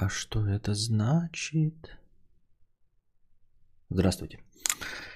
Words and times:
А 0.00 0.08
что 0.08 0.46
это 0.46 0.74
значит? 0.74 1.98
Здравствуйте. 3.90 4.38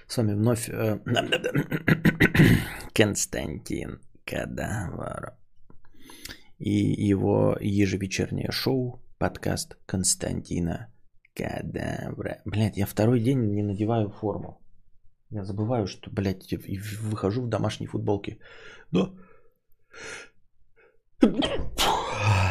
С 0.08 0.16
вами 0.16 0.34
вновь 0.34 0.68
э, 0.68 0.98
Константин 2.92 4.00
Кадавр 4.24 5.36
и 6.58 6.72
его 7.10 7.56
ежевечернее 7.60 8.50
шоу, 8.50 9.00
подкаст 9.18 9.76
Константина 9.86 10.92
Кадавра. 11.32 12.42
Блять, 12.44 12.76
я 12.76 12.86
второй 12.86 13.20
день 13.20 13.54
не 13.54 13.62
надеваю 13.62 14.10
форму. 14.10 14.60
Я 15.30 15.44
забываю, 15.44 15.86
что, 15.86 16.10
блядь, 16.10 16.52
выхожу 17.02 17.42
в 17.42 17.48
домашней 17.48 17.86
футболке. 17.86 18.40
Но... 18.90 19.14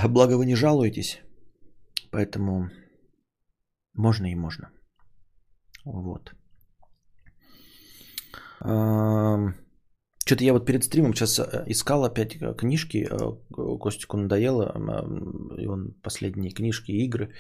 Благо 0.08 0.38
вы 0.38 0.46
не 0.46 0.56
жалуетесь. 0.56 1.22
Поэтому 2.12 2.70
можно 3.94 4.32
и 4.32 4.36
можно. 4.36 4.70
Вот. 5.86 6.34
Что-то 10.26 10.44
я 10.44 10.54
вот 10.54 10.66
перед 10.66 10.84
стримом 10.84 11.14
сейчас 11.14 11.40
э, 11.40 11.64
искал 11.68 12.06
опять 12.06 12.36
э, 12.36 12.54
книжки. 12.54 13.08
Э, 13.10 13.78
Костику 13.80 14.18
надоело. 14.18 14.72
И 15.58 15.68
он 15.68 15.94
последние 16.04 16.52
книжки, 16.52 16.92
игры. 16.92 17.34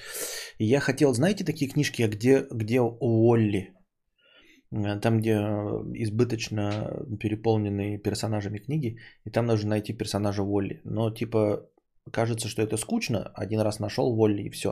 И 0.57 0.65
я 0.65 0.79
хотел, 0.79 1.13
знаете, 1.13 1.45
такие 1.45 1.71
книжки, 1.71 2.01
а 2.01 2.07
где, 2.07 2.45
где 2.51 2.81
Уолли? 2.81 3.73
Там, 5.01 5.19
где 5.19 5.33
избыточно 5.95 7.05
переполненные 7.19 7.97
персонажами 7.97 8.59
книги, 8.59 8.97
и 9.25 9.29
там 9.29 9.45
нужно 9.45 9.69
найти 9.69 9.93
персонажа 9.93 10.43
Уолли. 10.43 10.81
Но 10.85 11.11
типа 11.11 11.69
кажется, 12.11 12.47
что 12.47 12.61
это 12.61 12.77
скучно, 12.77 13.31
один 13.33 13.59
раз 13.61 13.79
нашел 13.79 14.15
Волли 14.15 14.43
и 14.43 14.49
все. 14.49 14.69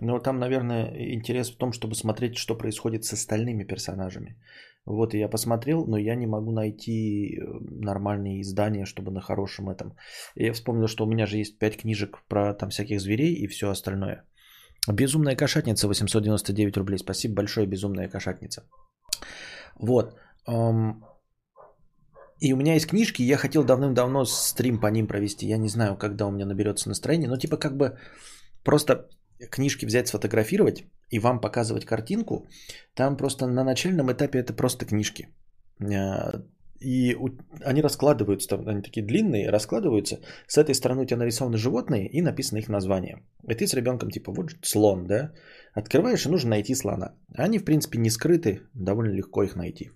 Но 0.00 0.18
там, 0.18 0.38
наверное, 0.38 1.14
интерес 1.14 1.50
в 1.50 1.56
том, 1.56 1.72
чтобы 1.72 1.94
смотреть, 1.94 2.36
что 2.36 2.58
происходит 2.58 3.04
с 3.04 3.12
остальными 3.12 3.64
персонажами. 3.64 4.36
Вот 4.86 5.14
я 5.14 5.28
посмотрел, 5.28 5.86
но 5.86 5.98
я 5.98 6.16
не 6.16 6.26
могу 6.26 6.52
найти 6.52 7.36
э, 7.36 7.42
нормальные 7.70 8.40
издания, 8.40 8.86
чтобы 8.86 9.12
на 9.12 9.20
хорошем 9.20 9.68
этом. 9.68 9.94
Я 10.36 10.52
вспомнил, 10.52 10.88
что 10.88 11.04
у 11.04 11.08
меня 11.08 11.26
же 11.26 11.36
есть 11.36 11.58
5 11.58 11.76
книжек 11.76 12.22
про 12.28 12.54
там 12.54 12.70
всяких 12.70 13.00
зверей 13.00 13.34
и 13.34 13.46
все 13.46 13.68
остальное. 13.68 14.24
Безумная 14.88 15.36
кошатница 15.36 15.86
899 15.86 16.76
рублей. 16.76 16.98
Спасибо 16.98 17.34
большое, 17.34 17.66
безумная 17.66 18.08
кошатница. 18.08 18.62
Вот. 19.78 20.16
И 22.40 22.52
у 22.54 22.56
меня 22.56 22.74
есть 22.74 22.86
книжки, 22.86 23.22
я 23.22 23.36
хотел 23.36 23.64
давным-давно 23.64 24.24
стрим 24.24 24.80
по 24.80 24.86
ним 24.90 25.06
провести. 25.06 25.46
Я 25.46 25.58
не 25.58 25.68
знаю, 25.68 25.96
когда 25.96 26.26
у 26.26 26.30
меня 26.30 26.46
наберется 26.46 26.88
настроение. 26.88 27.28
Но 27.28 27.36
типа 27.36 27.56
как 27.56 27.76
бы 27.76 27.98
просто 28.64 29.08
книжки 29.50 29.86
взять, 29.86 30.08
сфотографировать 30.08 30.84
и 31.10 31.18
вам 31.18 31.40
показывать 31.40 31.84
картинку. 31.84 32.46
Там 32.94 33.16
просто 33.16 33.46
на 33.46 33.64
начальном 33.64 34.10
этапе 34.10 34.38
это 34.38 34.54
просто 34.54 34.86
книжки. 34.86 35.28
А, 35.82 36.42
и 36.80 37.14
они 37.62 37.82
раскладываются, 37.82 38.48
там, 38.48 38.66
они 38.68 38.80
такие 38.80 39.06
длинные, 39.06 39.50
раскладываются. 39.50 40.20
С 40.46 40.56
этой 40.56 40.74
стороны 40.74 41.02
у 41.02 41.04
тебя 41.04 41.18
нарисованы 41.18 41.58
животные 41.58 42.08
и 42.08 42.22
написано 42.22 42.58
их 42.58 42.68
название. 42.68 43.22
И 43.48 43.54
ты 43.54 43.66
с 43.66 43.74
ребенком 43.74 44.10
типа, 44.10 44.32
вот 44.32 44.52
слон, 44.62 45.06
да? 45.06 45.32
Открываешь 45.74 46.24
и 46.26 46.30
нужно 46.30 46.50
найти 46.50 46.74
слона. 46.74 47.14
Они, 47.34 47.58
в 47.58 47.64
принципе, 47.64 47.98
не 47.98 48.10
скрыты, 48.10 48.62
довольно 48.74 49.12
легко 49.12 49.42
их 49.42 49.56
найти. 49.56 49.90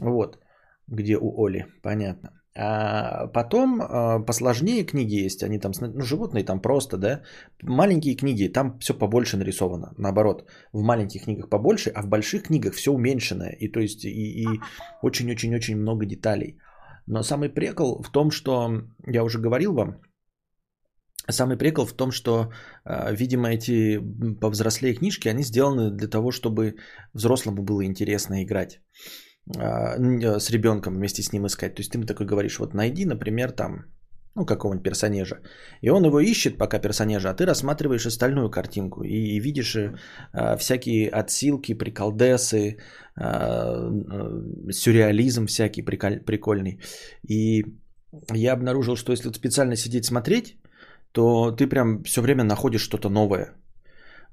Вот 0.00 0.38
где 0.88 1.16
у 1.16 1.44
Оли, 1.44 1.66
понятно. 1.82 2.30
А 2.56 3.26
потом 3.26 3.82
а, 3.82 4.20
посложнее 4.20 4.84
книги 4.84 5.24
есть, 5.24 5.42
они 5.42 5.58
там, 5.58 5.72
ну, 5.80 6.00
животные 6.02 6.44
там 6.44 6.60
просто, 6.60 6.96
да. 6.96 7.22
Маленькие 7.62 8.14
книги, 8.16 8.52
там 8.52 8.78
все 8.78 8.94
побольше 8.94 9.36
нарисовано. 9.36 9.92
Наоборот, 9.98 10.48
в 10.72 10.82
маленьких 10.82 11.24
книгах 11.24 11.48
побольше, 11.48 11.90
а 11.90 12.02
в 12.02 12.08
больших 12.08 12.44
книгах 12.44 12.74
все 12.74 12.92
уменьшенное. 12.92 13.56
И 13.58 13.68
то 13.68 13.80
есть 13.80 14.04
и, 14.04 14.46
очень-очень-очень 15.02 15.76
много 15.76 16.06
деталей. 16.06 16.58
Но 17.06 17.22
самый 17.22 17.48
прикол 17.48 18.02
в 18.02 18.10
том, 18.12 18.30
что 18.30 18.82
я 19.06 19.24
уже 19.24 19.40
говорил 19.40 19.74
вам, 19.74 20.00
самый 21.28 21.56
прикол 21.56 21.86
в 21.86 21.92
том, 21.92 22.12
что, 22.12 22.52
а, 22.84 23.12
видимо, 23.12 23.48
эти 23.48 24.00
повзрослее 24.40 24.94
книжки, 24.94 25.28
они 25.28 25.42
сделаны 25.42 25.90
для 25.90 26.08
того, 26.08 26.30
чтобы 26.30 26.76
взрослому 27.14 27.62
было 27.62 27.84
интересно 27.84 28.44
играть. 28.44 28.80
А, 29.58 29.96
э, 29.98 30.40
с 30.40 30.50
ребенком 30.50 30.94
вместе 30.94 31.22
с 31.22 31.32
ним 31.32 31.46
искать. 31.46 31.74
То 31.74 31.80
есть 31.80 31.92
ты 31.92 31.98
ему 31.98 32.06
такой 32.06 32.26
говоришь, 32.26 32.58
вот 32.58 32.74
найди, 32.74 33.04
например, 33.04 33.52
там, 33.52 33.84
ну, 34.34 34.46
какого-нибудь 34.46 34.84
персонажа. 34.84 35.40
И 35.82 35.90
он 35.90 36.04
его 36.04 36.20
ищет 36.20 36.58
пока 36.58 36.78
персонажа, 36.78 37.30
а 37.30 37.34
ты 37.34 37.46
рассматриваешь 37.46 38.06
остальную 38.06 38.50
картинку 38.50 39.04
и, 39.04 39.40
видишь 39.40 39.76
э, 39.76 40.56
всякие 40.58 41.10
отсылки, 41.10 41.74
приколдесы, 41.74 42.78
э, 43.16 43.90
сюрреализм 44.72 45.46
всякий 45.46 45.82
приколь, 45.82 46.20
прикольный. 46.20 46.80
И 47.28 47.64
я 48.32 48.52
обнаружил, 48.54 48.96
что 48.96 49.12
если 49.12 49.30
специально 49.32 49.76
сидеть 49.76 50.04
смотреть, 50.06 50.56
то 51.12 51.52
ты 51.52 51.68
прям 51.68 52.02
все 52.04 52.22
время 52.22 52.44
находишь 52.44 52.82
что-то 52.82 53.08
новое. 53.08 53.54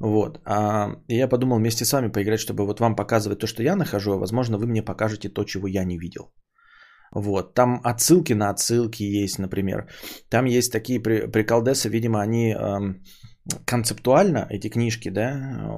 Вот. 0.01 0.39
А 0.45 0.95
я 1.07 1.27
подумал 1.27 1.57
вместе 1.57 1.85
с 1.85 1.93
вами 1.93 2.11
поиграть, 2.11 2.39
чтобы 2.39 2.65
вот 2.65 2.79
вам 2.79 2.95
показывать 2.95 3.39
то, 3.39 3.47
что 3.47 3.63
я 3.63 3.75
нахожу, 3.75 4.13
а 4.13 4.17
возможно 4.17 4.57
вы 4.57 4.65
мне 4.65 4.81
покажете 4.81 5.29
то, 5.29 5.43
чего 5.43 5.67
я 5.67 5.85
не 5.85 5.99
видел. 5.99 6.33
Вот. 7.15 7.53
Там 7.53 7.81
отсылки 7.83 8.33
на 8.33 8.49
отсылки 8.49 9.03
есть, 9.03 9.39
например. 9.39 9.87
Там 10.29 10.45
есть 10.45 10.71
такие 10.71 10.99
приколдесы, 10.99 11.89
видимо, 11.89 12.21
они 12.21 12.55
э, 12.55 12.95
концептуально, 13.65 14.47
эти 14.49 14.69
книжки, 14.69 15.09
да, 15.09 15.31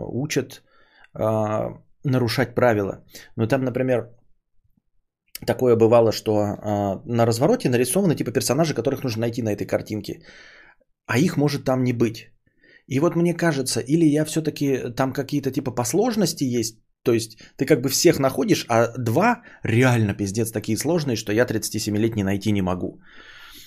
учат 0.08 0.64
э, 1.20 1.70
нарушать 2.06 2.56
правила. 2.56 3.04
Но 3.36 3.48
там, 3.48 3.64
например, 3.66 4.10
такое 5.46 5.76
бывало, 5.76 6.12
что 6.14 6.32
э, 6.32 7.02
на 7.06 7.26
развороте 7.26 7.70
нарисованы 7.70 8.16
типа 8.16 8.32
персонажи, 8.32 8.74
которых 8.74 9.04
нужно 9.04 9.22
найти 9.22 9.42
на 9.42 9.52
этой 9.52 9.68
картинке. 9.68 10.22
А 11.08 11.18
их 11.18 11.36
может 11.36 11.66
там 11.66 11.84
не 11.84 11.94
быть. 11.94 12.33
И 12.88 13.00
вот 13.00 13.16
мне 13.16 13.34
кажется, 13.34 13.80
или 13.80 14.06
я 14.06 14.26
все-таки 14.26 14.94
там 14.96 15.14
какие-то 15.14 15.52
типа 15.52 15.72
посложности 15.72 16.44
есть, 16.44 16.80
то 17.04 17.14
есть 17.14 17.38
ты 17.58 17.66
как 17.66 17.82
бы 17.82 17.90
всех 17.90 18.20
находишь, 18.20 18.66
а 18.70 18.94
два 18.98 19.42
реально 19.64 20.14
пиздец 20.14 20.52
такие 20.52 20.78
сложные, 20.78 21.16
что 21.16 21.32
я 21.32 21.46
37-летний 21.46 22.24
найти 22.24 22.52
не 22.52 22.62
могу. 22.62 23.00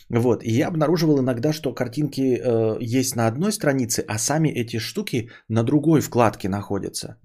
Вот, 0.09 0.45
и 0.45 0.51
я 0.51 0.69
обнаруживал 0.69 1.19
иногда, 1.19 1.53
что 1.53 1.75
картинки 1.75 2.39
э, 2.39 2.77
есть 2.81 3.17
на 3.17 3.27
одной 3.27 3.53
странице, 3.53 4.05
а 4.07 4.19
сами 4.19 4.49
эти 4.49 4.79
штуки 4.79 5.31
на 5.49 5.65
другой 5.65 6.01
вкладке 6.01 6.49
находятся. 6.49 7.17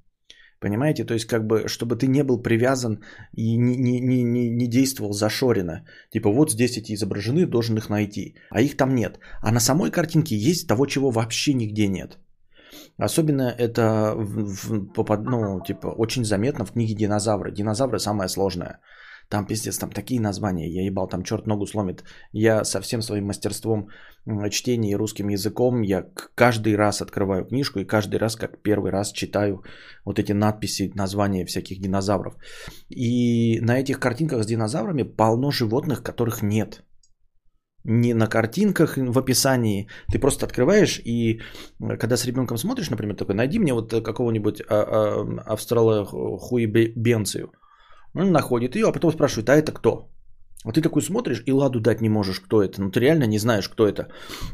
Понимаете? 0.62 1.04
То 1.06 1.14
есть, 1.14 1.26
как 1.26 1.48
бы, 1.48 1.68
чтобы 1.68 1.96
ты 1.96 2.08
не 2.08 2.24
был 2.24 2.42
привязан 2.44 3.00
и 3.34 3.58
не, 3.58 3.76
не, 3.76 4.00
не, 4.00 4.24
не, 4.24 4.50
не 4.50 4.68
действовал 4.68 5.12
зашоренно. 5.12 5.86
Типа, 6.12 6.30
вот 6.30 6.52
здесь 6.52 6.78
эти 6.78 6.94
изображены, 6.94 7.48
должен 7.48 7.78
их 7.78 7.90
найти. 7.90 8.36
А 8.52 8.62
их 8.62 8.78
там 8.78 8.94
нет. 8.96 9.20
А 9.42 9.52
на 9.52 9.60
самой 9.60 9.90
картинке 9.92 10.36
есть 10.36 10.68
того, 10.68 10.86
чего 10.86 11.10
вообще 11.12 11.54
нигде 11.54 11.88
нет. 11.88 12.20
Особенно 12.98 13.56
это 13.58 14.14
в, 14.16 14.94
в, 14.96 15.24
ну, 15.24 15.62
типа, 15.66 15.88
очень 15.98 16.24
заметно 16.24 16.66
в 16.66 16.74
книге 16.74 16.94
«Динозавры». 16.94 17.52
Динозавры 17.52 18.00
самое 18.00 18.30
сложное. 18.30 18.80
Там 19.32 19.46
пиздец, 19.46 19.78
там 19.78 19.92
такие 19.92 20.20
названия, 20.20 20.70
я 20.70 20.86
ебал, 20.86 21.08
там 21.08 21.24
черт 21.24 21.48
ногу 21.48 21.66
сломит. 21.66 22.04
Я 22.34 22.66
со 22.66 22.82
всем 22.82 23.02
своим 23.02 23.26
мастерством 23.28 23.88
чтения 24.50 24.92
и 24.92 24.98
русским 24.98 25.30
языком, 25.30 25.84
я 25.84 26.06
каждый 26.36 26.76
раз 26.76 27.02
открываю 27.02 27.46
книжку 27.46 27.80
и 27.80 27.86
каждый 27.86 28.20
раз, 28.20 28.36
как 28.36 28.62
первый 28.62 28.92
раз 28.92 29.14
читаю 29.14 29.64
вот 30.06 30.20
эти 30.20 30.34
надписи, 30.34 30.92
названия 30.96 31.46
всяких 31.46 31.80
динозавров. 31.80 32.36
И 32.90 33.62
на 33.62 33.80
этих 33.80 34.00
картинках 34.00 34.44
с 34.44 34.48
динозаврами 34.48 35.04
полно 35.04 35.52
животных, 35.52 36.04
которых 36.04 36.44
нет. 36.44 36.84
Не 37.86 38.14
на 38.14 38.28
картинках 38.28 38.98
в 38.98 39.18
описании. 39.18 39.88
Ты 40.12 40.20
просто 40.20 40.46
открываешь 40.46 41.00
и 41.06 41.40
когда 42.00 42.18
с 42.18 42.26
ребенком 42.26 42.58
смотришь, 42.58 42.90
например, 42.90 43.16
такой, 43.16 43.36
найди 43.36 43.60
мне 43.60 43.74
вот 43.74 43.94
какого-нибудь 44.04 44.62
а, 44.62 44.66
а, 44.70 45.26
австралохуебенцию. 45.54 47.52
Он 48.16 48.32
находит 48.32 48.76
ее, 48.76 48.88
а 48.88 48.92
потом 48.92 49.12
спрашивает, 49.12 49.50
а 49.50 49.56
это 49.56 49.72
кто? 49.72 50.10
А 50.64 50.72
ты 50.72 50.82
такой 50.82 51.02
смотришь 51.02 51.44
и 51.46 51.52
ладу 51.52 51.80
дать 51.80 52.02
не 52.02 52.10
можешь, 52.10 52.40
кто 52.40 52.62
это. 52.62 52.82
Ну 52.82 52.92
ты 52.92 53.00
реально 53.00 53.26
не 53.28 53.40
знаешь, 53.40 53.70
кто 53.70 53.88
это. 53.88 54.08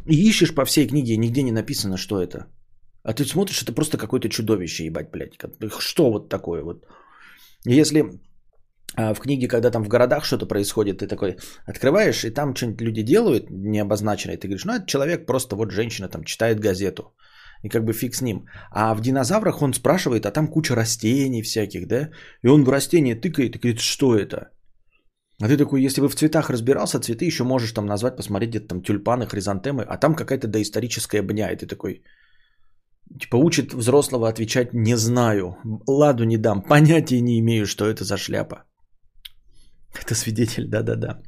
И 0.05 0.29
ищешь 0.29 0.55
по 0.55 0.65
всей 0.65 0.87
книге, 0.87 1.17
нигде 1.17 1.43
не 1.43 1.51
написано, 1.51 1.97
что 1.97 2.21
это. 2.21 2.47
А 3.03 3.13
ты 3.13 3.25
смотришь, 3.25 3.63
это 3.63 3.73
просто 3.73 3.97
какое-то 3.97 4.29
чудовище, 4.29 4.85
ебать, 4.85 5.11
блядь. 5.11 5.37
Что 5.79 6.11
вот 6.11 6.29
такое 6.29 6.63
вот? 6.63 6.85
Если 7.65 8.19
а, 8.95 9.13
в 9.13 9.19
книге, 9.19 9.47
когда 9.47 9.71
там 9.71 9.83
в 9.83 9.87
городах 9.87 10.25
что-то 10.25 10.45
происходит, 10.45 10.99
ты 10.99 11.07
такой 11.07 11.37
открываешь, 11.65 12.23
и 12.23 12.29
там 12.29 12.55
что-нибудь 12.55 12.81
люди 12.81 13.03
делают 13.03 13.49
необозначенное, 13.49 14.37
ты 14.37 14.47
говоришь, 14.47 14.65
ну 14.65 14.73
это 14.73 14.85
человек, 14.85 15.25
просто 15.25 15.55
вот 15.55 15.71
женщина 15.71 16.09
там 16.09 16.23
читает 16.23 16.59
газету. 16.59 17.13
И 17.63 17.69
как 17.69 17.83
бы 17.83 17.93
фиг 17.93 18.15
с 18.15 18.21
ним. 18.21 18.45
А 18.71 18.95
в 18.95 19.01
динозаврах 19.01 19.61
он 19.61 19.73
спрашивает, 19.73 20.25
а 20.25 20.31
там 20.31 20.47
куча 20.47 20.75
растений 20.75 21.41
всяких, 21.41 21.87
да? 21.87 22.09
И 22.43 22.47
он 22.47 22.63
в 22.63 22.69
растение 22.69 23.15
тыкает 23.15 23.55
и 23.55 23.59
говорит, 23.59 23.79
что 23.79 24.15
это? 24.15 24.51
А 25.41 25.47
ты 25.47 25.57
такой, 25.57 25.81
если 25.81 26.01
бы 26.01 26.09
в 26.09 26.15
цветах 26.15 26.49
разбирался, 26.49 26.99
цветы 26.99 27.25
еще 27.25 27.43
можешь 27.43 27.71
там 27.71 27.85
назвать, 27.85 28.15
посмотреть 28.15 28.49
где-то 28.49 28.67
там 28.67 28.81
тюльпаны, 28.81 29.27
хризантемы, 29.27 29.83
а 29.83 29.97
там 29.97 30.15
какая-то 30.15 30.47
доисторическая 30.47 31.21
бня. 31.21 31.51
И 31.51 31.55
ты 31.55 31.67
такой, 31.67 32.03
Типа 33.19 33.37
учит 33.37 33.73
взрослого 33.73 34.27
отвечать 34.27 34.73
«не 34.73 34.97
знаю», 34.97 35.57
«ладу 35.87 36.25
не 36.25 36.37
дам», 36.37 36.61
понятия 36.61 37.21
не 37.21 37.39
имею, 37.39 37.65
что 37.65 37.85
это 37.85 38.03
за 38.03 38.17
шляпа. 38.17 38.63
Это 40.01 40.15
свидетель, 40.15 40.67
да-да-да. 40.67 41.21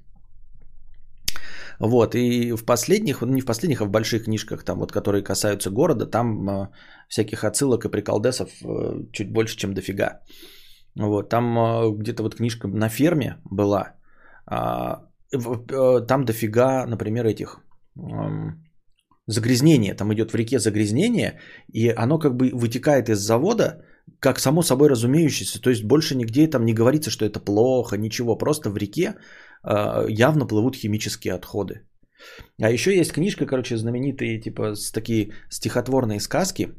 Вот, 1.80 2.16
и 2.16 2.52
в 2.52 2.66
последних, 2.66 3.22
не 3.22 3.42
в 3.42 3.46
последних, 3.46 3.82
а 3.82 3.86
в 3.86 3.90
больших 3.90 4.26
книжках, 4.26 4.64
там 4.64 4.80
вот, 4.80 4.92
которые 4.92 5.24
касаются 5.24 5.70
города, 5.70 6.06
там 6.06 6.50
э, 6.50 6.68
всяких 7.08 7.44
отсылок 7.44 7.86
и 7.86 7.90
приколдесов 7.90 8.50
э, 8.64 9.06
чуть 9.14 9.32
больше, 9.32 9.58
чем 9.58 9.74
дофига. 9.74 10.20
Вот, 10.96 11.30
там 11.30 11.58
э, 11.58 11.92
где-то 11.96 12.24
вот 12.24 12.36
книжка 12.36 12.68
на 12.68 12.90
ферме 12.90 13.38
была, 13.50 13.96
э, 14.52 14.96
там 16.08 16.26
дофига, 16.26 16.86
например, 16.86 17.26
этих 17.26 17.62
загрязнения, 19.28 19.96
там 19.96 20.12
идет 20.14 20.32
в 20.32 20.36
реке 20.36 20.60
загрязнение, 20.60 21.40
и 21.72 21.90
оно 21.90 22.20
как 22.20 22.36
бы 22.36 22.52
вытекает 22.54 23.10
из 23.10 23.20
завода, 23.20 23.86
как 24.20 24.40
само 24.40 24.64
собой 24.64 24.90
разумеющееся, 24.90 25.62
то 25.62 25.70
есть 25.70 25.84
больше 25.84 26.16
нигде 26.16 26.48
там 26.48 26.66
не 26.66 26.74
говорится, 26.74 27.12
что 27.12 27.26
это 27.26 27.40
плохо, 27.40 27.98
ничего, 27.98 28.36
просто 28.36 28.70
в 28.70 28.78
реке 28.78 29.16
явно 29.64 30.46
плывут 30.46 30.76
химические 30.76 31.34
отходы. 31.34 31.82
А 32.62 32.70
еще 32.70 32.96
есть 32.96 33.12
книжка, 33.12 33.46
короче, 33.46 33.78
знаменитые, 33.78 34.42
типа, 34.42 34.76
с 34.76 34.92
такие 34.92 35.32
стихотворные 35.50 36.20
сказки, 36.20 36.70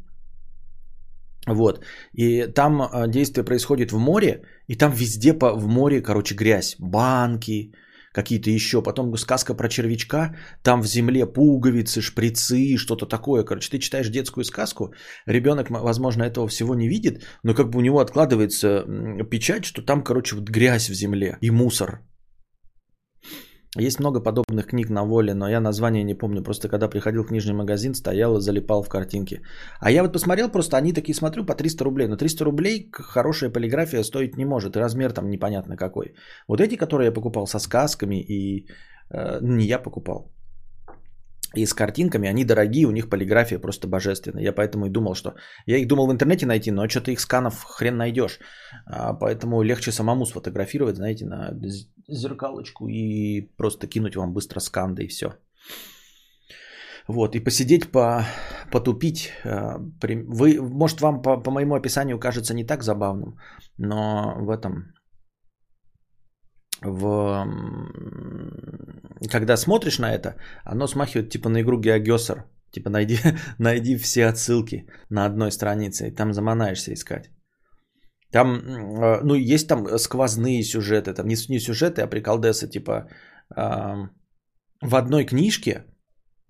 вот. 1.47 1.85
И 2.13 2.47
там 2.47 2.83
э, 2.83 3.09
действие 3.09 3.45
происходит 3.45 3.93
в 3.93 3.99
море, 3.99 4.43
и 4.69 4.77
там 4.77 4.93
везде 4.93 5.33
по, 5.33 5.55
в 5.55 5.67
море, 5.67 6.03
короче, 6.03 6.35
грязь. 6.35 6.77
Банки, 6.79 7.73
какие-то 8.13 8.51
еще. 8.51 8.83
Потом 8.83 9.17
сказка 9.17 9.55
про 9.55 9.69
червячка, 9.69 10.37
там 10.63 10.83
в 10.83 10.87
земле 10.87 11.27
пуговицы, 11.27 12.03
шприцы, 12.03 12.77
что-то 12.77 13.07
такое. 13.07 13.45
Короче, 13.45 13.71
ты 13.71 13.79
читаешь 13.79 14.11
детскую 14.11 14.45
сказку, 14.45 14.93
ребенок, 15.27 15.71
возможно, 15.71 16.25
этого 16.25 16.47
всего 16.49 16.75
не 16.75 16.89
видит, 16.89 17.25
но 17.43 17.55
как 17.55 17.71
бы 17.71 17.79
у 17.79 17.83
него 17.83 18.01
откладывается 18.01 18.85
печать, 19.31 19.65
что 19.65 19.83
там, 19.83 20.05
короче, 20.05 20.37
вот 20.37 20.51
грязь 20.51 20.91
в 20.91 20.95
земле 20.95 21.39
и 21.41 21.51
мусор. 21.51 22.01
Есть 23.79 24.01
много 24.01 24.21
подобных 24.21 24.67
книг 24.67 24.91
на 24.91 25.05
воле, 25.05 25.33
но 25.35 25.49
я 25.49 25.61
название 25.61 26.03
не 26.03 26.15
помню. 26.15 26.43
Просто 26.43 26.69
когда 26.69 26.89
приходил 26.89 27.23
в 27.23 27.29
книжный 27.29 27.55
магазин, 27.55 27.95
стоял 27.95 28.37
и 28.37 28.41
залипал 28.41 28.83
в 28.83 28.89
картинки. 28.89 29.43
А 29.81 29.91
я 29.91 30.03
вот 30.03 30.13
посмотрел, 30.13 30.51
просто 30.51 30.77
они 30.77 30.93
такие 30.93 31.15
смотрю 31.15 31.47
по 31.47 31.55
300 31.55 31.85
рублей. 31.85 32.09
Но 32.09 32.17
300 32.17 32.45
рублей 32.45 32.91
хорошая 32.93 33.51
полиграфия 33.51 34.03
стоить 34.03 34.37
не 34.37 34.45
может. 34.45 34.77
И 34.77 34.81
размер 34.81 35.13
там 35.13 35.31
непонятно 35.31 35.77
какой. 35.77 36.15
Вот 36.49 36.61
эти, 36.61 36.77
которые 36.77 37.07
я 37.07 37.13
покупал 37.13 37.47
со 37.47 37.59
сказками, 37.61 38.17
и 38.17 38.67
э, 39.11 39.39
не 39.41 39.67
я 39.67 39.79
покупал 39.79 40.33
и 41.55 41.67
с 41.67 41.75
картинками, 41.75 42.29
они 42.29 42.45
дорогие, 42.45 42.87
у 42.87 42.93
них 42.93 43.09
полиграфия 43.09 43.59
просто 43.59 43.89
божественная. 43.89 44.43
Я 44.43 44.53
поэтому 44.53 44.87
и 44.87 44.91
думал, 44.91 45.15
что... 45.15 45.35
Я 45.67 45.79
их 45.79 45.89
думал 45.89 46.07
в 46.07 46.13
интернете 46.13 46.47
найти, 46.47 46.71
но 46.71 46.89
что-то 46.89 47.11
их 47.11 47.21
сканов 47.21 47.65
хрен 47.65 47.97
найдешь. 47.97 48.39
А, 48.87 49.15
поэтому 49.15 49.63
легче 49.63 49.93
самому 49.93 50.27
сфотографировать, 50.27 50.97
знаете, 50.97 51.27
на 51.27 51.51
зеркалочку 52.09 52.89
и 52.89 53.49
просто 53.57 53.89
кинуть 53.89 54.17
вам 54.17 54.33
быстро 54.33 54.61
скан, 54.61 54.95
да 54.95 55.03
и 55.03 55.09
все. 55.09 55.35
Вот, 57.09 57.35
и 57.35 57.41
посидеть, 57.41 57.91
по, 57.91 58.25
потупить. 58.71 59.31
А, 59.45 59.79
вы, 60.03 60.61
может, 60.61 61.01
вам 61.01 61.23
по, 61.23 61.37
по 61.43 61.51
моему 61.51 61.75
описанию 61.75 62.21
кажется 62.21 62.55
не 62.55 62.65
так 62.65 62.83
забавным, 62.83 63.39
но 63.79 64.37
в 64.39 64.51
этом 64.51 64.95
в... 66.83 67.47
когда 69.31 69.57
смотришь 69.57 69.99
на 69.99 70.13
это, 70.13 70.37
оно 70.65 70.87
смахивает 70.87 71.31
типа 71.31 71.49
на 71.49 71.61
игру 71.61 71.81
GeoGuessr. 71.81 72.43
Типа 72.73 72.91
найди, 72.91 73.19
найди 73.59 73.97
все 73.97 74.27
отсылки 74.27 74.87
на 75.11 75.27
одной 75.27 75.51
странице, 75.51 76.09
и 76.09 76.15
там 76.15 76.33
заманаешься 76.33 76.93
искать. 76.93 77.31
Там, 78.33 78.59
э, 78.59 79.21
ну, 79.23 79.35
есть 79.35 79.69
там 79.69 79.99
сквозные 79.99 80.63
сюжеты, 80.63 81.13
там 81.15 81.27
не, 81.27 81.37
не 81.49 81.59
сюжеты, 81.59 82.03
а 82.03 82.07
приколдесы, 82.07 82.69
типа 82.69 83.09
э, 83.57 84.09
в 84.83 84.95
одной 84.95 85.25
книжке 85.25 85.85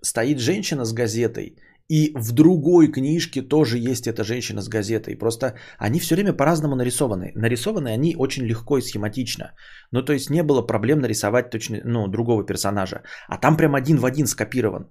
стоит 0.02 0.38
женщина 0.38 0.84
с 0.84 0.92
газетой, 0.92 1.56
и 1.90 2.14
в 2.14 2.32
другой 2.32 2.92
книжке 2.92 3.42
тоже 3.42 3.78
есть 3.78 4.06
эта 4.06 4.22
женщина 4.22 4.62
с 4.62 4.68
газетой. 4.68 5.16
Просто 5.16 5.54
они 5.78 5.98
все 5.98 6.14
время 6.14 6.32
по-разному 6.32 6.76
нарисованы. 6.76 7.32
Нарисованы 7.34 7.88
они 7.88 8.14
очень 8.18 8.46
легко 8.46 8.78
и 8.78 8.82
схематично. 8.82 9.52
Ну, 9.92 10.02
то 10.02 10.12
есть 10.12 10.30
не 10.30 10.42
было 10.42 10.66
проблем 10.66 11.00
нарисовать 11.00 11.50
точно, 11.50 11.80
ну, 11.84 12.08
другого 12.08 12.46
персонажа. 12.46 13.02
А 13.28 13.38
там 13.38 13.56
прям 13.56 13.74
один 13.74 13.96
в 13.96 14.04
один 14.04 14.26
скопирован. 14.26 14.84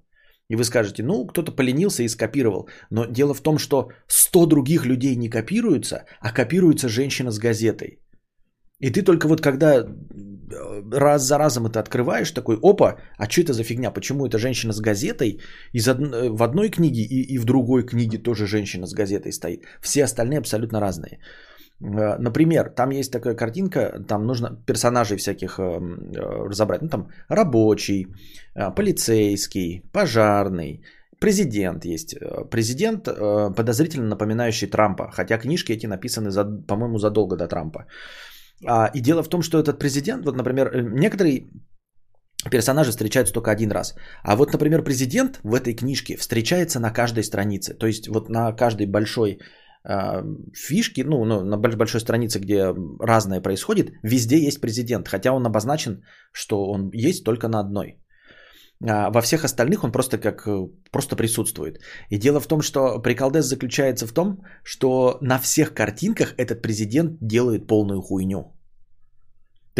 И 0.50 0.56
вы 0.56 0.64
скажете, 0.64 1.04
ну, 1.04 1.26
кто-то 1.26 1.56
поленился 1.56 2.04
и 2.04 2.10
скопировал. 2.10 2.68
Но 2.90 3.06
дело 3.06 3.34
в 3.34 3.42
том, 3.42 3.58
что 3.58 3.90
100 4.08 4.46
других 4.48 4.86
людей 4.86 5.16
не 5.16 5.30
копируются, 5.30 6.04
а 6.20 6.34
копируется 6.34 6.90
женщина 6.90 7.32
с 7.32 7.40
газетой. 7.40 8.00
И 8.82 8.90
ты 8.92 9.04
только 9.04 9.28
вот 9.28 9.42
когда 9.42 9.86
раз 10.92 11.24
за 11.24 11.38
разом 11.38 11.68
это 11.68 11.80
открываешь, 11.80 12.32
такой, 12.32 12.58
опа, 12.62 12.98
а 13.18 13.30
что 13.30 13.42
это 13.42 13.54
за 13.54 13.64
фигня? 13.64 13.92
Почему 13.92 14.26
эта 14.26 14.38
женщина 14.38 14.74
с 14.74 14.80
газетой 14.80 15.40
из 15.74 15.88
од... 15.88 16.00
в 16.00 16.44
одной 16.44 16.70
книге 16.70 17.02
и, 17.02 17.34
и 17.34 17.38
в 17.38 17.46
другой 17.46 17.86
книге 17.86 18.18
тоже 18.18 18.48
женщина 18.48 18.88
с 18.88 18.94
газетой 18.94 19.32
стоит? 19.32 19.66
Все 19.82 20.04
остальные 20.04 20.40
абсолютно 20.40 20.80
разные. 20.80 21.20
Э, 21.82 22.18
например, 22.20 22.70
там 22.70 22.92
есть 22.92 23.12
такая 23.12 23.36
картинка, 23.36 24.04
там 24.08 24.26
нужно 24.26 24.50
персонажей 24.66 25.18
всяких 25.18 25.60
э, 25.60 25.64
э, 25.64 26.50
разобрать. 26.50 26.82
Ну, 26.82 26.90
там 26.90 27.08
рабочий, 27.30 28.08
полицейский, 28.76 29.82
пожарный, 29.92 30.84
президент 31.20 31.86
есть. 31.86 32.16
Президент, 32.50 33.06
подозрительно 33.56 34.08
напоминающий 34.08 34.68
Трампа, 34.68 35.10
хотя 35.12 35.38
книжки 35.38 35.72
эти 35.72 35.88
написаны, 35.88 36.32
за, 36.32 36.46
по-моему, 36.68 36.98
задолго 36.98 37.36
до 37.38 37.48
Трампа. 37.48 37.86
А, 38.66 38.92
и 38.94 39.02
дело 39.02 39.24
в 39.24 39.30
том, 39.30 39.42
что 39.42 39.60
этот 39.60 39.80
президент, 39.80 40.26
вот, 40.26 40.36
например, 40.36 40.68
э, 40.68 40.82
некоторые 40.82 41.48
персонажи 42.52 42.92
встречаются 42.92 43.34
только 43.34 43.52
один 43.52 43.72
раз. 43.72 43.96
А 44.24 44.36
вот, 44.36 44.54
например, 44.54 44.84
президент 44.84 45.40
в 45.44 45.54
этой 45.54 45.76
книжке 45.76 46.18
встречается 46.18 46.80
на 46.80 46.92
каждой 46.92 47.24
странице. 47.24 47.74
То 47.74 47.88
есть 47.88 48.08
вот 48.08 48.30
на 48.30 48.54
каждой 48.54 48.86
большой 48.88 49.40
э, 49.84 50.24
фишке, 50.54 51.04
ну, 51.04 51.26
ну, 51.26 51.44
на 51.44 51.58
большой 51.58 52.02
странице, 52.02 52.40
где 52.40 52.74
разное 53.00 53.42
происходит, 53.42 53.92
везде 54.04 54.38
есть 54.38 54.62
президент. 54.62 55.08
Хотя 55.08 55.32
он 55.32 55.46
обозначен, 55.46 56.04
что 56.32 56.66
он 56.66 56.92
есть 56.94 57.24
только 57.24 57.48
на 57.48 57.60
одной. 57.60 57.98
А 58.88 59.10
во 59.12 59.22
всех 59.22 59.44
остальных 59.44 59.84
он 59.84 59.92
просто 59.92 60.18
как 60.18 60.48
э, 60.48 60.70
просто 60.92 61.16
присутствует. 61.16 61.80
И 62.10 62.18
дело 62.18 62.40
в 62.40 62.48
том, 62.48 62.62
что 62.62 63.02
приколдес 63.02 63.46
заключается 63.46 64.08
в 64.08 64.14
том, 64.14 64.42
что 64.64 65.18
на 65.22 65.38
всех 65.38 65.74
картинках 65.74 66.34
этот 66.38 66.62
президент 66.62 67.18
делает 67.22 67.68
полную 67.68 68.02
хуйню. 68.02 68.59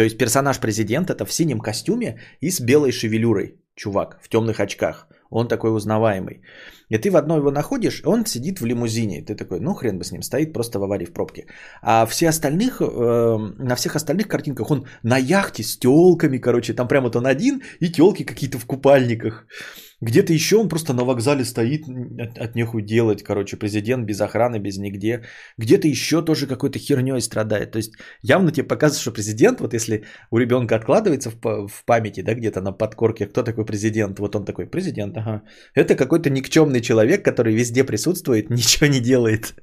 То 0.00 0.04
есть 0.04 0.16
персонаж 0.16 0.58
президент 0.58 1.10
это 1.10 1.26
в 1.26 1.32
синем 1.32 1.60
костюме 1.60 2.20
и 2.40 2.50
с 2.50 2.60
белой 2.60 2.90
шевелюрой, 2.90 3.60
чувак, 3.76 4.18
в 4.22 4.28
темных 4.30 4.58
очках. 4.58 5.06
Он 5.28 5.46
такой 5.46 5.76
узнаваемый. 5.76 6.40
И 6.88 6.96
ты 6.96 7.10
в 7.10 7.16
одной 7.16 7.36
его 7.36 7.50
находишь, 7.50 8.02
он 8.06 8.24
сидит 8.24 8.60
в 8.60 8.66
лимузине. 8.66 9.20
Ты 9.20 9.34
такой, 9.34 9.60
ну 9.60 9.74
хрен 9.74 9.98
бы 9.98 10.04
с 10.04 10.12
ним, 10.12 10.22
стоит 10.22 10.54
просто 10.54 10.78
в 10.78 10.82
аварии 10.84 11.04
в 11.04 11.12
пробке. 11.12 11.44
А 11.82 12.06
все 12.06 12.28
остальных, 12.28 12.80
э, 12.80 13.36
на 13.58 13.76
всех 13.76 13.94
остальных 13.94 14.26
картинках 14.26 14.70
он 14.70 14.86
на 15.02 15.18
яхте 15.18 15.62
с 15.62 15.78
телками, 15.78 16.38
короче, 16.38 16.72
там 16.72 16.88
прямо 16.88 17.04
вот 17.04 17.16
он 17.16 17.26
один, 17.26 17.60
и 17.80 17.92
телки 17.92 18.24
какие-то 18.24 18.58
в 18.58 18.64
купальниках. 18.64 19.46
Где-то 20.02 20.32
еще 20.32 20.56
он 20.56 20.68
просто 20.68 20.94
на 20.94 21.04
вокзале 21.04 21.44
стоит, 21.44 21.84
от, 22.18 22.38
от 22.38 22.54
нехуй 22.54 22.82
делать, 22.82 23.22
короче, 23.22 23.56
президент 23.56 24.06
без 24.06 24.20
охраны, 24.20 24.58
без 24.58 24.78
нигде. 24.78 25.24
Где-то 25.58 25.88
еще 25.88 26.22
тоже 26.22 26.46
какой-то 26.46 26.78
херней 26.78 27.20
страдает. 27.20 27.72
То 27.72 27.78
есть 27.78 27.92
явно 28.22 28.50
тебе 28.50 28.66
показывают, 28.66 29.02
что 29.02 29.12
президент, 29.12 29.60
вот 29.60 29.74
если 29.74 30.04
у 30.30 30.38
ребенка 30.38 30.76
откладывается 30.76 31.30
в, 31.30 31.68
в 31.68 31.84
памяти, 31.84 32.22
да, 32.22 32.34
где-то 32.34 32.62
на 32.62 32.72
подкорке, 32.72 33.26
кто 33.26 33.42
такой 33.42 33.66
президент, 33.66 34.18
вот 34.18 34.36
он 34.36 34.44
такой, 34.44 34.66
президент, 34.66 35.16
ага. 35.16 35.42
Это 35.74 35.94
какой-то 35.94 36.30
никчемный 36.30 36.80
человек, 36.80 37.22
который 37.24 37.54
везде 37.54 37.84
присутствует, 37.84 38.50
ничего 38.50 38.86
не 38.86 39.00
делает. 39.00 39.54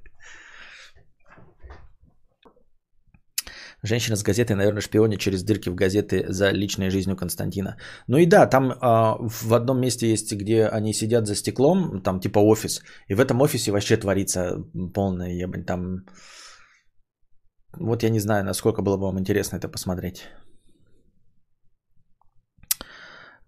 Женщина 3.88 4.17
с 4.17 4.24
газетой, 4.24 4.56
наверное, 4.56 4.82
шпионит 4.82 5.20
через 5.20 5.44
дырки 5.44 5.70
в 5.70 5.75
газеты 5.75 6.25
за 6.27 6.51
личной 6.51 6.89
жизнью 6.89 7.15
Константина. 7.15 7.77
Ну 8.08 8.17
и 8.17 8.25
да, 8.25 8.46
там 8.48 8.74
а, 8.82 9.15
в 9.20 9.53
одном 9.53 9.79
месте 9.79 10.12
есть, 10.12 10.34
где 10.34 10.67
они 10.67 10.94
сидят 10.94 11.25
за 11.25 11.36
стеклом, 11.36 12.01
там 12.01 12.20
типа 12.20 12.39
офис, 12.39 12.84
и 13.08 13.15
в 13.15 13.20
этом 13.20 13.41
офисе 13.41 13.72
вообще 13.72 13.98
творится 13.98 14.58
полная 14.94 15.32
ебань. 15.32 15.63
Там, 15.63 16.06
вот 17.79 18.03
я 18.03 18.10
не 18.10 18.20
знаю, 18.20 18.44
насколько 18.44 18.82
было 18.82 18.98
бы 18.98 19.03
вам 19.03 19.20
интересно 19.20 19.58
это 19.58 19.70
посмотреть. 19.70 20.24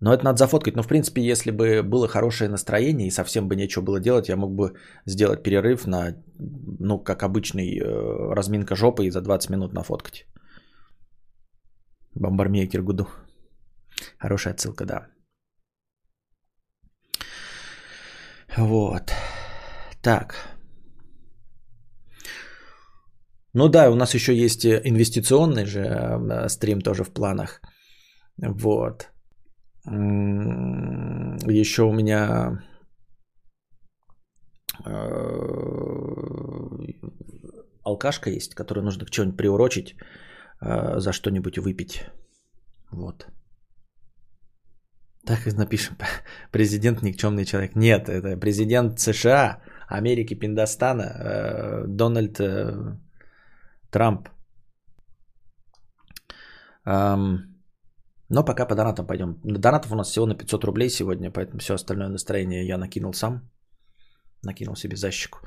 Но 0.01 0.13
это 0.13 0.23
надо 0.23 0.37
зафоткать. 0.37 0.75
Но, 0.75 0.83
в 0.83 0.87
принципе, 0.87 1.21
если 1.21 1.51
бы 1.51 1.83
было 1.83 2.07
хорошее 2.07 2.49
настроение 2.49 3.07
и 3.07 3.11
совсем 3.11 3.47
бы 3.47 3.55
нечего 3.55 3.83
было 3.83 3.99
делать, 3.99 4.29
я 4.29 4.37
мог 4.37 4.55
бы 4.55 4.73
сделать 5.05 5.43
перерыв 5.43 5.87
на, 5.87 6.15
ну, 6.79 7.03
как 7.03 7.23
обычный, 7.23 7.77
э, 7.77 8.33
разминка 8.33 8.75
жопы 8.75 9.05
и 9.05 9.11
за 9.11 9.21
20 9.21 9.49
минут 9.49 9.73
нафоткать. 9.73 10.25
Бомбармейкер 12.15 12.81
Гуду. 12.81 13.07
Хорошая 14.17 14.53
отсылка, 14.53 14.85
да. 14.85 15.07
Вот. 18.57 19.11
Так. 20.01 20.35
Ну 23.53 23.67
да, 23.67 23.89
у 23.89 23.95
нас 23.95 24.13
еще 24.13 24.33
есть 24.35 24.65
инвестиционный 24.65 25.65
же 25.65 25.81
э, 25.81 26.49
стрим 26.49 26.81
тоже 26.81 27.03
в 27.03 27.11
планах. 27.11 27.61
Вот. 28.37 29.09
Еще 29.89 31.81
у 31.83 31.91
меня 31.91 32.61
э, 34.85 34.91
алкашка 37.83 38.29
есть, 38.29 38.53
которую 38.53 38.85
нужно 38.85 39.05
к 39.05 39.09
чему-нибудь 39.09 39.37
приурочить, 39.37 39.95
э, 40.61 40.99
за 40.99 41.11
что-нибудь 41.11 41.57
выпить. 41.57 42.05
Вот. 42.91 43.27
Так 45.25 45.47
и 45.47 45.51
напишем. 45.51 45.97
Президент 46.51 47.01
никчемный 47.01 47.45
человек. 47.45 47.75
Нет, 47.75 48.09
это 48.09 48.37
президент 48.37 48.99
США, 48.99 49.61
Америки, 49.87 50.35
Пиндостана, 50.35 51.01
э, 51.01 51.85
Дональд 51.87 52.39
Трамп. 53.89 54.29
Но 58.29 58.45
пока 58.45 58.65
по 58.65 58.75
донатам 58.75 59.07
пойдем. 59.07 59.39
Донатов 59.43 59.91
у 59.91 59.95
нас 59.95 60.09
всего 60.09 60.25
на 60.25 60.35
500 60.35 60.63
рублей 60.63 60.89
сегодня, 60.89 61.31
поэтому 61.31 61.59
все 61.59 61.73
остальное 61.73 62.09
настроение 62.09 62.67
я 62.67 62.77
накинул 62.77 63.13
сам. 63.13 63.49
Накинул 64.43 64.75
себе 64.75 64.95
защику. 64.95 65.39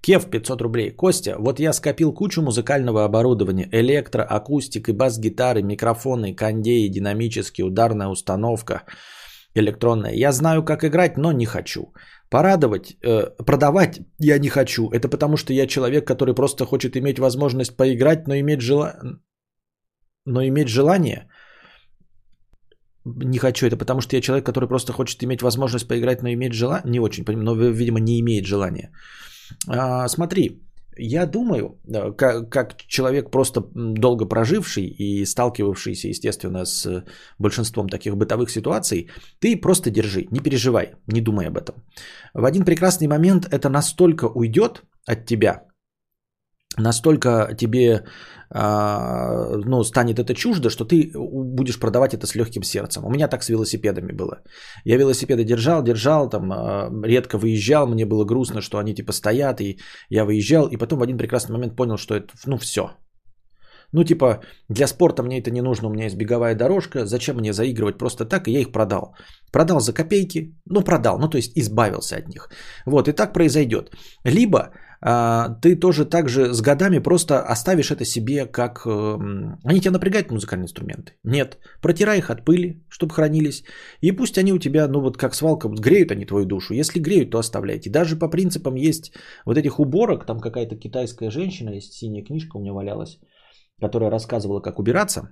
Кев 0.00 0.30
500 0.30 0.62
рублей. 0.62 0.90
Костя, 0.90 1.36
вот 1.38 1.60
я 1.60 1.72
скопил 1.72 2.12
кучу 2.12 2.42
музыкального 2.42 3.04
оборудования. 3.04 3.68
Электро, 3.70 4.22
акустик 4.22 4.88
и 4.88 4.92
бас-гитары, 4.92 5.62
микрофоны, 5.62 6.34
кондеи, 6.34 6.88
динамические, 6.88 7.66
ударная 7.66 8.08
установка 8.08 8.82
электронная. 9.54 10.14
Я 10.14 10.32
знаю, 10.32 10.64
как 10.64 10.84
играть, 10.84 11.18
но 11.18 11.32
не 11.32 11.46
хочу. 11.46 11.92
Порадовать, 12.30 12.96
э, 13.04 13.30
продавать 13.44 14.00
я 14.18 14.38
не 14.38 14.48
хочу. 14.48 14.88
Это 14.90 15.08
потому, 15.08 15.36
что 15.36 15.52
я 15.52 15.66
человек, 15.66 16.06
который 16.06 16.34
просто 16.34 16.64
хочет 16.64 16.96
иметь 16.96 17.18
возможность 17.18 17.76
поиграть, 17.76 18.26
но 18.26 18.34
иметь, 18.34 18.62
жела... 18.62 18.94
но 20.24 20.42
иметь 20.42 20.68
желание– 20.68 21.28
не 23.04 23.38
хочу 23.38 23.66
это, 23.66 23.76
потому 23.76 24.00
что 24.00 24.16
я 24.16 24.22
человек, 24.22 24.46
который 24.46 24.68
просто 24.68 24.92
хочет 24.92 25.22
иметь 25.24 25.42
возможность 25.42 25.88
поиграть, 25.88 26.22
но 26.22 26.28
иметь 26.28 26.52
желание, 26.52 26.90
не 26.90 27.00
очень, 27.00 27.24
но, 27.26 27.54
видимо, 27.54 28.00
не 28.00 28.20
имеет 28.20 28.46
желания. 28.46 28.90
А, 29.68 30.08
смотри, 30.08 30.62
я 30.96 31.26
думаю, 31.26 31.78
как, 32.16 32.50
как 32.50 32.76
человек 32.86 33.30
просто 33.30 33.60
долго 33.74 34.26
проживший 34.26 34.84
и 34.84 35.24
сталкивавшийся, 35.24 36.08
естественно, 36.08 36.64
с 36.64 37.04
большинством 37.38 37.88
таких 37.88 38.16
бытовых 38.16 38.50
ситуаций, 38.50 39.08
ты 39.40 39.56
просто 39.56 39.90
держи, 39.90 40.26
не 40.30 40.40
переживай, 40.40 40.94
не 41.06 41.20
думай 41.20 41.46
об 41.46 41.56
этом. 41.56 41.74
В 42.34 42.44
один 42.44 42.64
прекрасный 42.64 43.08
момент 43.08 43.46
это 43.50 43.68
настолько 43.68 44.26
уйдет 44.26 44.82
от 45.06 45.26
тебя, 45.26 45.62
настолько 46.78 47.54
тебе 47.56 48.04
а, 48.54 49.56
ну, 49.64 49.84
станет 49.84 50.18
это 50.18 50.34
чуждо, 50.34 50.70
что 50.70 50.84
ты 50.84 51.10
будешь 51.14 51.78
продавать 51.78 52.14
это 52.14 52.26
с 52.26 52.34
легким 52.34 52.62
сердцем. 52.62 53.04
У 53.04 53.10
меня 53.10 53.28
так 53.28 53.42
с 53.42 53.48
велосипедами 53.48 54.12
было. 54.12 54.42
Я 54.84 54.98
велосипеды 54.98 55.44
держал, 55.44 55.82
держал, 55.82 56.28
там 56.28 56.52
а, 56.52 56.90
редко 57.04 57.38
выезжал, 57.38 57.86
мне 57.86 58.04
было 58.04 58.24
грустно, 58.24 58.60
что 58.60 58.78
они 58.78 58.94
типа 58.94 59.12
стоят, 59.12 59.60
и 59.60 59.78
я 60.10 60.24
выезжал, 60.24 60.68
и 60.68 60.76
потом 60.76 60.98
в 60.98 61.02
один 61.02 61.16
прекрасный 61.16 61.52
момент 61.52 61.76
понял, 61.76 61.96
что 61.96 62.14
это, 62.14 62.28
ну, 62.46 62.58
все. 62.58 62.90
Ну, 63.92 64.04
типа, 64.04 64.40
для 64.68 64.86
спорта 64.86 65.22
мне 65.22 65.40
это 65.40 65.50
не 65.50 65.62
нужно, 65.62 65.88
у 65.88 65.92
меня 65.92 66.04
есть 66.04 66.16
беговая 66.16 66.54
дорожка, 66.54 67.06
зачем 67.06 67.36
мне 67.36 67.52
заигрывать 67.52 67.98
просто 67.98 68.24
так, 68.24 68.48
и 68.48 68.52
я 68.52 68.60
их 68.60 68.72
продал. 68.72 69.14
Продал 69.52 69.80
за 69.80 69.92
копейки, 69.92 70.54
ну, 70.66 70.82
продал, 70.82 71.18
ну, 71.18 71.28
то 71.28 71.36
есть 71.36 71.52
избавился 71.58 72.16
от 72.16 72.28
них. 72.28 72.48
Вот, 72.86 73.08
и 73.08 73.12
так 73.12 73.32
произойдет. 73.32 73.90
Либо 74.24 74.72
ты 75.60 75.74
тоже 75.80 76.04
так 76.04 76.28
же 76.28 76.54
с 76.54 76.60
годами 76.60 77.00
просто 77.00 77.40
оставишь 77.40 77.90
это 77.90 78.04
себе 78.04 78.46
как... 78.46 78.86
Э, 78.86 79.18
они 79.64 79.80
тебя 79.80 79.90
напрягают, 79.90 80.30
музыкальные 80.30 80.66
инструменты? 80.66 81.12
Нет. 81.24 81.58
Протирай 81.80 82.18
их 82.18 82.30
от 82.30 82.44
пыли, 82.44 82.84
чтобы 82.88 83.12
хранились. 83.12 83.64
И 84.00 84.12
пусть 84.12 84.38
они 84.38 84.52
у 84.52 84.58
тебя, 84.58 84.86
ну 84.88 85.00
вот 85.00 85.16
как 85.16 85.34
свалка, 85.34 85.68
греют 85.68 86.12
они 86.12 86.24
твою 86.24 86.46
душу. 86.46 86.74
Если 86.74 87.00
греют, 87.00 87.30
то 87.30 87.38
оставляйте. 87.38 87.90
Даже 87.90 88.16
по 88.16 88.28
принципам 88.28 88.76
есть 88.76 89.12
вот 89.44 89.58
этих 89.58 89.80
уборок, 89.80 90.24
там 90.24 90.38
какая-то 90.38 90.76
китайская 90.76 91.30
женщина, 91.30 91.70
есть 91.70 91.92
синяя 91.92 92.24
книжка 92.24 92.56
у 92.56 92.60
меня 92.60 92.72
валялась, 92.72 93.18
которая 93.80 94.10
рассказывала, 94.10 94.60
как 94.60 94.78
убираться. 94.78 95.30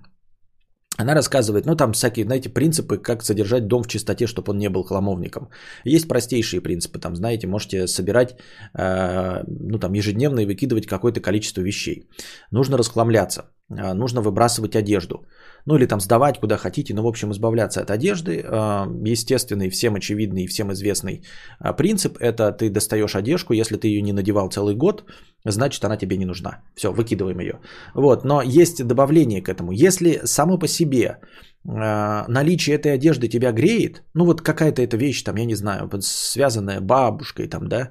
Она 0.99 1.15
рассказывает, 1.15 1.67
ну 1.67 1.77
там 1.77 1.93
всякие, 1.93 2.25
знаете, 2.25 2.51
принципы, 2.51 2.99
как 2.99 3.23
содержать 3.23 3.67
дом 3.67 3.83
в 3.83 3.87
чистоте, 3.87 4.27
чтобы 4.27 4.53
он 4.53 4.59
не 4.59 4.69
был 4.69 4.85
хламовником. 4.85 5.49
Есть 5.85 6.09
простейшие 6.09 6.61
принципы, 6.61 6.99
там, 6.99 7.17
знаете, 7.17 7.47
можете 7.47 7.87
собирать, 7.87 8.37
э, 8.79 9.45
ну 9.47 9.79
там, 9.79 9.95
ежедневно 9.95 10.41
и 10.41 10.47
выкидывать 10.47 10.87
какое-то 10.87 11.21
количество 11.21 11.63
вещей. 11.63 12.09
Нужно 12.51 12.77
расхламляться, 12.77 13.45
нужно 13.71 14.21
выбрасывать 14.21 14.77
одежду 14.77 15.25
ну 15.67 15.77
или 15.77 15.87
там 15.87 16.01
сдавать 16.01 16.41
куда 16.41 16.57
хотите, 16.57 16.95
ну 16.95 17.03
в 17.03 17.07
общем 17.07 17.31
избавляться 17.33 17.81
от 17.81 17.91
одежды. 17.91 18.45
А, 18.47 18.87
естественный, 19.05 19.71
всем 19.71 19.95
очевидный, 19.95 20.47
всем 20.47 20.73
известный 20.73 21.23
а, 21.59 21.73
принцип– 21.73 22.17
это 22.21 22.53
ты 22.53 22.71
достаешь 22.71 23.15
одежку, 23.15 23.53
если 23.53 23.77
ты 23.77 23.89
ее 23.89 24.03
не 24.03 24.13
надевал 24.13 24.49
целый 24.51 24.75
год, 24.75 25.05
значит 25.45 25.85
она 25.85 25.97
тебе 25.97 26.17
не 26.17 26.27
нужна. 26.27 26.63
Все, 26.75 26.93
выкидываем 26.93 27.41
ее. 27.41 27.61
Вот, 27.95 28.25
но 28.25 28.43
есть 28.43 28.87
добавление 28.87 29.43
к 29.43 29.49
этому. 29.49 29.73
Если 29.73 30.21
само 30.25 30.59
по 30.59 30.69
себе 30.69 31.07
а, 31.07 31.19
наличие 31.65 32.77
этой 32.77 32.95
одежды 32.95 33.29
тебя 33.29 33.53
греет, 33.53 34.03
ну 34.15 34.25
вот 34.25 34.41
какая-то 34.41 34.81
эта 34.81 34.97
вещь, 34.97 35.23
там, 35.23 35.37
я 35.37 35.45
не 35.45 35.55
знаю, 35.55 35.91
связанная 36.01 36.81
бабушкой, 36.81 37.49
там, 37.49 37.69
да, 37.69 37.91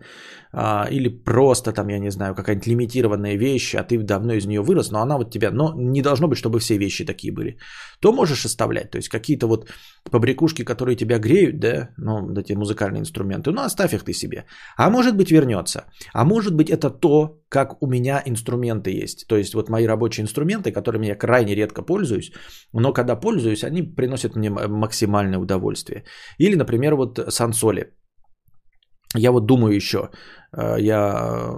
а, 0.51 0.87
или 0.91 1.09
просто 1.09 1.71
там, 1.71 1.89
я 1.89 1.99
не 1.99 2.11
знаю, 2.11 2.33
какая-нибудь 2.33 2.67
лимитированная 2.67 3.37
вещь, 3.37 3.75
а 3.75 3.83
ты 3.83 3.99
давно 3.99 4.33
из 4.33 4.45
нее 4.45 4.61
вырос, 4.61 4.91
но 4.91 5.01
она 5.01 5.17
вот 5.17 5.31
тебя, 5.31 5.51
но 5.51 5.73
не 5.75 6.01
должно 6.01 6.27
быть, 6.27 6.39
чтобы 6.39 6.59
все 6.59 6.77
вещи 6.77 7.05
такие 7.05 7.31
были, 7.31 7.57
то 7.99 8.11
можешь 8.11 8.45
оставлять, 8.45 8.89
то 8.89 8.97
есть 8.97 9.09
какие-то 9.09 9.47
вот 9.47 9.69
побрякушки, 10.11 10.65
которые 10.65 10.95
тебя 10.95 11.19
греют, 11.19 11.59
да, 11.59 11.89
ну, 11.97 12.33
эти 12.37 12.53
музыкальные 12.53 13.01
инструменты, 13.01 13.51
ну, 13.51 13.61
оставь 13.61 13.93
их 13.93 14.03
ты 14.03 14.13
себе, 14.13 14.45
а 14.77 14.89
может 14.89 15.15
быть 15.15 15.31
вернется, 15.31 15.83
а 16.13 16.25
может 16.25 16.55
быть 16.55 16.69
это 16.69 16.89
то, 16.89 17.39
как 17.49 17.81
у 17.81 17.87
меня 17.87 18.21
инструменты 18.25 19.03
есть, 19.03 19.27
то 19.27 19.37
есть 19.37 19.53
вот 19.53 19.69
мои 19.69 19.87
рабочие 19.87 20.23
инструменты, 20.23 20.71
которыми 20.71 21.07
я 21.07 21.15
крайне 21.15 21.55
редко 21.55 21.81
пользуюсь, 21.81 22.31
но 22.73 22.93
когда 22.93 23.15
пользуюсь, 23.15 23.63
они 23.63 23.81
приносят 23.81 24.35
мне 24.35 24.49
максимальное 24.49 25.39
удовольствие. 25.39 26.03
Или, 26.37 26.55
например, 26.55 26.95
вот 26.95 27.19
сансоли. 27.29 27.93
Я 29.15 29.31
вот 29.31 29.45
думаю 29.45 29.75
еще, 29.75 30.09
э, 30.53 30.75
я 30.79 31.51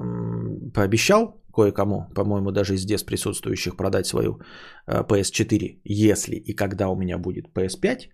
пообещал 0.74 1.41
кое-кому, 1.54 2.08
по-моему, 2.16 2.52
даже 2.52 2.74
из 2.74 2.82
здесь 2.82 3.04
присутствующих 3.04 3.76
продать 3.76 4.06
свою 4.06 4.40
э, 4.88 5.04
PS4, 5.04 5.80
если 5.84 6.36
и 6.36 6.56
когда 6.56 6.90
у 6.90 6.96
меня 6.96 7.18
будет 7.18 7.46
PS5. 7.54 8.10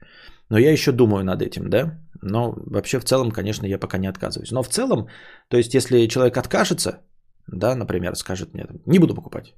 Но 0.49 0.57
я 0.57 0.71
еще 0.71 0.91
думаю 0.91 1.23
над 1.23 1.41
этим, 1.41 1.69
да. 1.69 1.99
Но 2.21 2.53
вообще 2.55 2.99
в 2.99 3.05
целом, 3.05 3.31
конечно, 3.31 3.65
я 3.67 3.77
пока 3.79 3.97
не 3.97 4.07
отказываюсь. 4.07 4.51
Но 4.51 4.63
в 4.63 4.69
целом, 4.69 5.07
то 5.49 5.57
есть 5.57 5.73
если 5.73 6.07
человек 6.07 6.37
откажется, 6.37 7.01
да, 7.47 7.75
например, 7.75 8.15
скажет 8.15 8.53
мне, 8.53 8.65
не 8.85 8.99
буду 8.99 9.15
покупать, 9.15 9.53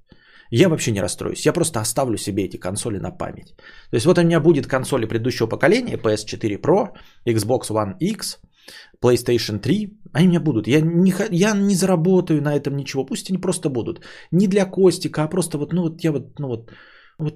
я 0.52 0.68
вообще 0.70 0.92
не 0.92 1.02
расстроюсь. 1.02 1.46
Я 1.46 1.54
просто 1.54 1.80
оставлю 1.80 2.18
себе 2.18 2.46
эти 2.46 2.58
консоли 2.58 2.98
на 2.98 3.12
память. 3.12 3.56
То 3.92 3.96
есть 3.96 4.06
вот 4.06 4.18
у 4.18 4.24
меня 4.24 4.40
будет 4.40 4.68
консоли 4.68 5.06
предыдущего 5.06 5.48
поколения, 5.48 5.98
PS4 5.98 6.60
Pro, 6.62 6.90
Xbox 7.28 7.70
One 7.70 7.98
X, 8.00 8.40
PlayStation 9.04 9.60
3, 9.60 10.00
они 10.14 10.28
у 10.28 10.30
меня 10.30 10.40
будут. 10.40 10.68
Я 10.68 10.82
не, 10.82 11.14
я 11.32 11.54
не 11.54 11.76
заработаю 11.76 12.42
на 12.42 12.56
этом 12.56 12.76
ничего. 12.76 13.06
Пусть 13.06 13.30
они 13.30 13.42
просто 13.42 13.70
будут. 13.70 14.02
Не 14.32 14.48
для 14.48 14.66
Костика, 14.66 15.24
а 15.24 15.30
просто 15.30 15.58
вот, 15.58 15.74
ну 15.74 15.82
вот 15.84 16.04
я 16.04 16.12
вот, 16.12 16.40
ну 16.40 16.48
вот, 16.48 16.72
вот. 17.18 17.34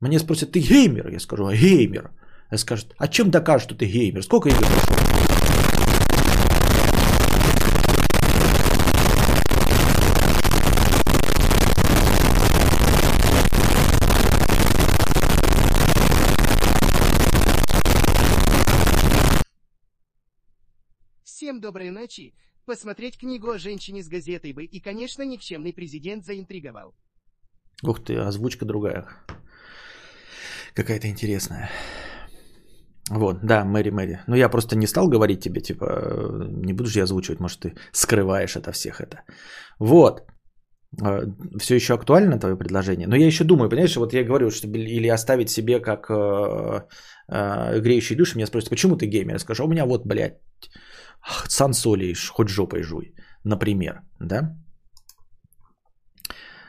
Мне 0.00 0.18
спросят, 0.18 0.52
ты 0.52 0.60
геймер? 0.60 1.08
Я 1.08 1.20
скажу, 1.20 1.46
а 1.46 1.54
геймер. 1.54 2.10
Я 2.52 2.58
скажут, 2.58 2.94
а 2.98 3.08
чем 3.08 3.30
докажешь, 3.30 3.64
что 3.64 3.74
ты 3.74 3.86
геймер? 3.86 4.22
Сколько 4.22 4.48
игр 4.48 4.58
прошел? 4.58 5.35
Всем 21.46 21.60
доброй 21.60 21.90
ночи. 21.90 22.34
Посмотреть 22.66 23.18
книгу 23.18 23.50
о 23.50 23.58
женщине 23.58 24.02
с 24.02 24.08
газетой 24.08 24.52
бы 24.52 24.64
и, 24.64 24.80
конечно, 24.80 25.22
никчемный 25.22 25.72
президент 25.72 26.24
заинтриговал. 26.24 26.92
Ух 27.84 28.02
ты, 28.04 28.16
озвучка 28.16 28.64
другая. 28.64 29.06
Какая-то 30.74 31.06
интересная. 31.06 31.70
Вот, 33.10 33.46
да, 33.46 33.64
Мэри 33.64 33.90
Мэри. 33.90 34.18
Но 34.26 34.36
я 34.36 34.48
просто 34.48 34.76
не 34.76 34.88
стал 34.88 35.08
говорить 35.08 35.40
тебе, 35.40 35.60
типа, 35.60 35.86
не 36.64 36.72
буду 36.72 36.88
же 36.88 36.98
я 36.98 37.04
озвучивать, 37.04 37.38
может, 37.38 37.60
ты 37.60 37.74
скрываешь 37.92 38.56
это 38.56 38.72
всех 38.72 39.00
это. 39.00 39.22
Вот. 39.78 40.22
А, 41.00 41.20
Все 41.60 41.76
еще 41.76 41.94
актуально 41.94 42.40
твое 42.40 42.56
предложение. 42.56 43.06
Но 43.06 43.16
я 43.16 43.26
еще 43.26 43.44
думаю, 43.44 43.70
понимаешь, 43.70 43.96
вот 43.96 44.12
я 44.12 44.24
говорю, 44.24 44.50
что 44.50 44.66
или 44.66 45.06
оставить 45.06 45.50
себе 45.50 45.78
как 45.78 46.10
э, 46.10 46.80
э, 47.28 47.80
греющий 47.80 48.16
душ, 48.16 48.34
меня 48.34 48.46
спросят, 48.46 48.70
почему 48.70 48.96
ты 48.96 49.06
геймер? 49.06 49.34
Я 49.34 49.38
скажу, 49.38 49.62
«А 49.62 49.66
у 49.66 49.70
меня 49.70 49.84
вот, 49.84 50.06
блядь, 50.06 50.40
сансоли, 51.48 52.14
хоть 52.14 52.48
жопой 52.48 52.82
жуй, 52.82 53.14
например, 53.44 54.02
да? 54.20 54.56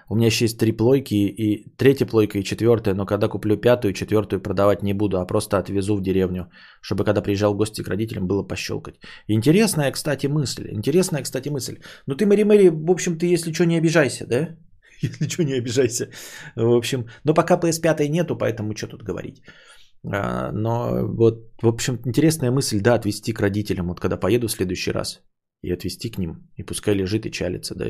У 0.09 0.15
меня 0.15 0.27
еще 0.27 0.45
есть 0.45 0.57
три 0.57 0.71
плойки 0.71 1.15
и 1.15 1.65
третья 1.77 2.05
плойка 2.05 2.39
и 2.39 2.43
четвертая, 2.43 2.95
но 2.95 3.05
когда 3.05 3.27
куплю 3.27 3.57
пятую, 3.57 3.93
четвертую 3.93 4.41
продавать 4.41 4.83
не 4.83 4.93
буду, 4.93 5.17
а 5.17 5.25
просто 5.25 5.57
отвезу 5.57 5.97
в 5.97 6.01
деревню, 6.01 6.49
чтобы 6.81 7.03
когда 7.03 7.21
приезжал 7.21 7.53
в 7.53 7.57
гости 7.57 7.83
к 7.83 7.89
родителям, 7.89 8.27
было 8.27 8.47
пощелкать. 8.47 8.95
Интересная, 9.27 9.91
кстати, 9.91 10.27
мысль. 10.27 10.69
Интересная, 10.71 11.23
кстати, 11.23 11.49
мысль. 11.49 11.79
Ну 12.05 12.15
ты, 12.15 12.25
Мари 12.25 12.43
Мэри, 12.43 12.69
в 12.69 12.89
общем, 12.89 13.17
ты, 13.17 13.33
если 13.33 13.51
что, 13.51 13.65
не 13.65 13.77
обижайся, 13.77 14.25
да? 14.25 14.55
Если 15.01 15.29
что, 15.29 15.43
не 15.43 15.53
обижайся. 15.53 16.09
В 16.55 16.75
общем, 16.75 17.05
но 17.23 17.33
пока 17.33 17.59
PS5 17.59 18.07
нету, 18.07 18.35
поэтому 18.35 18.75
что 18.75 18.87
тут 18.87 19.03
говорить. 19.03 19.43
А, 20.05 20.51
но 20.51 21.07
вот, 21.07 21.51
в 21.61 21.67
общем, 21.67 21.99
интересная 22.05 22.51
мысль, 22.51 22.81
да, 22.81 22.95
отвезти 22.95 23.33
к 23.33 23.41
родителям, 23.41 23.87
вот 23.87 23.99
когда 23.99 24.17
поеду 24.17 24.47
в 24.47 24.51
следующий 24.51 24.91
раз, 24.91 25.21
и 25.61 25.71
отвезти 25.71 26.09
к 26.09 26.17
ним, 26.17 26.49
и 26.55 26.63
пускай 26.63 26.95
лежит 26.95 27.25
и 27.25 27.31
чалится, 27.31 27.75
да, 27.75 27.85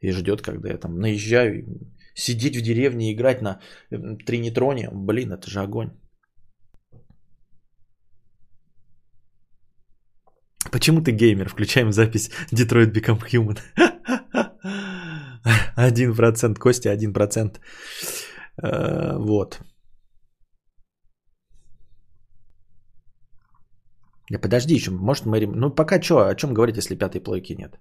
и 0.00 0.12
ждет, 0.12 0.42
когда 0.42 0.68
я 0.68 0.78
там 0.78 0.98
наезжаю, 0.98 1.64
сидеть 2.14 2.56
в 2.56 2.62
деревне 2.62 3.10
и 3.10 3.14
играть 3.14 3.42
на 3.42 3.60
тринитроне, 3.90 4.90
блин, 4.92 5.32
это 5.32 5.48
же 5.50 5.60
огонь. 5.60 5.90
Почему 10.72 11.00
ты 11.00 11.12
геймер? 11.12 11.48
Включаем 11.48 11.92
запись 11.92 12.30
Detroit 12.52 12.92
Become 12.92 13.22
Human. 13.32 13.58
Один 15.76 16.14
процент, 16.14 16.58
Костя, 16.58 16.90
один 16.90 17.12
процент. 17.12 17.60
Э, 18.62 19.16
вот. 19.16 19.60
Да 24.30 24.38
подожди 24.38 24.74
еще, 24.74 24.90
может 24.90 25.26
Мэри... 25.26 25.46
Ну 25.46 25.70
пока 25.74 26.00
что, 26.02 26.26
о 26.26 26.34
чем 26.34 26.54
говорить, 26.54 26.76
если 26.76 26.98
пятой 26.98 27.20
плойки 27.20 27.54
нет? 27.54 27.78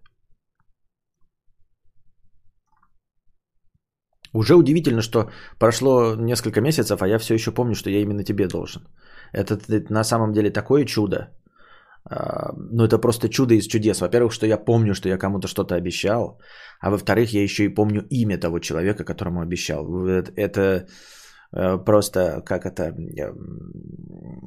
Уже 4.34 4.56
удивительно, 4.56 5.02
что 5.02 5.30
прошло 5.60 6.16
несколько 6.16 6.62
месяцев, 6.62 7.02
а 7.02 7.08
я 7.08 7.18
все 7.20 7.34
еще 7.34 7.52
помню, 7.52 7.76
что 7.76 7.90
я 7.90 8.02
именно 8.02 8.24
тебе 8.24 8.48
должен. 8.48 8.82
Это, 9.34 9.56
это 9.56 9.94
на 9.94 10.04
самом 10.04 10.34
деле 10.34 10.50
такое 10.52 10.86
чудо. 10.86 11.30
А, 12.10 12.54
ну, 12.56 12.84
это 12.84 13.00
просто 13.00 13.30
чудо 13.30 13.54
из 13.54 13.68
чудес. 13.68 14.00
Во-первых, 14.00 14.32
что 14.32 14.46
я 14.46 14.58
помню, 14.58 14.94
что 14.94 15.10
я 15.10 15.18
кому-то 15.18 15.48
что-то 15.48 15.76
обещал. 15.76 16.40
А 16.80 16.90
во-вторых, 16.92 17.34
я 17.34 17.44
еще 17.44 17.66
и 17.66 17.74
помню 17.74 18.06
имя 18.10 18.38
того 18.38 18.60
человека, 18.60 19.04
которому 19.04 19.42
обещал. 19.42 19.86
Это 20.36 20.62
э, 20.62 20.86
просто, 21.52 22.42
как 22.46 22.66
это, 22.66 22.96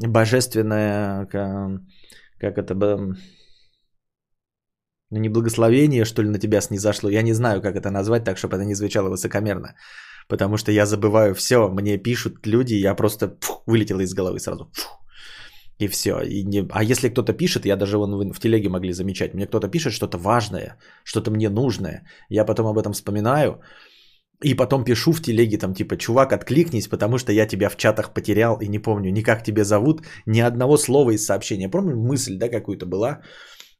божественное, 0.06 1.26
как 1.26 2.58
это, 2.58 2.74
ну, 5.12 5.18
не 5.18 5.28
благословение, 5.28 6.04
что 6.04 6.22
ли, 6.22 6.28
на 6.28 6.38
тебя 6.38 6.60
снизошло. 6.60 7.10
Я 7.10 7.22
не 7.22 7.34
знаю, 7.34 7.60
как 7.62 7.76
это 7.76 7.90
назвать 7.90 8.24
так, 8.24 8.38
чтобы 8.38 8.56
это 8.56 8.64
не 8.64 8.74
звучало 8.74 9.10
высокомерно. 9.10 9.74
Потому 10.28 10.56
что 10.56 10.70
я 10.70 10.86
забываю 10.86 11.34
все, 11.34 11.68
мне 11.68 11.98
пишут 11.98 12.46
люди, 12.46 12.74
я 12.74 12.94
просто 12.94 13.36
фух, 13.40 13.62
вылетела 13.66 14.00
из 14.00 14.14
головы 14.14 14.38
сразу. 14.38 14.70
Фух, 14.72 15.00
и 15.80 15.88
все. 15.88 16.20
И 16.20 16.44
не... 16.44 16.68
А 16.70 16.84
если 16.84 17.08
кто-то 17.08 17.32
пишет, 17.32 17.66
я 17.66 17.76
даже 17.76 17.98
вон 17.98 18.32
в 18.32 18.38
телеге 18.38 18.68
могли 18.68 18.92
замечать, 18.92 19.34
мне 19.34 19.46
кто-то 19.46 19.68
пишет 19.68 19.92
что-то 19.92 20.18
важное, 20.18 20.76
что-то 21.04 21.30
мне 21.32 21.48
нужное, 21.48 22.04
я 22.28 22.44
потом 22.44 22.66
об 22.66 22.78
этом 22.78 22.92
вспоминаю, 22.92 23.60
и 24.42 24.54
потом 24.54 24.84
пишу 24.84 25.12
в 25.12 25.20
телеге 25.20 25.58
там 25.58 25.74
типа, 25.74 25.96
чувак, 25.96 26.32
откликнись, 26.32 26.88
потому 26.88 27.18
что 27.18 27.32
я 27.32 27.46
тебя 27.46 27.68
в 27.68 27.76
чатах 27.76 28.14
потерял 28.14 28.58
и 28.60 28.68
не 28.68 28.78
помню 28.78 29.10
ни 29.10 29.22
как 29.22 29.42
тебя 29.42 29.64
зовут, 29.64 30.02
ни 30.26 30.40
одного 30.40 30.78
слова 30.78 31.10
из 31.10 31.26
сообщения. 31.26 31.70
Помню, 31.70 31.96
мысль, 31.96 32.38
да, 32.38 32.48
какую-то 32.48 32.86
была. 32.86 33.20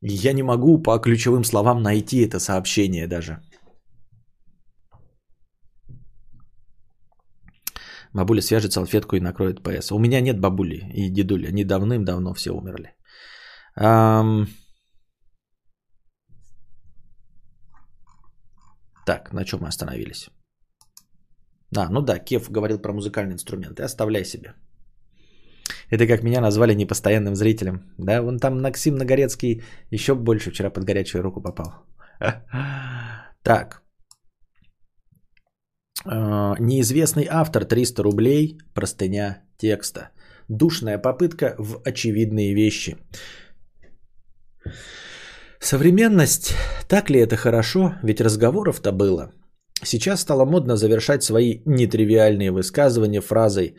Я 0.02 0.32
не 0.32 0.42
могу 0.42 0.82
по 0.82 0.98
ключевым 0.98 1.44
словам 1.44 1.82
найти 1.82 2.26
это 2.26 2.38
сообщение 2.38 3.06
даже. 3.06 3.38
Бабуля 8.12 8.42
свяжет 8.42 8.72
салфетку 8.72 9.16
и 9.16 9.20
накроет 9.20 9.62
ПС. 9.62 9.92
У 9.92 9.98
меня 9.98 10.20
нет 10.20 10.40
бабули 10.40 10.80
и 10.94 11.10
дедули. 11.10 11.46
Они 11.46 11.64
давным-давно 11.64 12.34
все 12.34 12.50
умерли. 12.50 12.92
Ам... 13.76 14.46
Так, 19.06 19.32
на 19.32 19.44
чем 19.44 19.60
мы 19.60 19.68
остановились? 19.68 20.28
А, 21.76 21.88
ну 21.88 22.02
да, 22.02 22.18
Кев 22.18 22.50
говорил 22.50 22.78
про 22.78 22.92
музыкальные 22.92 23.34
инструменты. 23.34 23.82
Оставляй 23.82 24.24
себе. 24.24 24.54
Это 25.90 26.06
как 26.06 26.22
меня 26.22 26.40
назвали 26.40 26.74
непостоянным 26.74 27.34
зрителем. 27.34 27.80
Да, 27.98 28.22
вон 28.22 28.38
там 28.38 28.60
Максим 28.62 28.96
Нагорецкий 28.96 29.62
еще 29.90 30.14
больше 30.14 30.50
вчера 30.50 30.70
под 30.70 30.84
горячую 30.84 31.22
руку 31.22 31.40
попал. 31.40 31.72
Так. 33.42 33.82
А, 36.04 36.54
неизвестный 36.58 37.26
автор 37.30 37.64
300 37.64 38.02
рублей, 38.02 38.58
простыня 38.74 39.44
текста. 39.56 40.10
Душная 40.48 40.98
попытка 40.98 41.54
в 41.58 41.80
очевидные 41.84 42.54
вещи. 42.54 42.96
Современность, 45.58 46.54
так 46.88 47.10
ли 47.10 47.18
это 47.20 47.36
хорошо? 47.36 47.94
Ведь 48.02 48.20
разговоров-то 48.20 48.92
было. 48.92 49.32
Сейчас 49.82 50.20
стало 50.20 50.44
модно 50.44 50.76
завершать 50.76 51.22
свои 51.22 51.60
нетривиальные 51.64 52.50
высказывания 52.52 53.20
фразой 53.20 53.76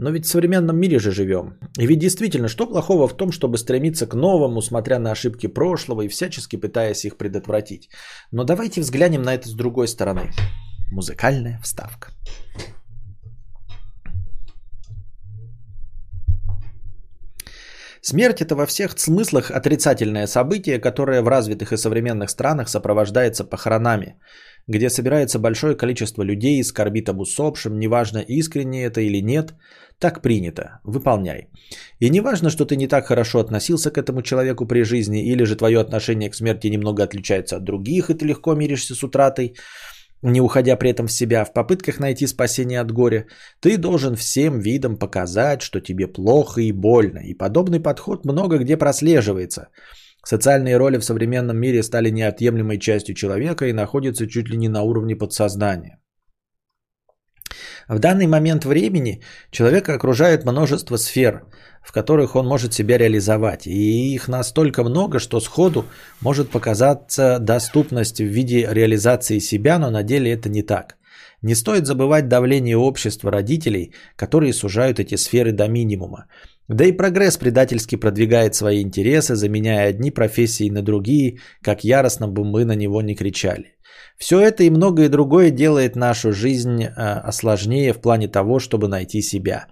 но 0.00 0.10
ведь 0.10 0.24
в 0.24 0.28
современном 0.28 0.78
мире 0.78 0.98
же 0.98 1.12
живем. 1.12 1.58
И 1.78 1.86
ведь 1.86 1.98
действительно, 1.98 2.48
что 2.48 2.66
плохого 2.66 3.06
в 3.06 3.14
том, 3.16 3.32
чтобы 3.32 3.58
стремиться 3.58 4.06
к 4.06 4.14
новому, 4.14 4.62
смотря 4.62 4.98
на 4.98 5.10
ошибки 5.10 5.46
прошлого 5.46 6.02
и 6.02 6.08
всячески 6.08 6.56
пытаясь 6.56 7.04
их 7.04 7.18
предотвратить. 7.18 7.90
Но 8.32 8.44
давайте 8.44 8.80
взглянем 8.80 9.22
на 9.22 9.34
это 9.34 9.48
с 9.48 9.52
другой 9.52 9.88
стороны. 9.88 10.30
Музыкальная 10.90 11.60
вставка. 11.62 12.12
Смерть– 18.02 18.40
это 18.40 18.56
во 18.56 18.64
всех 18.64 18.98
смыслах 18.98 19.50
отрицательное 19.50 20.26
событие, 20.26 20.78
которое 20.78 21.20
в 21.20 21.28
развитых 21.28 21.72
и 21.72 21.76
современных 21.76 22.30
странах 22.30 22.70
сопровождается 22.70 23.44
похоронами, 23.44 24.16
где 24.66 24.90
собирается 24.90 25.38
большое 25.38 25.76
количество 25.76 26.22
людей 26.22 26.58
и 26.58 26.64
скорбит 26.64 27.08
об 27.08 27.20
усопшем, 27.20 27.78
неважно 27.78 28.18
искренне 28.18 28.84
это 28.84 29.00
или 29.00 29.22
нет, 29.22 29.54
так 29.98 30.22
принято, 30.22 30.80
выполняй. 30.84 31.48
И 32.00 32.10
не 32.10 32.20
важно, 32.20 32.50
что 32.50 32.64
ты 32.64 32.76
не 32.76 32.88
так 32.88 33.06
хорошо 33.06 33.38
относился 33.40 33.90
к 33.90 33.98
этому 33.98 34.22
человеку 34.22 34.66
при 34.66 34.82
жизни, 34.82 35.24
или 35.24 35.44
же 35.44 35.56
твое 35.56 35.80
отношение 35.80 36.30
к 36.30 36.34
смерти 36.34 36.68
немного 36.68 37.02
отличается 37.02 37.56
от 37.56 37.64
других, 37.64 38.10
и 38.10 38.14
ты 38.14 38.26
легко 38.26 38.54
миришься 38.54 38.94
с 38.94 39.02
утратой, 39.02 39.54
не 40.22 40.40
уходя 40.40 40.76
при 40.76 40.90
этом 40.90 41.06
в 41.06 41.12
себя, 41.12 41.44
в 41.44 41.52
попытках 41.52 41.98
найти 41.98 42.26
спасение 42.26 42.80
от 42.80 42.92
горя, 42.92 43.26
ты 43.60 43.78
должен 43.78 44.16
всем 44.16 44.60
видом 44.60 44.96
показать, 44.96 45.62
что 45.62 45.80
тебе 45.80 46.06
плохо 46.06 46.60
и 46.60 46.72
больно. 46.72 47.18
И 47.18 47.34
подобный 47.34 47.80
подход 47.80 48.24
много 48.24 48.58
где 48.58 48.76
прослеживается. 48.76 49.68
Социальные 50.24 50.76
роли 50.76 50.98
в 50.98 51.04
современном 51.04 51.56
мире 51.56 51.82
стали 51.82 52.10
неотъемлемой 52.10 52.78
частью 52.78 53.14
человека 53.14 53.66
и 53.66 53.72
находятся 53.72 54.26
чуть 54.26 54.48
ли 54.48 54.56
не 54.56 54.68
на 54.68 54.82
уровне 54.82 55.16
подсознания. 55.16 55.98
В 57.88 57.98
данный 57.98 58.26
момент 58.26 58.64
времени 58.64 59.20
человека 59.50 59.94
окружает 59.94 60.44
множество 60.44 60.96
сфер, 60.96 61.42
в 61.82 61.92
которых 61.92 62.36
он 62.36 62.46
может 62.46 62.72
себя 62.72 62.98
реализовать. 62.98 63.66
И 63.66 64.14
их 64.14 64.28
настолько 64.28 64.84
много, 64.84 65.18
что 65.18 65.40
сходу 65.40 65.86
может 66.20 66.50
показаться 66.50 67.38
доступность 67.40 68.20
в 68.20 68.24
виде 68.24 68.68
реализации 68.70 69.40
себя, 69.40 69.78
но 69.78 69.90
на 69.90 70.02
деле 70.02 70.30
это 70.30 70.48
не 70.48 70.62
так. 70.62 70.96
Не 71.42 71.54
стоит 71.54 71.86
забывать 71.86 72.28
давление 72.28 72.76
общества 72.76 73.32
родителей, 73.32 73.94
которые 74.16 74.52
сужают 74.52 75.00
эти 75.00 75.16
сферы 75.16 75.52
до 75.52 75.68
минимума. 75.68 76.26
Да 76.70 76.84
и 76.84 76.92
прогресс 76.92 77.36
предательски 77.36 77.96
продвигает 77.96 78.54
свои 78.54 78.80
интересы, 78.80 79.34
заменяя 79.34 79.88
одни 79.88 80.12
профессии 80.12 80.70
на 80.70 80.82
другие, 80.82 81.38
как 81.62 81.82
яростно 81.82 82.28
бы 82.28 82.44
мы 82.44 82.64
на 82.64 82.76
него 82.76 83.02
не 83.02 83.16
кричали. 83.16 83.76
Все 84.18 84.38
это 84.38 84.62
и 84.62 84.70
многое 84.70 85.08
другое 85.08 85.50
делает 85.50 85.96
нашу 85.96 86.32
жизнь 86.32 86.84
э, 86.84 87.32
сложнее 87.32 87.92
в 87.92 88.00
плане 88.00 88.28
того, 88.28 88.60
чтобы 88.60 88.86
найти 88.86 89.20
себя. 89.20 89.66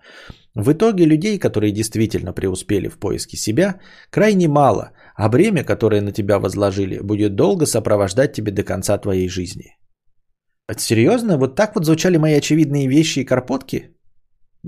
В 0.56 0.72
итоге 0.72 1.04
людей, 1.04 1.38
которые 1.38 1.72
действительно 1.72 2.32
преуспели 2.32 2.88
в 2.88 2.98
поиске 2.98 3.36
себя, 3.36 3.78
крайне 4.10 4.48
мало, 4.48 4.90
а 5.14 5.28
бремя, 5.28 5.62
которое 5.62 6.00
на 6.00 6.10
тебя 6.10 6.40
возложили, 6.40 6.98
будет 6.98 7.36
долго 7.36 7.66
сопровождать 7.66 8.32
тебя 8.32 8.50
до 8.50 8.64
конца 8.64 8.98
твоей 8.98 9.28
жизни. 9.28 9.76
Серьезно? 10.76 11.38
Вот 11.38 11.54
так 11.54 11.76
вот 11.76 11.84
звучали 11.84 12.16
мои 12.16 12.34
очевидные 12.34 12.88
вещи 12.88 13.20
и 13.20 13.24
карпотки? 13.24 13.97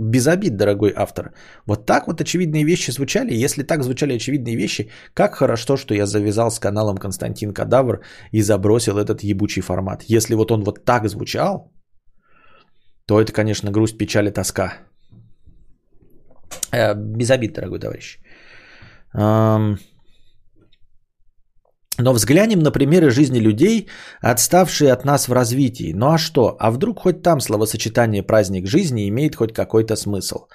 Без 0.00 0.26
обид, 0.26 0.56
дорогой 0.56 0.92
автор. 0.96 1.34
Вот 1.66 1.86
так 1.86 2.06
вот 2.06 2.20
очевидные 2.20 2.64
вещи 2.64 2.90
звучали. 2.90 3.44
Если 3.44 3.62
так 3.62 3.82
звучали 3.82 4.14
очевидные 4.16 4.56
вещи, 4.56 4.90
как 5.12 5.34
хорошо, 5.34 5.76
что 5.76 5.94
я 5.94 6.06
завязал 6.06 6.50
с 6.50 6.58
каналом 6.58 6.96
Константин 6.96 7.52
Кадавр 7.52 8.00
и 8.32 8.40
забросил 8.40 8.96
этот 8.96 9.22
ебучий 9.22 9.62
формат. 9.62 10.04
Если 10.08 10.34
вот 10.34 10.50
он 10.50 10.64
вот 10.64 10.84
так 10.86 11.06
звучал, 11.06 11.70
то 13.06 13.20
это, 13.20 13.32
конечно, 13.32 13.70
грусть, 13.70 13.98
печаль 13.98 14.28
и 14.28 14.30
тоска. 14.30 14.72
Э, 16.72 16.94
без 16.94 17.30
обид, 17.30 17.52
дорогой 17.52 17.78
товарищ. 17.78 18.18
Но 22.00 22.12
взглянем 22.12 22.60
на 22.60 22.70
примеры 22.70 23.10
жизни 23.10 23.38
людей, 23.40 23.88
отставшие 24.22 24.92
от 24.92 25.04
нас 25.04 25.28
в 25.28 25.32
развитии. 25.32 25.92
Ну 25.94 26.12
а 26.12 26.18
что? 26.18 26.56
А 26.58 26.70
вдруг 26.70 27.00
хоть 27.00 27.22
там 27.22 27.40
словосочетание 27.40 28.22
«праздник 28.22 28.66
жизни» 28.66 29.08
имеет 29.08 29.36
хоть 29.36 29.52
какой-то 29.52 29.96
смысл? 29.96 30.46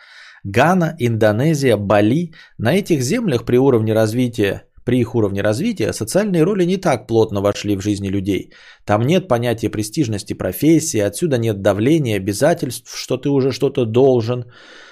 Гана, 0.43 0.95
Индонезия, 0.99 1.77
Бали. 1.77 2.31
На 2.57 2.73
этих 2.73 3.01
землях 3.01 3.45
при 3.45 3.57
уровне 3.57 3.93
развития 3.93 4.63
при 4.85 4.99
их 4.99 5.15
уровне 5.15 5.41
развития 5.41 5.93
социальные 5.93 6.43
роли 6.43 6.63
не 6.65 6.77
так 6.77 7.07
плотно 7.07 7.41
вошли 7.41 7.75
в 7.75 7.81
жизни 7.81 8.07
людей. 8.07 8.51
Там 8.85 9.01
нет 9.01 9.27
понятия 9.27 9.71
престижности 9.71 10.33
профессии, 10.33 10.99
отсюда 10.99 11.39
нет 11.39 11.61
давления, 11.61 12.17
обязательств, 12.17 12.95
что 12.95 13.17
ты 13.17 13.29
уже 13.29 13.51
что-то 13.51 13.85
должен, 13.85 14.45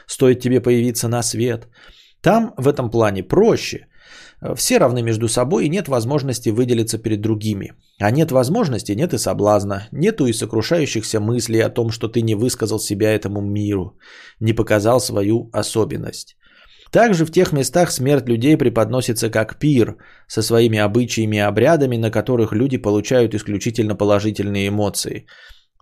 стоит 0.07 0.39
тебе 0.39 0.61
появиться 0.61 1.07
на 1.07 1.21
свет. 1.21 1.67
Там 2.21 2.55
в 2.57 2.67
этом 2.67 2.89
плане 2.89 3.21
проще. 3.21 3.85
Все 4.55 4.77
равны 4.77 5.01
между 5.01 5.27
собой 5.27 5.65
и 5.65 5.69
нет 5.69 5.87
возможности 5.87 6.49
выделиться 6.49 6.97
перед 6.97 7.21
другими. 7.21 7.73
А 7.99 8.11
нет 8.11 8.31
возможности, 8.31 8.91
нет 8.91 9.13
и 9.13 9.17
соблазна. 9.17 9.87
Нету 9.91 10.25
и 10.25 10.33
сокрушающихся 10.33 11.19
мыслей 11.19 11.61
о 11.61 11.69
том, 11.69 11.91
что 11.91 12.07
ты 12.07 12.21
не 12.21 12.35
высказал 12.35 12.79
себя 12.79 13.13
этому 13.13 13.41
миру, 13.41 13.97
не 14.39 14.53
показал 14.53 14.99
свою 14.99 15.49
особенность. 15.53 16.35
Также 16.91 17.25
в 17.25 17.31
тех 17.31 17.53
местах 17.53 17.91
смерть 17.91 18.29
людей 18.29 18.57
преподносится 18.57 19.29
как 19.29 19.57
пир 19.59 19.97
со 20.27 20.41
своими 20.43 20.77
обычаями 20.77 21.37
и 21.37 21.47
обрядами, 21.47 21.97
на 21.97 22.11
которых 22.11 22.53
люди 22.53 22.77
получают 22.77 23.33
исключительно 23.33 23.95
положительные 23.95 24.67
эмоции. 24.67 25.25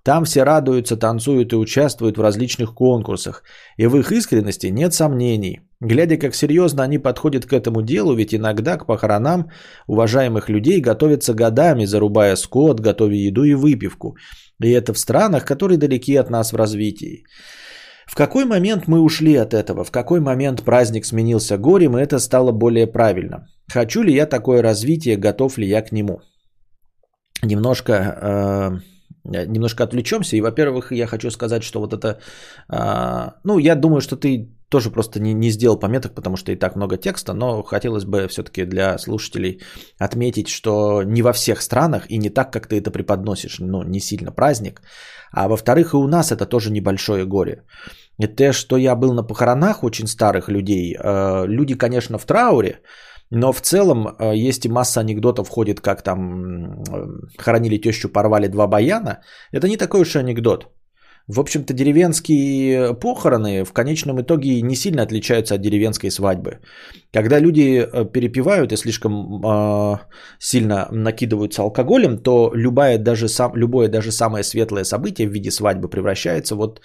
Там 0.04 0.26
все 0.26 0.44
радуются, 0.44 0.98
танцуют 0.98 1.54
и 1.54 1.56
участвуют 1.56 2.18
в 2.18 2.22
различных 2.22 2.74
конкурсах, 2.74 3.44
и 3.78 3.88
в 3.88 3.98
их 3.98 4.12
искренности 4.12 4.68
нет 4.68 4.94
сомнений. 4.94 5.62
Глядя, 5.80 6.18
как 6.18 6.36
серьезно 6.36 6.84
они 6.84 6.98
подходят 6.98 7.46
к 7.46 7.54
этому 7.54 7.82
делу, 7.82 8.16
ведь 8.16 8.34
иногда 8.34 8.78
к 8.78 8.86
похоронам 8.86 9.52
уважаемых 9.88 10.50
людей 10.50 10.82
готовятся 10.82 11.34
годами, 11.34 11.86
зарубая 11.86 12.36
скот, 12.36 12.80
готовя 12.80 13.16
еду 13.16 13.44
и 13.44 13.54
выпивку. 13.54 14.16
И 14.64 14.70
это 14.70 14.94
в 14.94 14.98
странах, 14.98 15.46
которые 15.46 15.78
далеки 15.78 16.16
от 16.16 16.30
нас 16.30 16.52
в 16.52 16.56
развитии. 16.56 17.24
В 18.08 18.16
какой 18.16 18.46
момент 18.46 18.88
мы 18.88 19.00
ушли 19.00 19.36
от 19.36 19.54
этого? 19.54 19.84
В 19.84 19.92
какой 19.92 20.20
момент 20.20 20.64
праздник 20.64 21.06
сменился 21.06 21.58
горем, 21.58 21.98
и 21.98 22.02
это 22.02 22.20
стало 22.20 22.52
более 22.52 22.86
правильно? 22.86 23.48
Хочу 23.72 24.04
ли 24.04 24.14
я 24.14 24.26
такое 24.26 24.62
развитие, 24.62 25.16
готов 25.16 25.58
ли 25.58 25.68
я 25.68 25.82
к 25.82 25.92
нему? 25.92 26.20
Немножко, 27.44 27.94
э, 27.94 28.80
немножко 29.24 29.84
отвлечемся. 29.84 30.36
И, 30.36 30.42
во-первых, 30.42 30.92
я 30.92 31.08
хочу 31.08 31.32
сказать, 31.32 31.64
что 31.64 31.80
вот 31.80 31.94
это... 31.94 32.20
Э, 32.70 33.32
ну, 33.44 33.60
я 33.60 33.76
думаю, 33.76 34.02
что 34.02 34.16
ты 34.16 34.50
тоже 34.70 34.90
просто 34.90 35.20
не, 35.20 35.34
не 35.34 35.52
сделал 35.52 35.80
пометок, 35.80 36.16
потому 36.16 36.38
что 36.38 36.52
и 36.52 36.56
так 36.56 36.76
много 36.76 36.98
текста, 36.98 37.34
но 37.34 37.64
хотелось 37.64 38.06
бы 38.06 38.28
все-таки 38.28 38.66
для 38.66 38.98
слушателей 38.98 39.60
отметить, 40.00 40.48
что 40.48 41.04
не 41.04 41.22
во 41.22 41.34
всех 41.34 41.62
странах 41.62 42.06
и 42.10 42.18
не 42.18 42.30
так, 42.30 42.54
как 42.54 42.68
ты 42.68 42.78
это 42.78 42.90
преподносишь, 42.90 43.60
ну, 43.60 43.84
не 43.84 44.00
сильно 44.00 44.32
праздник. 44.32 44.82
А 45.34 45.48
во-вторых, 45.48 45.94
и 45.94 45.98
у 45.98 46.08
нас 46.08 46.32
это 46.32 46.46
тоже 46.46 46.72
небольшое 46.72 47.26
горе. 47.26 47.64
Это 48.18 48.54
что 48.54 48.78
я 48.78 48.96
был 48.96 49.14
на 49.14 49.24
похоронах 49.24 49.84
очень 49.84 50.08
старых 50.08 50.50
людей. 50.50 50.96
Э, 50.96 51.46
люди, 51.48 51.76
конечно, 51.76 52.18
в 52.18 52.26
трауре, 52.26 52.80
но 53.32 53.54
в 53.54 53.62
целом 53.62 54.08
э, 54.08 54.36
есть 54.50 54.66
и 54.66 54.70
масса 54.70 55.00
анекдотов 55.00 55.50
ходит, 55.50 55.82
как 55.82 56.04
там 56.04 56.84
э, 56.84 57.08
хоронили 57.38 57.82
тещу, 57.82 58.10
порвали 58.10 58.48
два 58.48 58.68
баяна. 58.68 59.22
Это 59.52 59.68
не 59.68 59.78
такой 59.78 60.02
уж 60.02 60.16
анекдот. 60.16 60.68
В 61.28 61.40
общем-то, 61.40 61.74
деревенские 61.74 62.94
похороны 63.00 63.64
в 63.64 63.74
конечном 63.74 64.20
итоге 64.22 64.62
не 64.62 64.76
сильно 64.76 65.04
отличаются 65.04 65.56
от 65.56 65.62
деревенской 65.62 66.10
свадьбы. 66.12 66.60
Когда 67.14 67.40
люди 67.40 67.88
перепивают 68.14 68.72
и 68.72 68.78
слишком 68.78 69.14
э, 69.14 69.98
сильно 70.40 70.88
накидываются 70.92 71.62
алкоголем, 71.62 72.18
то 72.18 72.52
любое 72.54 72.98
даже, 72.98 73.28
сам, 73.28 73.56
любое 73.56 73.88
даже 73.88 74.12
самое 74.12 74.44
светлое 74.44 74.84
событие 74.84 75.28
в 75.28 75.32
виде 75.32 75.52
свадьбы 75.52 75.90
превращается 75.90 76.56
вот 76.56 76.82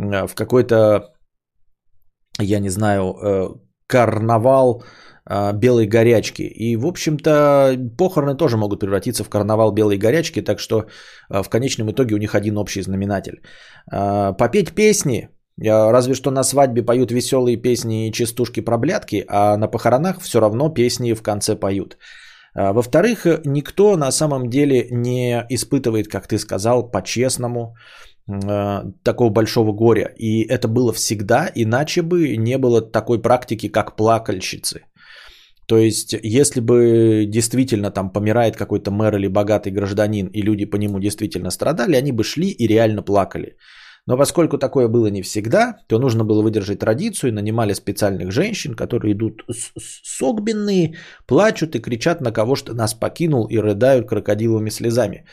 Э, 0.00 0.26
в 0.26 0.34
какой-то, 0.34 1.12
я 2.38 2.58
не 2.58 2.70
знаю, 2.70 3.16
э, 3.22 3.48
карнавал 3.86 4.82
э, 4.82 4.84
белой 5.28 5.86
горячки. 5.86 6.42
И, 6.42 6.76
в 6.76 6.86
общем-то, 6.86 7.76
похороны 7.98 8.36
тоже 8.36 8.56
могут 8.56 8.80
превратиться 8.80 9.24
в 9.24 9.28
карнавал 9.28 9.72
белой 9.72 9.98
горячки, 9.98 10.42
так 10.42 10.58
что 10.58 10.86
в 11.28 11.48
конечном 11.48 11.90
итоге 11.90 12.14
у 12.14 12.18
них 12.18 12.34
один 12.34 12.58
общий 12.58 12.82
знаменатель. 12.82 13.42
Попеть 14.38 14.74
песни, 14.74 15.28
разве 15.58 16.14
что 16.14 16.30
на 16.30 16.42
свадьбе 16.42 16.82
поют 16.82 17.10
веселые 17.10 17.56
песни 17.56 18.08
и 18.08 18.12
частушки 18.12 18.60
про 18.60 18.78
блядки, 18.78 19.24
а 19.28 19.56
на 19.56 19.68
похоронах 19.68 20.20
все 20.20 20.40
равно 20.40 20.68
песни 20.70 21.14
в 21.14 21.22
конце 21.22 21.56
поют. 21.56 21.96
Во-вторых, 22.54 23.26
никто 23.44 23.96
на 23.96 24.10
самом 24.10 24.48
деле 24.50 24.88
не 24.90 25.46
испытывает, 25.50 26.08
как 26.08 26.26
ты 26.26 26.38
сказал, 26.38 26.90
по-честному 26.90 27.74
такого 29.02 29.30
большого 29.30 29.72
горя. 29.72 30.12
И 30.18 30.42
это 30.48 30.68
было 30.68 30.92
всегда, 30.92 31.48
иначе 31.54 32.02
бы 32.02 32.36
не 32.36 32.58
было 32.58 32.80
такой 32.80 33.22
практики, 33.22 33.68
как 33.68 33.96
плакальщицы. 33.96 34.80
То 35.70 35.78
есть, 35.78 36.16
если 36.22 36.60
бы 36.60 37.26
действительно 37.28 37.90
там 37.90 38.12
помирает 38.12 38.56
какой-то 38.56 38.90
мэр 38.90 39.14
или 39.14 39.28
богатый 39.28 39.72
гражданин, 39.72 40.26
и 40.26 40.42
люди 40.42 40.70
по 40.70 40.76
нему 40.76 40.98
действительно 40.98 41.50
страдали, 41.50 41.94
они 41.94 42.12
бы 42.12 42.24
шли 42.24 42.50
и 42.50 42.66
реально 42.66 43.02
плакали. 43.02 43.56
Но 44.06 44.16
поскольку 44.16 44.58
такое 44.58 44.88
было 44.88 45.10
не 45.10 45.22
всегда, 45.22 45.76
то 45.88 46.00
нужно 46.00 46.24
было 46.24 46.42
выдержать 46.42 46.80
традицию, 46.80 47.32
нанимали 47.32 47.74
специальных 47.74 48.32
женщин, 48.32 48.74
которые 48.74 49.12
идут 49.12 49.44
согбенные, 50.18 50.96
плачут 51.26 51.76
и 51.76 51.82
кричат 51.82 52.20
на 52.20 52.32
кого 52.32 52.56
что 52.56 52.74
нас 52.74 52.94
покинул 52.94 53.46
и 53.46 53.58
рыдают 53.58 54.08
крокодиловыми 54.08 54.70
слезами. 54.70 55.24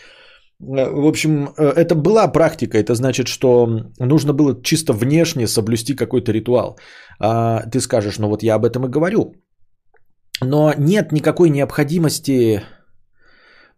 Э, 0.61 0.91
в 0.91 1.07
общем, 1.07 1.49
э, 1.57 1.73
это 1.75 1.95
была 1.95 2.31
практика. 2.31 2.77
Это 2.77 2.93
значит, 2.93 3.27
что 3.27 3.67
нужно 3.99 4.33
было 4.33 4.61
чисто 4.61 4.93
внешне 4.93 5.47
соблюсти 5.47 5.95
какой-то 5.95 6.31
ритуал. 6.31 6.77
А 7.19 7.63
ты 7.71 7.79
скажешь, 7.79 8.19
ну 8.19 8.27
вот 8.27 8.43
я 8.43 8.55
об 8.55 8.65
этом 8.65 8.85
и 8.85 8.89
говорю. 8.89 9.33
Но 10.41 10.73
нет 10.77 11.11
никакой 11.11 11.49
необходимости 11.49 12.61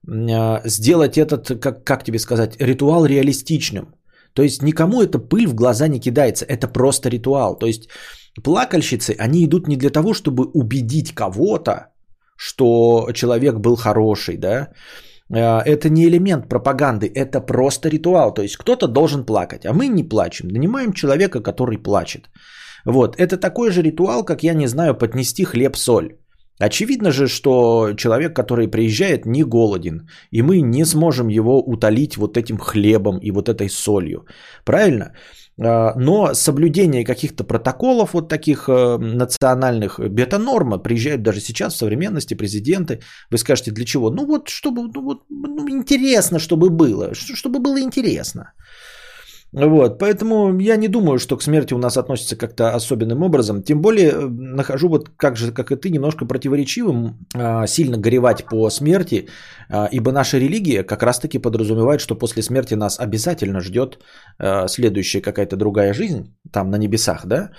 а, 0.08 0.62
сделать 0.66 1.18
этот, 1.18 1.60
как, 1.62 1.84
как 1.84 2.04
тебе 2.04 2.20
сказать, 2.20 2.56
ритуал 2.60 3.06
реалистичным. 3.06 3.96
То 4.34 4.44
есть 4.44 4.62
никому 4.62 5.02
эта 5.02 5.20
пыль 5.20 5.48
в 5.48 5.56
глаза 5.56 5.88
не 5.88 6.00
кидается. 6.00 6.46
Это 6.46 6.68
просто 6.68 7.10
ритуал. 7.10 7.58
То 7.58 7.66
есть 7.66 7.90
плакальщицы, 8.44 9.16
они 9.20 9.46
идут 9.46 9.68
не 9.68 9.78
для 9.78 9.90
того, 9.90 10.14
чтобы 10.14 10.46
убедить 10.54 11.14
кого-то, 11.14 11.88
что 12.38 13.10
человек 13.14 13.56
был 13.56 13.76
хороший, 13.76 14.38
да, 14.38 14.70
Э, 15.34 15.62
это 15.66 15.90
не 15.90 16.08
элемент 16.08 16.50
пропаганды, 16.50 17.12
это 17.16 17.42
просто 17.42 17.90
ритуал. 17.90 18.34
То 18.34 18.42
есть 18.42 18.58
кто-то 18.58 18.88
должен 18.88 19.26
плакать, 19.26 19.66
а 19.66 19.74
мы 19.74 19.88
не 19.88 20.10
плачем. 20.10 20.48
Нанимаем 20.50 20.94
человека, 20.94 21.42
который 21.42 21.78
плачет. 21.78 22.30
Вот, 22.86 23.16
это 23.18 23.38
такой 23.38 23.72
же 23.72 23.82
ритуал, 23.82 24.26
как, 24.26 24.44
я 24.44 24.54
не 24.54 24.68
знаю, 24.68 24.96
поднести 24.96 25.44
хлеб-соль. 25.44 26.19
Очевидно 26.60 27.12
же, 27.12 27.28
что 27.28 27.94
человек, 27.96 28.36
который 28.36 28.68
приезжает, 28.68 29.26
не 29.26 29.44
голоден, 29.44 30.10
и 30.32 30.42
мы 30.42 30.62
не 30.62 30.86
сможем 30.86 31.30
его 31.30 31.62
утолить 31.62 32.18
вот 32.18 32.38
этим 32.38 32.58
хлебом 32.58 33.18
и 33.18 33.32
вот 33.32 33.48
этой 33.48 33.70
солью. 33.70 34.26
Правильно? 34.66 35.14
А, 35.62 35.94
но 35.96 36.34
соблюдение 36.34 37.06
каких-то 37.06 37.44
протоколов 37.44 38.14
вот 38.14 38.30
таких 38.30 38.68
э, 38.70 38.98
национальных, 38.98 40.00
это 40.00 40.38
норма. 40.38 40.78
Приезжают 40.78 41.22
даже 41.22 41.40
сейчас 41.40 41.74
в 41.74 41.78
современности 41.78 42.34
президенты. 42.34 43.00
Вы 43.32 43.38
скажете, 43.38 43.72
для 43.72 43.86
чего? 43.86 44.10
Ну 44.10 44.26
вот, 44.26 44.50
чтобы 44.50 44.92
ну, 44.94 45.02
вот, 45.02 45.24
ну, 45.30 45.70
интересно, 45.70 46.40
чтобы 46.40 46.70
было. 46.70 47.14
Чтобы 47.14 47.60
было 47.60 47.80
интересно. 47.80 48.54
Вот, 49.52 49.98
поэтому 49.98 50.60
я 50.60 50.76
не 50.76 50.88
думаю, 50.88 51.18
что 51.18 51.36
к 51.36 51.42
смерти 51.42 51.74
у 51.74 51.80
нас 51.80 51.98
относится 51.98 52.36
как-то 52.36 52.76
особенным 52.76 53.24
образом. 53.24 53.64
Тем 53.64 53.82
более 53.82 54.12
э, 54.12 54.28
нахожу 54.30 54.90
вот 54.90 55.10
как 55.18 55.38
же, 55.38 55.52
как 55.52 55.72
и 55.72 55.76
ты, 55.76 55.90
немножко 55.90 56.26
противоречивым 56.26 57.18
а, 57.34 57.66
сильно 57.66 57.98
горевать 57.98 58.46
по 58.46 58.70
смерти, 58.70 59.28
а, 59.70 59.90
ибо 59.92 60.12
наша 60.12 60.38
религия 60.38 60.84
как 60.84 61.02
раз-таки 61.02 61.40
подразумевает, 61.40 62.00
что 62.00 62.16
после 62.16 62.44
смерти 62.44 62.76
нас 62.76 63.00
обязательно 63.00 63.60
ждет 63.60 64.00
а, 64.38 64.68
следующая 64.68 65.22
какая-то 65.22 65.56
другая 65.56 65.94
жизнь, 65.94 66.36
там 66.52 66.70
на 66.70 66.78
небесах, 66.78 67.26
да? 67.26 67.50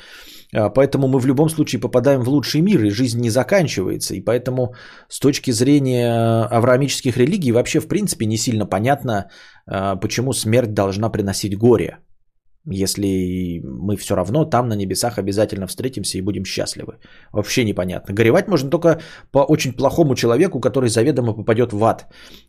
Поэтому 0.53 1.09
мы 1.09 1.21
в 1.21 1.27
любом 1.27 1.49
случае 1.49 1.81
попадаем 1.81 2.23
в 2.23 2.29
лучший 2.29 2.61
мир, 2.61 2.85
и 2.85 2.91
жизнь 2.91 3.21
не 3.21 3.31
заканчивается. 3.31 4.15
И 4.15 4.21
поэтому 4.21 4.75
с 5.09 5.21
точки 5.21 5.53
зрения 5.53 6.45
авраамических 6.45 7.17
религий 7.17 7.53
вообще 7.53 7.81
в 7.81 7.89
принципе 7.89 8.27
не 8.27 8.37
сильно 8.37 8.67
понятно, 8.67 9.31
а, 9.67 9.97
почему 9.97 10.33
смерть 10.33 10.75
должна 10.75 11.11
приносить 11.11 11.57
горе, 11.57 11.99
если 12.67 13.61
мы 13.65 13.97
все 13.97 14.15
равно 14.15 14.45
там 14.45 14.69
на 14.69 14.75
небесах 14.75 15.19
обязательно 15.19 15.67
встретимся 15.67 16.19
и 16.19 16.23
будем 16.23 16.45
счастливы. 16.45 16.99
Вообще 17.33 17.65
непонятно. 17.65 18.15
Горевать 18.15 18.49
можно 18.49 18.71
только 18.71 19.01
по 19.33 19.39
очень 19.39 19.73
плохому 19.73 20.15
человеку, 20.15 20.61
который 20.61 20.91
заведомо 20.91 21.33
попадет 21.33 21.73
в 21.73 21.85
ад. 21.85 22.07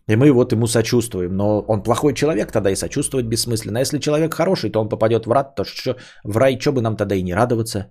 И 0.08 0.16
мы 0.16 0.32
вот 0.32 0.52
ему 0.52 0.68
сочувствуем. 0.68 1.36
Но 1.36 1.62
он 1.62 1.84
плохой 1.84 2.14
человек, 2.14 2.52
тогда 2.52 2.72
и 2.72 2.76
сочувствовать 2.76 3.26
бессмысленно. 3.26 3.80
А 3.80 3.82
если 3.82 4.00
человек 4.00 4.34
хороший, 4.34 4.70
то 4.70 4.82
он 4.82 4.90
попадет 4.90 5.26
в 5.26 5.32
рад, 5.32 5.56
то 5.56 5.64
что, 5.64 5.96
в 6.24 6.38
рай, 6.38 6.60
что 6.60 6.72
бы 6.74 6.82
нам 6.82 6.98
тогда 6.98 7.16
и 7.16 7.24
не 7.24 7.34
радоваться. 7.34 7.88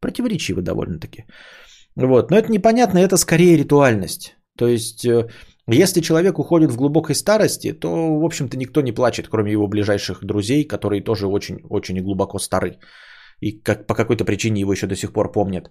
Противоречиво 0.00 0.62
довольно-таки. 0.62 1.24
Вот. 1.96 2.30
Но 2.30 2.36
это 2.36 2.50
непонятно, 2.50 2.98
это 2.98 3.16
скорее 3.16 3.56
ритуальность. 3.56 4.36
То 4.58 4.68
есть 4.68 5.04
э, 5.06 5.28
Если 5.68 6.00
человек 6.00 6.38
уходит 6.38 6.70
в 6.70 6.76
глубокой 6.76 7.14
старости, 7.14 7.72
то, 7.72 7.88
в 8.18 8.24
общем-то, 8.24 8.56
никто 8.56 8.80
не 8.80 8.92
плачет, 8.92 9.28
кроме 9.28 9.52
его 9.52 9.68
ближайших 9.68 10.24
друзей, 10.24 10.66
которые 10.66 11.04
тоже 11.04 11.26
очень-очень 11.26 12.02
глубоко 12.02 12.38
стары. 12.38 12.78
И 13.40 13.52
как, 13.62 13.86
по 13.86 13.94
какой-то 13.94 14.24
причине 14.24 14.60
его 14.60 14.72
еще 14.72 14.86
до 14.86 14.96
сих 14.96 15.12
пор 15.12 15.30
помнят. 15.32 15.70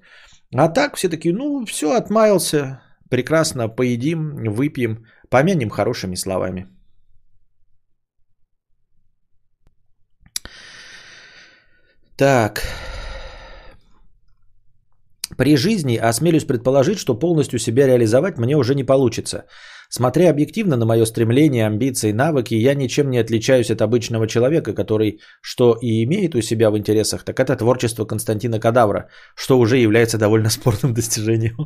А 0.56 0.70
так 0.70 0.96
все 0.96 1.10
таки 1.10 1.32
ну, 1.32 1.66
все, 1.66 1.92
отмаялся, 1.92 2.82
прекрасно, 3.10 3.68
поедим, 3.68 4.36
выпьем, 4.54 5.06
помянем 5.30 5.70
хорошими 5.70 6.16
словами. 6.16 6.68
Так. 12.18 12.62
При 15.42 15.58
жизни 15.58 15.98
осмелюсь 15.98 16.44
предположить, 16.44 17.00
что 17.00 17.16
полностью 17.16 17.58
себя 17.58 17.88
реализовать 17.88 18.38
мне 18.38 18.56
уже 18.56 18.76
не 18.76 18.84
получится. 18.84 19.46
Смотря 19.90 20.30
объективно 20.30 20.78
на 20.78 20.86
мое 20.86 21.04
стремление, 21.06 21.66
амбиции, 21.66 22.12
навыки, 22.12 22.54
я 22.54 22.76
ничем 22.76 23.10
не 23.10 23.18
отличаюсь 23.18 23.72
от 23.72 23.82
обычного 23.82 24.28
человека, 24.28 24.76
который 24.76 25.20
что 25.42 25.76
и 25.82 26.04
имеет 26.04 26.36
у 26.36 26.42
себя 26.42 26.70
в 26.70 26.78
интересах, 26.78 27.24
так 27.24 27.40
это 27.40 27.56
творчество 27.56 28.06
Константина 28.06 28.60
Кадавра, 28.60 29.10
что 29.36 29.58
уже 29.58 29.78
является 29.80 30.20
довольно 30.20 30.50
спорным 30.52 30.94
достижением. 31.00 31.58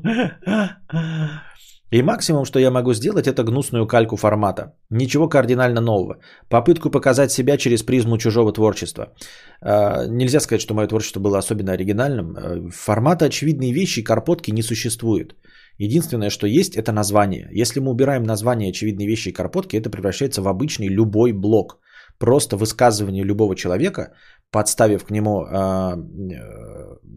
И 1.95 2.01
максимум, 2.03 2.45
что 2.45 2.59
я 2.59 2.71
могу 2.71 2.93
сделать, 2.93 3.25
это 3.25 3.43
гнусную 3.43 3.87
кальку 3.87 4.17
формата. 4.17 4.73
Ничего 4.89 5.29
кардинально 5.29 5.81
нового. 5.81 6.17
Попытку 6.49 6.91
показать 6.91 7.31
себя 7.31 7.57
через 7.57 7.83
призму 7.83 8.17
чужого 8.17 8.51
творчества. 8.51 9.13
А, 9.61 10.05
нельзя 10.07 10.41
сказать, 10.41 10.61
что 10.61 10.73
мое 10.73 10.87
творчество 10.87 11.21
было 11.21 11.37
особенно 11.37 11.71
оригинальным. 11.71 12.35
А, 12.35 12.69
формата 12.69 13.25
очевидные 13.25 13.71
вещи 13.71 13.99
и 14.01 14.03
карпотки 14.03 14.51
не 14.51 14.61
существует. 14.61 15.35
Единственное, 15.77 16.29
что 16.29 16.47
есть, 16.47 16.75
это 16.75 16.91
название. 16.91 17.47
Если 17.61 17.79
мы 17.79 17.91
убираем 17.91 18.23
название 18.23 18.69
очевидные 18.71 19.07
вещи 19.07 19.29
и 19.29 19.33
карпотки, 19.33 19.77
это 19.77 19.89
превращается 19.89 20.41
в 20.41 20.47
обычный 20.49 20.89
любой 20.89 21.31
блок. 21.31 21.79
Просто 22.19 22.57
высказывание 22.57 23.23
любого 23.23 23.55
человека, 23.55 24.11
подставив 24.51 25.05
к 25.05 25.11
нему 25.11 25.45
э, 25.45 25.95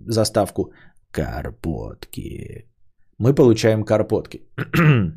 заставку 0.06 0.72
«карпотки», 1.10 2.68
мы 3.18 3.34
получаем 3.34 3.84
карпотки. 3.84 4.40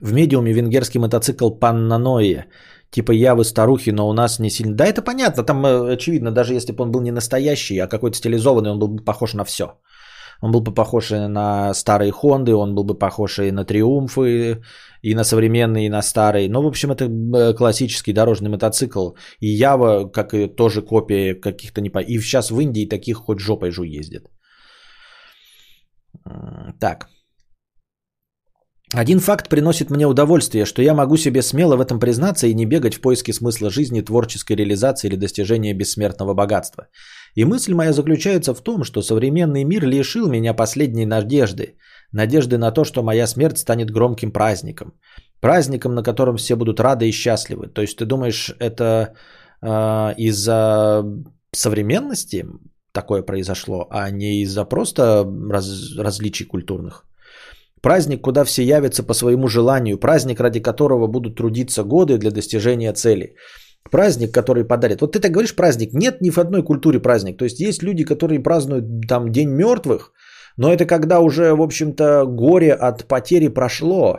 В 0.00 0.12
медиуме 0.12 0.52
венгерский 0.52 0.98
мотоцикл 0.98 1.50
Паннаноя. 1.50 2.46
Типа 2.90 3.12
я 3.12 3.34
вы 3.34 3.44
старухи, 3.44 3.90
но 3.90 4.08
у 4.08 4.12
нас 4.12 4.38
не 4.38 4.50
сильно... 4.50 4.74
Да, 4.74 4.86
это 4.86 5.02
понятно, 5.02 5.42
там 5.42 5.66
э, 5.66 5.92
очевидно, 5.92 6.30
даже 6.30 6.54
если 6.54 6.72
бы 6.72 6.84
он 6.84 6.90
был 6.90 7.02
не 7.02 7.10
настоящий, 7.10 7.78
а 7.78 7.88
какой-то 7.88 8.16
стилизованный, 8.16 8.70
он 8.70 8.78
был 8.78 8.88
бы 8.88 9.04
похож 9.04 9.34
на 9.34 9.44
все. 9.44 9.64
Он 10.40 10.52
был 10.52 10.60
бы 10.60 10.72
похож 10.72 11.10
и 11.10 11.28
на 11.28 11.74
старые 11.74 12.12
Хонды, 12.12 12.54
он 12.54 12.74
был 12.74 12.84
бы 12.84 12.98
похож 12.98 13.38
и 13.38 13.50
на 13.50 13.64
Триумфы, 13.64 14.62
и 15.02 15.14
на 15.14 15.24
современные, 15.24 15.86
и 15.86 15.90
на 15.90 16.02
старые. 16.02 16.48
Ну, 16.48 16.62
в 16.62 16.66
общем, 16.66 16.92
это 16.92 17.04
э, 17.04 17.54
классический 17.54 18.12
дорожный 18.12 18.48
мотоцикл. 18.48 19.10
И 19.40 19.48
Ява, 19.48 20.08
как 20.08 20.32
и 20.34 20.46
тоже 20.46 20.82
копия 20.82 21.34
каких-то 21.34 21.80
не... 21.80 21.90
И 22.06 22.20
сейчас 22.20 22.50
в 22.50 22.60
Индии 22.60 22.88
таких 22.88 23.16
хоть 23.16 23.40
жопой 23.40 23.70
жу 23.70 23.82
ездит. 23.82 24.30
Так. 26.80 27.08
Один 28.94 29.20
факт 29.20 29.48
приносит 29.48 29.90
мне 29.90 30.06
удовольствие, 30.06 30.64
что 30.64 30.82
я 30.82 30.94
могу 30.94 31.16
себе 31.16 31.42
смело 31.42 31.76
в 31.76 31.80
этом 31.80 32.00
признаться 32.00 32.46
и 32.46 32.54
не 32.54 32.64
бегать 32.64 32.94
в 32.94 33.00
поиске 33.00 33.32
смысла 33.32 33.70
жизни, 33.70 34.00
творческой 34.00 34.56
реализации 34.56 35.08
или 35.08 35.16
достижения 35.16 35.74
бессмертного 35.74 36.32
богатства. 36.34 36.88
И 37.34 37.44
мысль 37.44 37.74
моя 37.74 37.92
заключается 37.92 38.54
в 38.54 38.62
том, 38.62 38.84
что 38.84 39.02
современный 39.02 39.64
мир 39.64 39.86
лишил 39.86 40.28
меня 40.28 40.54
последней 40.54 41.04
надежды. 41.04 41.76
Надежды 42.12 42.56
на 42.56 42.72
то, 42.72 42.84
что 42.84 43.02
моя 43.02 43.26
смерть 43.26 43.58
станет 43.58 43.90
громким 43.90 44.32
праздником. 44.32 44.94
Праздником, 45.40 45.94
на 45.94 46.02
котором 46.02 46.36
все 46.36 46.56
будут 46.56 46.80
рады 46.80 47.08
и 47.08 47.12
счастливы. 47.12 47.66
То 47.66 47.82
есть 47.82 47.98
ты 47.98 48.06
думаешь, 48.06 48.54
это 48.58 49.14
э, 49.62 50.14
из-за 50.16 51.04
современности 51.52 52.46
такое 53.00 53.22
произошло, 53.22 53.86
а 53.90 54.10
не 54.10 54.42
из-за 54.42 54.68
просто 54.68 55.24
раз, 55.52 55.96
различий 55.98 56.46
культурных. 56.46 57.04
Праздник, 57.80 58.20
куда 58.22 58.44
все 58.44 58.62
явятся 58.62 59.02
по 59.02 59.14
своему 59.14 59.48
желанию, 59.48 59.98
праздник, 59.98 60.40
ради 60.40 60.60
которого 60.60 61.06
будут 61.06 61.36
трудиться 61.36 61.84
годы 61.84 62.18
для 62.18 62.30
достижения 62.30 62.92
цели. 62.94 63.34
Праздник, 63.90 64.34
который 64.34 64.64
подарит. 64.64 65.00
Вот 65.00 65.12
ты 65.12 65.20
так 65.20 65.30
говоришь 65.30 65.54
праздник. 65.54 65.94
Нет 65.94 66.20
ни 66.20 66.30
в 66.30 66.38
одной 66.38 66.62
культуре 66.62 67.00
праздник. 67.00 67.38
То 67.38 67.44
есть 67.44 67.60
есть 67.60 67.82
люди, 67.82 68.04
которые 68.04 68.42
празднуют 68.42 68.84
там 69.08 69.30
День 69.32 69.50
мертвых, 69.50 70.12
но 70.56 70.72
это 70.72 70.86
когда 70.86 71.20
уже, 71.20 71.54
в 71.54 71.62
общем-то, 71.62 72.26
горе 72.26 72.72
от 72.72 73.08
потери 73.08 73.48
прошло. 73.48 74.18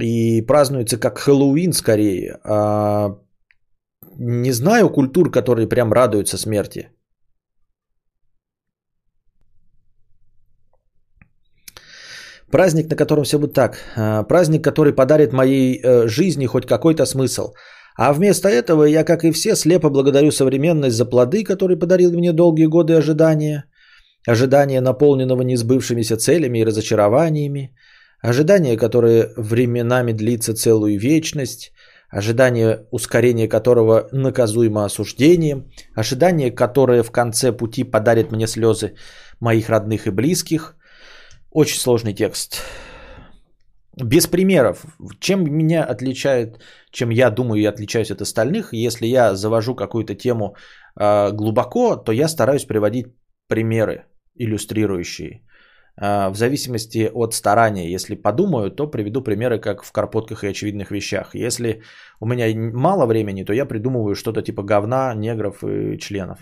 И 0.00 0.42
празднуется 0.46 0.98
как 0.98 1.18
Хэллоуин 1.18 1.72
скорее. 1.72 2.38
А 2.44 3.16
не 4.18 4.52
знаю 4.52 4.90
культур, 4.90 5.30
которые 5.30 5.68
прям 5.68 5.92
радуются 5.92 6.38
смерти. 6.38 6.90
Праздник, 12.50 12.90
на 12.90 12.96
котором 12.96 13.24
все 13.24 13.38
будет 13.38 13.52
так. 13.52 13.78
А, 13.96 14.22
праздник, 14.22 14.64
который 14.64 14.92
подарит 14.94 15.32
моей 15.32 15.80
э, 15.82 16.08
жизни 16.08 16.46
хоть 16.46 16.66
какой-то 16.66 17.04
смысл. 17.04 17.52
А 17.96 18.12
вместо 18.12 18.48
этого 18.48 18.84
я, 18.84 19.04
как 19.04 19.24
и 19.24 19.32
все, 19.32 19.56
слепо 19.56 19.90
благодарю 19.90 20.30
современность 20.30 20.96
за 20.96 21.04
плоды, 21.04 21.44
которые 21.44 21.78
подарил 21.78 22.12
мне 22.12 22.32
долгие 22.32 22.66
годы 22.66 22.94
ожидания. 22.94 23.64
Ожидания, 24.26 24.80
наполненного 24.80 25.42
несбывшимися 25.42 26.16
целями 26.16 26.58
и 26.58 26.64
разочарованиями. 26.64 27.74
Ожидание, 28.22 28.76
которое 28.76 29.28
временами 29.36 30.12
длится 30.12 30.54
целую 30.54 30.98
вечность. 30.98 31.72
Ожидание, 32.10 32.86
ускорения 32.90 33.48
которого 33.48 34.08
наказуемо 34.12 34.84
осуждением. 34.84 35.70
Ожидание, 35.94 36.50
которое 36.50 37.02
в 37.02 37.10
конце 37.10 37.52
пути 37.52 37.84
подарит 37.84 38.32
мне 38.32 38.46
слезы 38.46 38.94
моих 39.38 39.68
родных 39.68 40.06
и 40.06 40.10
близких– 40.10 40.76
очень 41.50 41.78
сложный 41.78 42.14
текст. 42.14 42.62
Без 43.96 44.26
примеров. 44.26 44.84
Чем 45.20 45.44
меня 45.44 45.84
отличает, 45.84 46.60
чем 46.90 47.10
я 47.10 47.30
думаю, 47.30 47.60
я 47.60 47.70
отличаюсь 47.70 48.10
от 48.10 48.20
остальных, 48.20 48.72
если 48.72 49.06
я 49.06 49.34
завожу 49.34 49.74
какую-то 49.74 50.14
тему 50.14 50.54
э, 51.00 51.32
глубоко, 51.32 51.96
то 51.96 52.12
я 52.12 52.28
стараюсь 52.28 52.64
приводить 52.64 53.06
примеры 53.48 54.04
иллюстрирующие. 54.36 55.42
Э, 56.00 56.28
в 56.30 56.36
зависимости 56.36 57.10
от 57.12 57.34
старания. 57.34 57.92
Если 57.94 58.14
подумаю, 58.14 58.70
то 58.70 58.86
приведу 58.86 59.22
примеры, 59.22 59.58
как 59.58 59.82
в 59.82 59.92
карпотках 59.92 60.44
и 60.44 60.48
очевидных 60.48 60.90
вещах. 60.90 61.34
Если 61.34 61.82
у 62.20 62.26
меня 62.26 62.46
мало 62.72 63.06
времени, 63.06 63.44
то 63.44 63.52
я 63.52 63.66
придумываю 63.66 64.14
что-то 64.14 64.42
типа 64.42 64.62
говна, 64.62 65.14
негров 65.14 65.64
и 65.64 65.98
членов. 65.98 66.38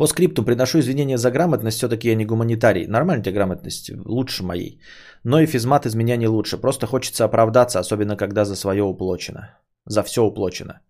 По 0.00 0.06
скрипту 0.06 0.44
приношу 0.44 0.78
извинения 0.78 1.18
за 1.18 1.30
грамотность, 1.30 1.76
все-таки 1.76 2.08
я 2.08 2.14
не 2.14 2.24
гуманитарий. 2.24 2.86
Нормальная 2.86 3.22
тебе 3.22 3.34
грамотность, 3.34 3.90
лучше 4.06 4.42
моей. 4.42 4.80
Но 5.24 5.40
и 5.40 5.46
физмат 5.46 5.86
из 5.86 5.94
меня 5.94 6.16
не 6.16 6.26
лучше. 6.26 6.56
Просто 6.56 6.86
хочется 6.86 7.24
оправдаться, 7.24 7.80
особенно 7.80 8.16
когда 8.16 8.44
за 8.44 8.56
свое 8.56 8.82
уплочено. 8.82 9.58
За 9.84 10.02
все 10.02 10.22
уплочено. 10.22 10.80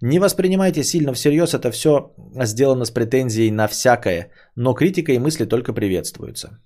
Не 0.00 0.20
воспринимайте 0.20 0.84
сильно 0.84 1.12
всерьез, 1.12 1.54
это 1.54 1.72
все 1.72 2.14
сделано 2.44 2.84
с 2.84 2.92
претензией 2.92 3.50
на 3.50 3.66
всякое, 3.66 4.30
но 4.54 4.74
критика 4.74 5.12
и 5.12 5.18
мысли 5.18 5.44
только 5.44 5.72
приветствуются. 5.72 6.60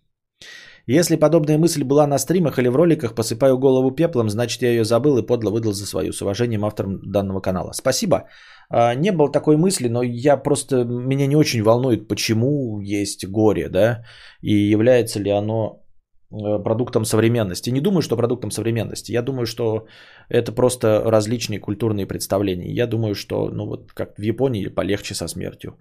Если 0.89 1.17
подобная 1.17 1.59
мысль 1.59 1.83
была 1.83 2.07
на 2.07 2.19
стримах 2.19 2.59
или 2.59 2.69
в 2.69 2.77
роликах, 2.77 3.15
посыпаю 3.15 3.59
голову 3.59 3.91
пеплом, 3.91 4.29
значит 4.29 4.63
я 4.63 4.69
ее 4.69 4.85
забыл 4.85 5.19
и 5.19 5.27
подло 5.27 5.51
выдал 5.51 5.73
за 5.73 5.87
свою. 5.87 6.13
С 6.13 6.23
уважением 6.23 6.65
автором 6.65 7.01
данного 7.11 7.41
канала. 7.41 7.73
Спасибо. 7.73 8.29
А, 8.69 8.95
не 8.95 9.13
было 9.13 9.33
такой 9.33 9.57
мысли, 9.57 9.89
но 9.89 10.03
я 10.03 10.37
просто, 10.37 10.85
меня 10.85 11.27
не 11.27 11.37
очень 11.37 11.63
волнует, 11.63 12.09
почему 12.09 12.81
есть 12.81 13.27
горе, 13.27 13.69
да, 13.69 14.05
и 14.43 14.53
является 14.53 15.21
ли 15.21 15.31
оно 15.31 15.85
э, 16.31 16.63
продуктом 16.63 17.05
современности. 17.05 17.71
Не 17.71 17.81
думаю, 17.81 18.03
что 18.03 18.17
продуктом 18.17 18.51
современности. 18.51 19.13
Я 19.13 19.23
думаю, 19.23 19.47
что 19.47 19.87
это 20.29 20.53
просто 20.53 21.03
различные 21.05 21.61
культурные 21.61 22.07
представления. 22.07 22.73
Я 22.73 22.87
думаю, 22.87 23.15
что, 23.15 23.51
ну 23.51 23.67
вот 23.67 23.93
как 23.93 24.19
в 24.19 24.23
Японии 24.23 24.69
полегче 24.69 25.15
со 25.15 25.29
смертью. 25.29 25.79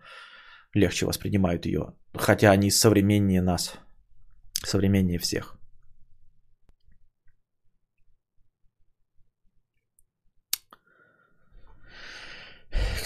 Легче 0.75 1.05
воспринимают 1.05 1.65
ее. 1.65 1.93
Хотя 2.13 2.51
они 2.51 2.69
современнее 2.69 3.41
нас. 3.41 3.79
Современнее 4.65 5.19
всех. 5.19 5.54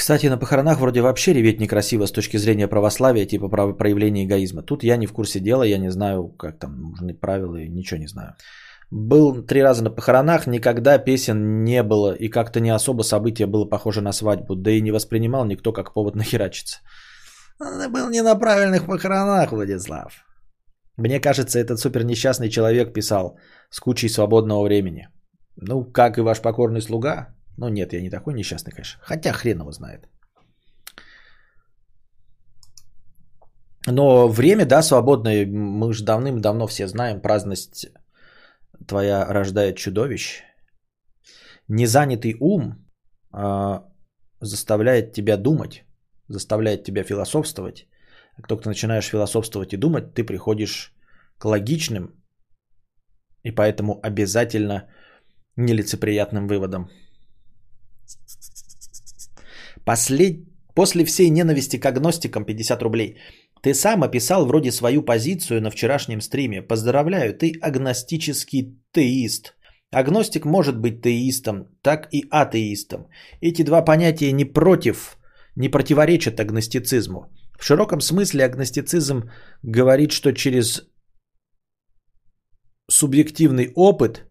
Кстати, 0.10 0.26
на 0.26 0.39
похоронах 0.39 0.80
вроде 0.80 1.02
вообще 1.02 1.34
реветь 1.34 1.60
некрасиво 1.60 2.08
с 2.08 2.12
точки 2.12 2.38
зрения 2.38 2.67
православия, 2.67 3.28
типа 3.28 3.48
проявления 3.48 4.26
эгоизма. 4.26 4.63
Тут 4.63 4.84
я 4.84 4.98
не 4.98 5.06
в 5.06 5.13
курсе 5.13 5.39
дела, 5.39 5.62
я 5.62 5.78
не 5.78 5.91
знаю, 5.91 6.30
как 6.30 6.58
там 6.58 6.82
нужны 6.82 7.13
правила, 7.13 7.58
ничего 7.58 8.00
не 8.00 8.08
знаю. 8.08 8.34
Был 8.89 9.43
три 9.43 9.62
раза 9.62 9.84
на 9.84 9.91
похоронах, 9.91 10.48
никогда 10.48 10.98
песен 10.98 11.63
не 11.63 11.84
было, 11.84 12.12
и 12.12 12.28
как-то 12.28 12.60
не 12.60 12.72
особо 12.72 13.04
событие 13.04 13.45
было 13.45 13.69
похоже 13.69 14.02
на 14.02 14.12
свадьбу, 14.12 14.56
да 14.56 14.72
и 14.72 14.82
не 14.82 14.91
воспринимал 14.91 15.45
никто 15.45 15.72
как 15.72 15.93
повод 15.93 16.15
нахерачиться. 16.15 16.80
Ты 17.60 17.88
был 17.88 18.10
не 18.10 18.24
на 18.24 18.34
правильных 18.34 18.88
похоронах, 18.88 19.52
Владислав. 19.52 20.26
Мне 20.98 21.19
кажется, 21.19 21.60
этот 21.60 21.78
супер 21.78 22.04
несчастный 22.04 22.50
человек 22.50 22.93
писал 22.93 23.38
с 23.69 23.80
кучей 23.80 24.10
свободного 24.10 24.63
времени. 24.63 25.10
Ну, 25.56 25.84
как 25.84 26.17
и 26.17 26.22
ваш 26.22 26.41
покорный 26.41 26.82
слуга. 26.82 27.36
Ну, 27.60 27.69
нет, 27.69 27.93
я 27.93 28.02
не 28.02 28.10
такой 28.10 28.34
несчастный, 28.34 28.72
конечно. 28.72 29.02
Хотя 29.04 29.34
хрен 29.34 29.60
его 29.60 29.72
знает. 29.72 30.08
Но 33.88 34.30
время, 34.30 34.65
да, 34.65 34.82
свободное. 34.82 35.45
Мы 35.45 35.93
же 35.93 36.06
давным-давно 36.06 36.67
все 36.67 36.88
знаем. 36.88 37.22
Праздность 37.22 37.88
твоя 38.88 39.26
рождает 39.26 39.78
чудовищ. 39.78 40.43
Незанятый 41.67 42.38
ум 42.39 42.76
а, 43.32 43.84
заставляет 44.41 45.13
тебя 45.13 45.38
думать, 45.38 45.84
заставляет 46.30 46.84
тебя 46.84 47.04
философствовать. 47.04 47.88
Как 48.38 48.48
только 48.48 48.63
ты 48.63 48.69
начинаешь 48.69 49.10
философствовать 49.10 49.74
и 49.74 49.78
думать, 49.78 50.13
ты 50.13 50.24
приходишь 50.24 50.93
к 51.38 51.45
логичным 51.45 52.15
и 53.43 53.52
поэтому 53.52 54.00
обязательно 54.02 54.88
нелицеприятным 55.58 56.48
выводам. 56.48 56.89
Послед... 59.89 60.36
После 60.75 61.04
всей 61.04 61.30
ненависти 61.30 61.80
к 61.80 61.86
агностикам 61.86 62.45
50 62.45 62.82
рублей. 62.84 63.17
Ты 63.63 63.73
сам 63.73 64.04
описал 64.04 64.45
вроде 64.45 64.71
свою 64.71 65.02
позицию 65.02 65.62
на 65.62 65.71
вчерашнем 65.71 66.21
стриме. 66.21 66.62
Поздравляю, 66.62 67.34
ты 67.34 67.54
агностический 67.60 68.80
теист. 68.93 69.56
Агностик 69.91 70.45
может 70.45 70.78
быть 70.78 71.02
теистом, 71.02 71.65
так 71.82 72.08
и 72.13 72.23
атеистом. 72.30 73.08
Эти 73.41 73.63
два 73.63 73.82
понятия 73.82 74.32
не 74.32 74.45
против, 74.45 75.17
не 75.56 75.69
противоречат 75.69 76.39
агностицизму. 76.39 77.25
В 77.60 77.63
широком 77.63 77.99
смысле 77.99 78.45
агностицизм 78.45 79.23
говорит, 79.63 80.12
что 80.12 80.34
через 80.34 80.84
субъективный 82.91 83.71
опыт, 83.75 84.28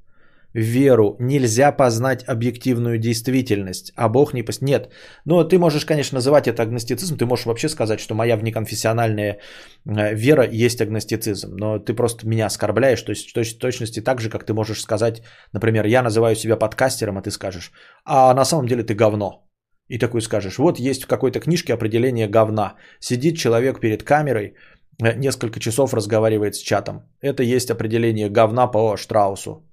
веру, 0.61 1.17
нельзя 1.21 1.73
познать 1.73 2.25
объективную 2.29 2.99
действительность, 2.99 3.93
а 3.97 4.09
Бог 4.09 4.35
не... 4.35 4.43
Пос... 4.43 4.61
Нет. 4.61 4.93
Ну, 5.25 5.45
ты 5.45 5.59
можешь, 5.59 5.85
конечно, 5.85 6.17
называть 6.17 6.49
это 6.49 6.63
агностицизм, 6.63 7.17
ты 7.17 7.27
можешь 7.27 7.47
вообще 7.47 7.69
сказать, 7.69 8.01
что 8.01 8.15
моя 8.15 8.37
внеконфессиональная 8.37 9.39
э, 9.87 10.15
вера 10.15 10.47
есть 10.51 10.81
агностицизм, 10.81 11.57
но 11.57 11.79
ты 11.79 11.95
просто 11.95 12.27
меня 12.27 12.47
оскорбляешь, 12.47 13.03
то 13.03 13.11
есть 13.11 13.31
в 13.37 13.59
точности 13.59 14.01
так 14.01 14.21
же, 14.21 14.31
как 14.31 14.45
ты 14.45 14.53
можешь 14.53 14.81
сказать, 14.81 15.23
например, 15.53 15.87
я 15.87 16.03
называю 16.03 16.37
себя 16.37 16.57
подкастером, 16.57 17.19
а 17.19 17.23
ты 17.23 17.31
скажешь, 17.31 17.73
а 18.05 18.35
на 18.35 18.45
самом 18.45 18.67
деле 18.67 18.83
ты 18.83 18.95
говно. 18.95 19.49
И 19.89 19.99
такой 19.99 20.21
скажешь, 20.21 20.59
вот 20.59 20.79
есть 20.79 21.05
в 21.05 21.07
какой-то 21.07 21.41
книжке 21.41 21.73
определение 21.73 22.29
говна. 22.29 22.75
Сидит 23.01 23.39
человек 23.39 23.81
перед 23.81 24.03
камерой, 24.03 24.55
э, 25.03 25.15
несколько 25.17 25.61
часов 25.61 25.95
разговаривает 25.95 26.55
с 26.55 26.63
чатом. 26.63 27.03
Это 27.23 27.43
есть 27.43 27.71
определение 27.71 28.29
говна 28.29 28.67
по 28.67 28.97
Штраусу. 28.97 29.68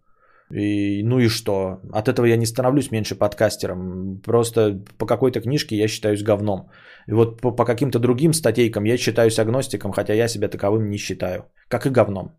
И, 0.52 1.04
ну 1.04 1.20
и 1.20 1.28
что? 1.28 1.80
От 1.92 2.08
этого 2.08 2.26
я 2.26 2.38
не 2.38 2.46
становлюсь 2.46 2.92
меньше 2.92 3.16
подкастером. 3.16 4.22
Просто 4.22 4.84
по 4.98 5.06
какой-то 5.06 5.42
книжке 5.42 5.76
я 5.76 5.88
считаюсь 5.88 6.24
говном. 6.24 6.70
И 7.08 7.14
вот 7.14 7.42
по, 7.42 7.56
по 7.56 7.66
каким-то 7.66 8.00
другим 8.00 8.34
статейкам 8.34 8.86
я 8.86 8.98
считаюсь 8.98 9.40
агностиком, 9.40 9.92
хотя 9.92 10.14
я 10.14 10.28
себя 10.28 10.48
таковым 10.48 10.90
не 10.90 10.98
считаю. 10.98 11.46
Как 11.68 11.86
и 11.86 11.90
говном. 11.90 12.38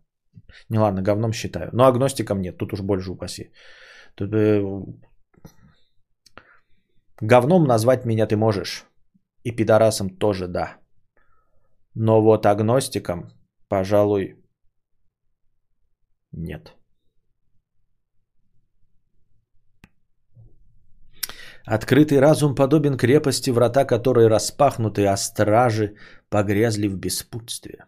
Не 0.69 0.79
ладно, 0.79 1.01
говном 1.01 1.33
считаю. 1.33 1.69
Но 1.73 1.85
агностиком 1.85 2.41
нет, 2.41 2.57
тут 2.57 2.73
уж 2.73 2.81
больше 2.81 3.11
упаси. 3.11 3.51
Тут, 4.15 4.33
э, 4.33 4.63
говном 7.21 7.65
назвать 7.65 8.05
меня 8.05 8.25
ты 8.25 8.37
можешь. 8.37 8.85
И 9.43 9.51
пидорасом 9.51 10.09
тоже 10.09 10.47
да. 10.47 10.77
Но 11.93 12.21
вот 12.21 12.45
агностиком, 12.45 13.31
пожалуй, 13.67 14.35
нет. 16.31 16.76
Открытый 21.67 22.19
разум 22.19 22.55
подобен 22.55 22.97
крепости, 22.97 23.49
врата 23.51 23.83
которой 23.83 24.27
распахнуты, 24.29 25.05
а 25.05 25.17
стражи 25.17 25.95
погрязли 26.29 26.87
в 26.87 26.97
беспутстве. 26.97 27.85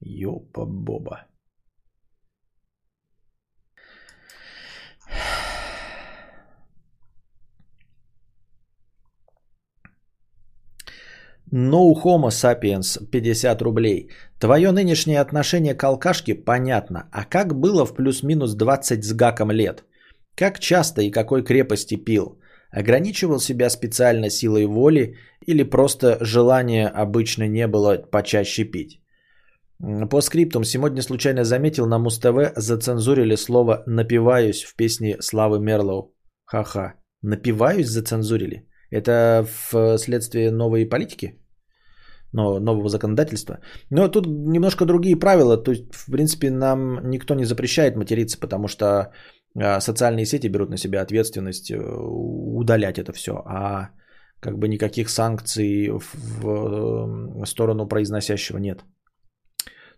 Ёпа-боба. 0.00 1.26
No 11.50 11.92
Homo 11.92 12.30
sapiens 12.30 13.04
50 13.10 13.62
рублей. 13.62 14.10
Твое 14.38 14.70
нынешнее 14.70 15.20
отношение 15.20 15.74
к 15.74 15.82
алкашке 15.82 16.36
понятно. 16.36 17.08
А 17.10 17.24
как 17.24 17.58
было 17.58 17.84
в 17.84 17.94
плюс-минус 17.94 18.54
20 18.54 19.04
с 19.04 19.12
гаком 19.12 19.50
лет? 19.50 19.87
Как 20.38 20.60
часто 20.60 21.02
и 21.02 21.10
какой 21.10 21.42
крепости 21.42 21.96
пил? 21.96 22.38
Ограничивал 22.70 23.40
себя 23.40 23.70
специально 23.70 24.30
силой 24.30 24.66
воли 24.66 25.16
или 25.46 25.64
просто 25.64 26.18
желания 26.20 26.86
обычно 26.86 27.48
не 27.48 27.66
было 27.66 27.96
почаще 28.12 28.64
пить? 28.64 29.00
По 30.10 30.20
скриптум 30.20 30.64
сегодня 30.64 31.02
случайно 31.02 31.44
заметил 31.44 31.86
на 31.86 31.98
Муз-ТВ 31.98 32.52
зацензурили 32.56 33.36
слово 33.36 33.82
«напиваюсь» 33.86 34.62
в 34.62 34.76
песне 34.76 35.16
Славы 35.20 35.58
Мерлоу. 35.58 36.14
Ха-ха. 36.44 36.94
«Напиваюсь» 37.22 37.88
зацензурили? 37.88 38.68
Это 38.92 39.44
вследствие 39.96 40.52
новой 40.52 40.88
политики? 40.88 41.34
Но, 42.32 42.60
нового 42.60 42.88
законодательства. 42.88 43.58
Но 43.90 44.08
тут 44.08 44.26
немножко 44.26 44.84
другие 44.84 45.16
правила. 45.16 45.56
То 45.56 45.72
есть, 45.72 45.94
в 45.94 46.12
принципе, 46.12 46.50
нам 46.50 47.10
никто 47.10 47.34
не 47.34 47.44
запрещает 47.44 47.96
материться, 47.96 48.38
потому 48.38 48.68
что 48.68 49.12
социальные 49.80 50.26
сети 50.26 50.48
берут 50.48 50.70
на 50.70 50.76
себя 50.76 51.02
ответственность 51.02 51.70
э, 51.70 51.78
удалять 51.78 52.98
это 52.98 53.12
все, 53.12 53.32
а 53.46 53.90
как 54.40 54.58
бы 54.58 54.68
никаких 54.68 55.08
санкций 55.08 55.88
в 55.90 57.42
э, 57.42 57.46
сторону 57.46 57.88
произносящего 57.88 58.58
нет. 58.58 58.84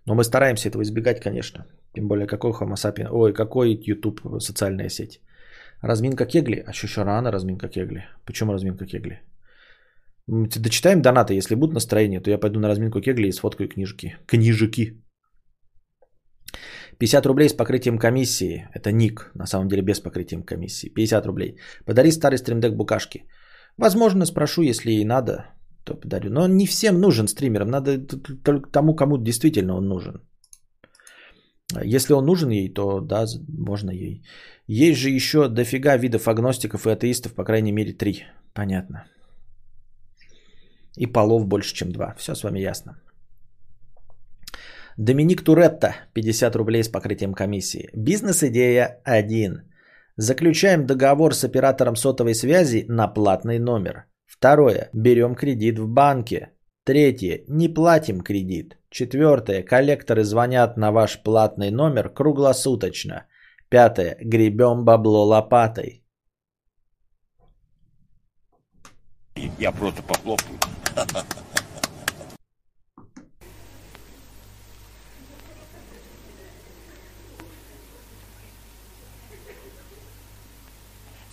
Но 0.06 0.14
мы 0.14 0.24
стараемся 0.24 0.68
этого 0.68 0.82
избегать, 0.82 1.20
конечно. 1.20 1.66
Тем 1.94 2.08
более, 2.08 2.26
какой 2.26 2.52
Homo 2.52 2.74
sapiens, 2.74 3.08
ой, 3.10 3.32
какой 3.32 3.74
YouTube 3.74 4.20
социальная 4.40 4.88
сеть. 4.88 5.20
Разминка 5.82 6.26
кегли? 6.26 6.62
А 6.66 6.70
еще, 6.70 6.86
еще 6.86 7.02
рано 7.02 7.30
разминка 7.30 7.68
кегли. 7.68 8.04
Почему 8.24 8.52
разминка 8.52 8.86
кегли? 8.86 9.20
Дочитаем 10.26 11.02
донаты, 11.02 11.34
если 11.34 11.56
будет 11.56 11.74
настроение, 11.74 12.20
то 12.20 12.30
я 12.30 12.38
пойду 12.38 12.60
на 12.60 12.68
разминку 12.68 13.00
кегли 13.00 13.28
и 13.28 13.32
сфоткаю 13.32 13.68
книжки. 13.68 14.16
Книжики. 14.26 14.99
50 17.00 17.26
рублей 17.26 17.48
с 17.48 17.54
покрытием 17.54 17.98
комиссии. 17.98 18.68
Это 18.74 18.92
ник, 18.92 19.30
на 19.34 19.46
самом 19.46 19.68
деле 19.68 19.82
без 19.82 20.00
покрытия 20.00 20.42
комиссии. 20.42 20.90
50 20.94 21.26
рублей. 21.26 21.56
Подари 21.86 22.12
старый 22.12 22.38
стримдек 22.38 22.76
букашки. 22.76 23.24
Возможно, 23.78 24.26
спрошу, 24.26 24.62
если 24.62 24.92
ей 24.92 25.04
надо, 25.04 25.46
то 25.84 25.94
подарю. 25.94 26.30
Но 26.30 26.46
не 26.46 26.66
всем 26.66 27.00
нужен 27.00 27.26
стримерам. 27.26 27.68
Надо 27.68 27.98
только 28.44 28.70
тому, 28.70 28.94
кому 28.94 29.16
действительно 29.16 29.76
он 29.76 29.88
нужен. 29.88 30.20
Если 31.84 32.12
он 32.12 32.26
нужен 32.26 32.50
ей, 32.50 32.74
то 32.74 33.00
да, 33.00 33.24
можно 33.48 33.90
ей. 33.90 34.22
Есть 34.66 35.00
же 35.00 35.08
еще 35.10 35.48
дофига 35.48 35.96
видов 35.96 36.28
агностиков 36.28 36.86
и 36.86 36.90
атеистов, 36.90 37.32
по 37.32 37.44
крайней 37.44 37.72
мере, 37.72 37.92
три. 37.92 38.24
Понятно. 38.52 39.06
И 40.98 41.06
полов 41.06 41.46
больше, 41.46 41.74
чем 41.74 41.92
два. 41.92 42.14
Все 42.18 42.34
с 42.34 42.42
вами 42.42 42.60
ясно. 42.60 42.92
Доминик 45.00 45.42
Туретто, 45.42 45.94
50 46.12 46.56
рублей 46.56 46.84
с 46.84 46.88
покрытием 46.88 47.32
комиссии. 47.32 47.88
Бизнес-идея 47.94 49.00
1. 49.04 49.62
Заключаем 50.16 50.86
договор 50.86 51.34
с 51.34 51.42
оператором 51.42 51.96
сотовой 51.96 52.34
связи 52.34 52.84
на 52.86 53.08
платный 53.08 53.58
номер. 53.58 54.04
Второе. 54.26 54.90
Берем 54.92 55.34
кредит 55.34 55.78
в 55.78 55.88
банке. 55.88 56.50
Третье. 56.84 57.44
Не 57.48 57.68
платим 57.68 58.20
кредит. 58.20 58.76
Четвертое. 58.90 59.62
Коллекторы 59.62 60.22
звонят 60.22 60.76
на 60.76 60.92
ваш 60.92 61.22
платный 61.22 61.70
номер 61.70 62.10
круглосуточно. 62.10 63.26
Пятое. 63.70 64.18
Гребем 64.20 64.84
бабло 64.84 65.24
лопатой. 65.24 66.04
Я 69.58 69.72
просто 69.72 70.02
похлопаю. 70.02 70.58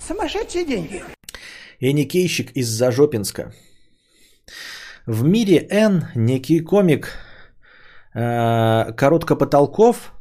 Сумасшедшие 0.07 0.65
деньги. 0.65 1.03
Эникейщик 1.81 2.51
из 2.55 2.69
Зажопинска. 2.69 3.51
В 5.05 5.23
мире 5.23 5.67
Н 5.69 6.05
некий 6.15 6.61
комик 6.61 7.09
э, 8.13 8.93
Короткопотолков 8.93 10.13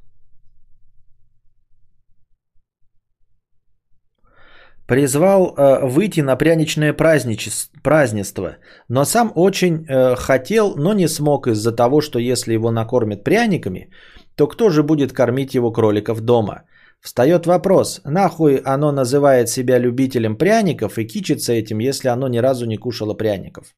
призвал 4.89 5.55
э, 5.55 5.87
выйти 5.87 6.21
на 6.21 6.37
пряничное 6.37 6.93
празднество, 6.93 8.57
но 8.89 9.05
сам 9.05 9.33
очень 9.37 9.87
э, 9.89 10.17
хотел, 10.17 10.75
но 10.77 10.95
не 10.95 11.09
смог 11.09 11.47
из-за 11.47 11.71
того, 11.71 12.01
что 12.01 12.19
если 12.19 12.55
его 12.55 12.73
накормят 12.73 13.23
пряниками, 13.23 13.91
то 14.35 14.49
кто 14.49 14.69
же 14.71 14.83
будет 14.83 15.13
кормить 15.13 15.55
его 15.55 15.73
кроликов 15.73 16.21
дома? 16.21 16.65
Встает 17.07 17.47
вопрос, 17.47 18.01
нахуй 18.05 18.57
оно 18.65 18.93
называет 18.93 19.49
себя 19.49 19.79
любителем 19.79 20.37
пряников 20.37 20.99
и 20.99 21.07
кичится 21.07 21.53
этим, 21.53 21.79
если 21.79 22.09
оно 22.09 22.29
ни 22.29 22.39
разу 22.39 22.67
не 22.67 22.79
кушало 22.79 23.15
пряников? 23.15 23.77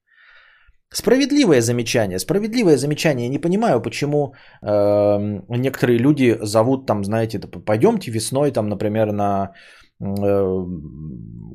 Справедливое 0.95 1.61
замечание, 1.61 2.19
справедливое 2.19 2.79
замечание. 2.79 3.27
Я 3.27 3.33
не 3.33 3.39
понимаю, 3.39 3.83
почему 3.83 4.33
э, 4.63 5.43
некоторые 5.49 5.99
люди 5.99 6.39
зовут 6.41 6.87
там, 6.87 7.05
знаете, 7.05 7.39
пойдемте 7.67 8.11
весной, 8.11 8.51
там, 8.51 8.69
например, 8.71 9.13
на 9.13 9.53
э, 10.01 10.67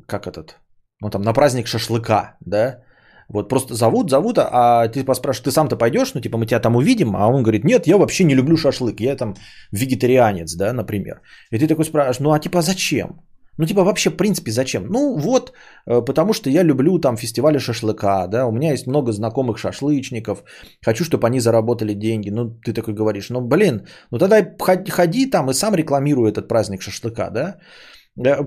как 0.06 0.28
этот, 0.28 0.60
ну 1.00 1.10
там 1.10 1.22
на 1.22 1.32
праздник 1.32 1.66
шашлыка, 1.66 2.36
да, 2.46 2.84
вот 3.34 3.48
просто 3.48 3.74
зовут, 3.74 4.10
зовут, 4.10 4.38
а 4.38 4.88
ты 4.88 5.04
поспрашиваешь, 5.04 5.44
ты 5.44 5.50
сам-то 5.50 5.76
пойдешь, 5.76 6.14
ну 6.14 6.20
типа 6.20 6.38
мы 6.38 6.46
тебя 6.46 6.60
там 6.60 6.76
увидим, 6.76 7.14
а 7.16 7.26
он 7.28 7.42
говорит, 7.42 7.64
нет, 7.64 7.86
я 7.86 7.98
вообще 7.98 8.24
не 8.24 8.34
люблю 8.34 8.56
шашлык, 8.56 9.00
я 9.00 9.16
там 9.16 9.34
вегетарианец, 9.72 10.54
да, 10.54 10.72
например. 10.72 11.20
И 11.50 11.58
ты 11.58 11.66
такой 11.66 11.84
спрашиваешь, 11.84 12.20
ну 12.20 12.32
а 12.32 12.38
типа 12.38 12.62
зачем? 12.62 13.20
Ну, 13.58 13.66
типа, 13.66 13.84
вообще, 13.84 14.10
в 14.10 14.16
принципе, 14.16 14.50
зачем? 14.50 14.86
Ну, 14.88 15.16
вот, 15.16 15.52
э, 15.86 16.04
потому 16.04 16.32
что 16.32 16.50
я 16.50 16.64
люблю 16.64 16.98
там 16.98 17.16
фестивали 17.16 17.58
шашлыка, 17.58 18.26
да, 18.26 18.46
у 18.46 18.52
меня 18.52 18.72
есть 18.72 18.86
много 18.86 19.12
знакомых 19.12 19.58
шашлычников, 19.58 20.42
хочу, 20.84 21.04
чтобы 21.04 21.26
они 21.28 21.40
заработали 21.40 21.94
деньги. 21.94 22.30
Ну, 22.30 22.50
ты 22.50 22.72
такой 22.72 22.94
говоришь, 22.94 23.30
ну, 23.30 23.40
блин, 23.40 23.86
ну 24.10 24.18
тогда 24.18 24.44
ходи 24.90 25.30
там 25.30 25.50
и 25.50 25.54
сам 25.54 25.74
рекламируй 25.74 26.30
этот 26.30 26.48
праздник 26.48 26.82
шашлыка, 26.82 27.30
да. 27.30 27.56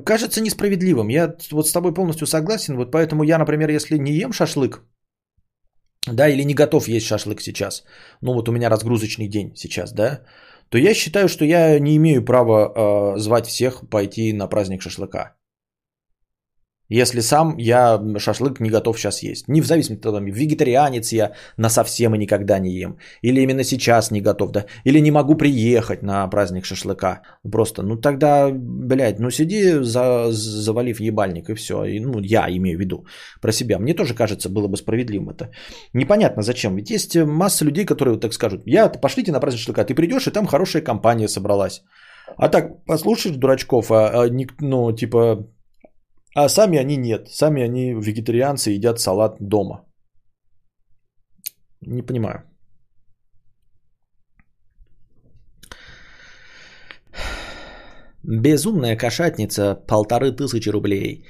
Кажется 0.06 0.42
несправедливым. 0.42 1.10
Я 1.10 1.36
вот 1.52 1.68
с 1.68 1.72
тобой 1.72 1.94
полностью 1.94 2.28
согласен, 2.28 2.78
вот 2.78 2.92
поэтому 2.92 3.24
я, 3.24 3.38
например, 3.38 3.70
если 3.70 3.98
не 3.98 4.14
ем 4.14 4.32
шашлык, 4.32 4.82
да, 6.08 6.30
или 6.30 6.44
не 6.44 6.54
готов 6.54 6.88
есть 6.88 7.06
шашлык 7.06 7.42
сейчас, 7.42 7.84
ну, 8.22 8.34
вот 8.34 8.48
у 8.50 8.52
меня 8.52 8.70
разгрузочный 8.70 9.28
день 9.28 9.54
сейчас, 9.56 9.94
да, 9.94 10.22
то 10.70 10.78
я 10.78 10.94
считаю, 10.94 11.28
что 11.28 11.46
я 11.46 11.80
не 11.80 11.96
имею 11.98 12.26
права 12.26 12.72
э, 13.16 13.20
звать 13.20 13.48
всех 13.48 13.90
пойти 13.90 14.34
на 14.34 14.48
праздник 14.48 14.82
шашлыка. 14.82 15.37
Если 16.90 17.22
сам 17.22 17.58
я 17.58 18.00
шашлык 18.18 18.60
не 18.60 18.70
готов 18.70 18.98
сейчас 18.98 19.24
есть. 19.24 19.48
Не 19.48 19.62
в 19.62 19.66
зависимости 19.66 20.00
от 20.00 20.14
того, 20.14 20.20
вегетарианец 20.20 21.12
я 21.12 21.34
на 21.58 21.70
совсем 21.70 22.16
и 22.16 22.18
никогда 22.18 22.60
не 22.60 22.72
ем. 22.72 22.98
Или 23.22 23.42
именно 23.42 23.64
сейчас 23.64 24.12
не 24.12 24.22
готов, 24.22 24.52
да. 24.52 24.66
Или 24.86 25.00
не 25.00 25.12
могу 25.12 25.36
приехать 25.36 26.04
на 26.04 26.28
праздник 26.28 26.66
шашлыка. 26.66 27.22
Просто, 27.52 27.84
ну 27.84 27.98
тогда, 27.98 28.50
блядь, 28.52 29.20
ну 29.20 29.32
сиди, 29.32 29.84
за, 29.84 30.32
завалив 30.32 31.00
ебальник 31.00 31.50
и 31.50 31.56
все. 31.56 31.84
И, 31.84 32.00
ну 32.00 32.20
я 32.22 32.48
имею 32.50 32.78
в 32.78 32.80
виду 32.80 33.06
про 33.42 33.52
себя. 33.52 33.80
Мне 33.80 33.94
тоже 33.94 34.14
кажется, 34.14 34.50
было 34.50 34.68
бы 34.68 34.78
справедливым 34.78 35.30
это. 35.30 35.52
Непонятно 35.94 36.42
зачем. 36.42 36.76
Ведь 36.76 36.90
есть 36.90 37.16
масса 37.16 37.66
людей, 37.66 37.86
которые 37.86 38.14
вот 38.14 38.22
так 38.22 38.34
скажут. 38.34 38.62
Я, 38.66 38.90
пошлите 38.90 39.32
на 39.32 39.40
праздник 39.40 39.60
шашлыка. 39.60 39.84
Ты 39.84 39.94
придешь, 39.94 40.28
и 40.28 40.32
там 40.32 40.48
хорошая 40.48 40.84
компания 40.84 41.28
собралась. 41.28 41.84
А 42.38 42.50
так, 42.50 42.86
послушаешь 42.86 43.38
дурачков, 43.38 43.92
а, 43.92 44.24
а, 44.24 44.30
ну, 44.60 44.92
типа, 44.92 45.48
а 46.38 46.50
сами 46.50 46.78
они 46.78 46.98
нет. 46.98 47.30
Сами 47.30 47.64
они 47.64 47.94
вегетарианцы 47.94 48.70
едят 48.70 49.00
салат 49.00 49.38
дома. 49.40 49.86
Не 51.82 52.04
понимаю. 52.04 52.44
Безумная 58.24 58.96
кошатница, 58.98 59.76
полторы 59.88 60.32
тысячи 60.32 60.70
рублей. 60.70 61.26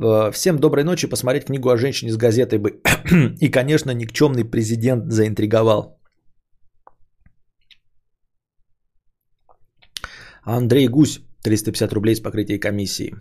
Э, 0.00 0.30
всем 0.30 0.58
доброй 0.58 0.84
ночи, 0.84 1.08
посмотреть 1.08 1.46
книгу 1.46 1.68
о 1.68 1.76
женщине 1.76 2.12
с 2.12 2.16
газетой 2.16 2.60
бы. 2.60 2.80
И, 3.40 3.50
конечно, 3.50 3.90
никчемный 3.90 4.44
президент 4.44 5.10
заинтриговал. 5.10 5.98
Андрей 10.44 10.86
Гусь, 10.88 11.20
350 11.42 11.92
рублей 11.92 12.14
с 12.14 12.20
покрытием 12.20 12.60
комиссии. 12.60 13.14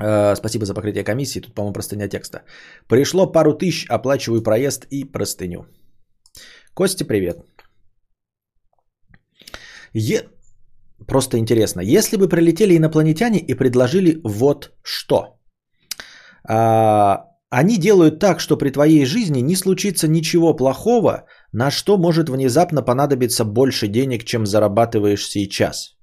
Э, 0.00 0.36
спасибо 0.36 0.64
за 0.64 0.74
покрытие 0.74 1.04
комиссии. 1.04 1.40
Тут, 1.40 1.54
по-моему, 1.54 1.72
простыня 1.72 2.08
текста. 2.08 2.42
Пришло 2.88 3.26
пару 3.32 3.54
тысяч, 3.54 3.86
оплачиваю 3.88 4.42
проезд 4.42 4.86
и 4.90 5.04
простыню. 5.04 5.66
Костя, 6.74 7.04
привет. 7.04 7.38
Е... 9.94 10.28
Просто 11.06 11.38
интересно. 11.38 11.80
Если 11.80 12.16
бы 12.16 12.28
прилетели 12.28 12.76
инопланетяне 12.76 13.38
и 13.38 13.54
предложили 13.54 14.20
вот 14.24 14.72
что. 14.82 15.38
А, 16.48 17.24
они 17.50 17.78
делают 17.78 18.18
так, 18.18 18.40
что 18.40 18.58
при 18.58 18.70
твоей 18.70 19.04
жизни 19.04 19.40
не 19.40 19.56
случится 19.56 20.08
ничего 20.08 20.56
плохого, 20.56 21.24
на 21.52 21.70
что 21.70 21.98
может 21.98 22.28
внезапно 22.28 22.82
понадобиться 22.82 23.44
больше 23.44 23.88
денег, 23.88 24.24
чем 24.24 24.46
зарабатываешь 24.46 25.26
сейчас. 25.26 25.97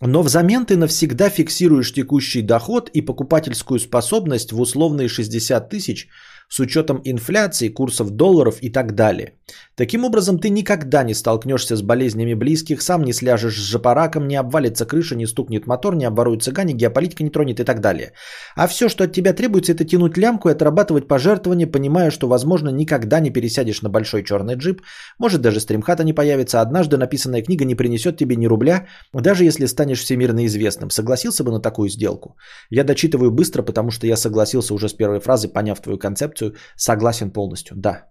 Но 0.00 0.22
взамен 0.22 0.66
ты 0.66 0.76
навсегда 0.76 1.30
фиксируешь 1.30 1.92
текущий 1.92 2.42
доход 2.42 2.90
и 2.90 3.00
покупательскую 3.00 3.80
способность 3.80 4.52
в 4.52 4.60
условные 4.60 5.08
60 5.08 5.70
тысяч 5.70 6.08
с 6.48 6.60
учетом 6.60 7.00
инфляции, 7.04 7.68
курсов 7.68 8.10
долларов 8.10 8.58
и 8.62 8.70
так 8.70 8.94
далее. 8.94 9.32
Таким 9.76 10.04
образом, 10.04 10.38
ты 10.38 10.48
никогда 10.48 11.04
не 11.04 11.14
столкнешься 11.14 11.76
с 11.76 11.82
болезнями 11.82 12.34
близких, 12.34 12.82
сам 12.82 13.04
не 13.04 13.12
сляжешь 13.12 13.56
с 13.56 13.70
жопораком, 13.70 14.26
не 14.26 14.36
обвалится 14.36 14.86
крыша, 14.86 15.16
не 15.16 15.26
стукнет 15.26 15.66
мотор, 15.66 15.94
не 15.94 16.06
обворуют 16.06 16.42
цыгане, 16.42 16.72
геополитика 16.72 17.22
не 17.22 17.30
тронет 17.30 17.60
и 17.60 17.64
так 17.64 17.80
далее. 17.80 18.12
А 18.56 18.66
все, 18.66 18.88
что 18.88 19.04
от 19.04 19.12
тебя 19.12 19.34
требуется, 19.34 19.72
это 19.72 19.84
тянуть 19.84 20.16
лямку 20.16 20.48
и 20.48 20.52
отрабатывать 20.52 21.08
пожертвования, 21.08 21.66
понимая, 21.66 22.10
что, 22.10 22.28
возможно, 22.28 22.70
никогда 22.70 23.20
не 23.20 23.30
пересядешь 23.30 23.82
на 23.82 23.90
большой 23.90 24.24
черный 24.24 24.54
джип, 24.54 24.82
может 25.18 25.42
даже 25.42 25.60
стримхата 25.60 26.04
не 26.04 26.14
появится, 26.14 26.60
однажды 26.60 26.96
написанная 26.96 27.42
книга 27.42 27.64
не 27.64 27.74
принесет 27.74 28.16
тебе 28.16 28.36
ни 28.36 28.46
рубля, 28.46 28.86
даже 29.12 29.44
если 29.44 29.66
станешь 29.66 30.00
всемирно 30.00 30.46
известным. 30.46 30.90
Согласился 30.90 31.44
бы 31.44 31.50
на 31.50 31.60
такую 31.60 31.90
сделку? 31.90 32.36
Я 32.70 32.84
дочитываю 32.84 33.30
быстро, 33.30 33.62
потому 33.62 33.90
что 33.90 34.06
я 34.06 34.16
согласился 34.16 34.74
уже 34.74 34.88
с 34.88 34.94
первой 34.94 35.20
фразы, 35.20 35.48
поняв 35.48 35.80
твою 35.80 35.98
концепцию, 35.98 36.35
согласен 36.76 37.30
полностью, 37.30 37.76
да, 37.76 38.06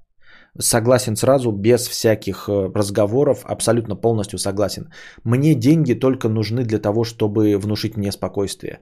Согласен 0.61 1.15
сразу, 1.17 1.51
без 1.51 1.87
всяких 1.87 2.47
э, 2.47 2.71
разговоров, 2.73 3.43
абсолютно 3.43 3.95
полностью 3.95 4.39
согласен. 4.39 4.89
Мне 5.25 5.53
деньги 5.53 5.93
только 5.93 6.29
нужны 6.29 6.63
для 6.63 6.79
того, 6.79 7.03
чтобы 7.03 7.57
внушить 7.57 7.97
мне 7.97 8.11
спокойствие. 8.11 8.79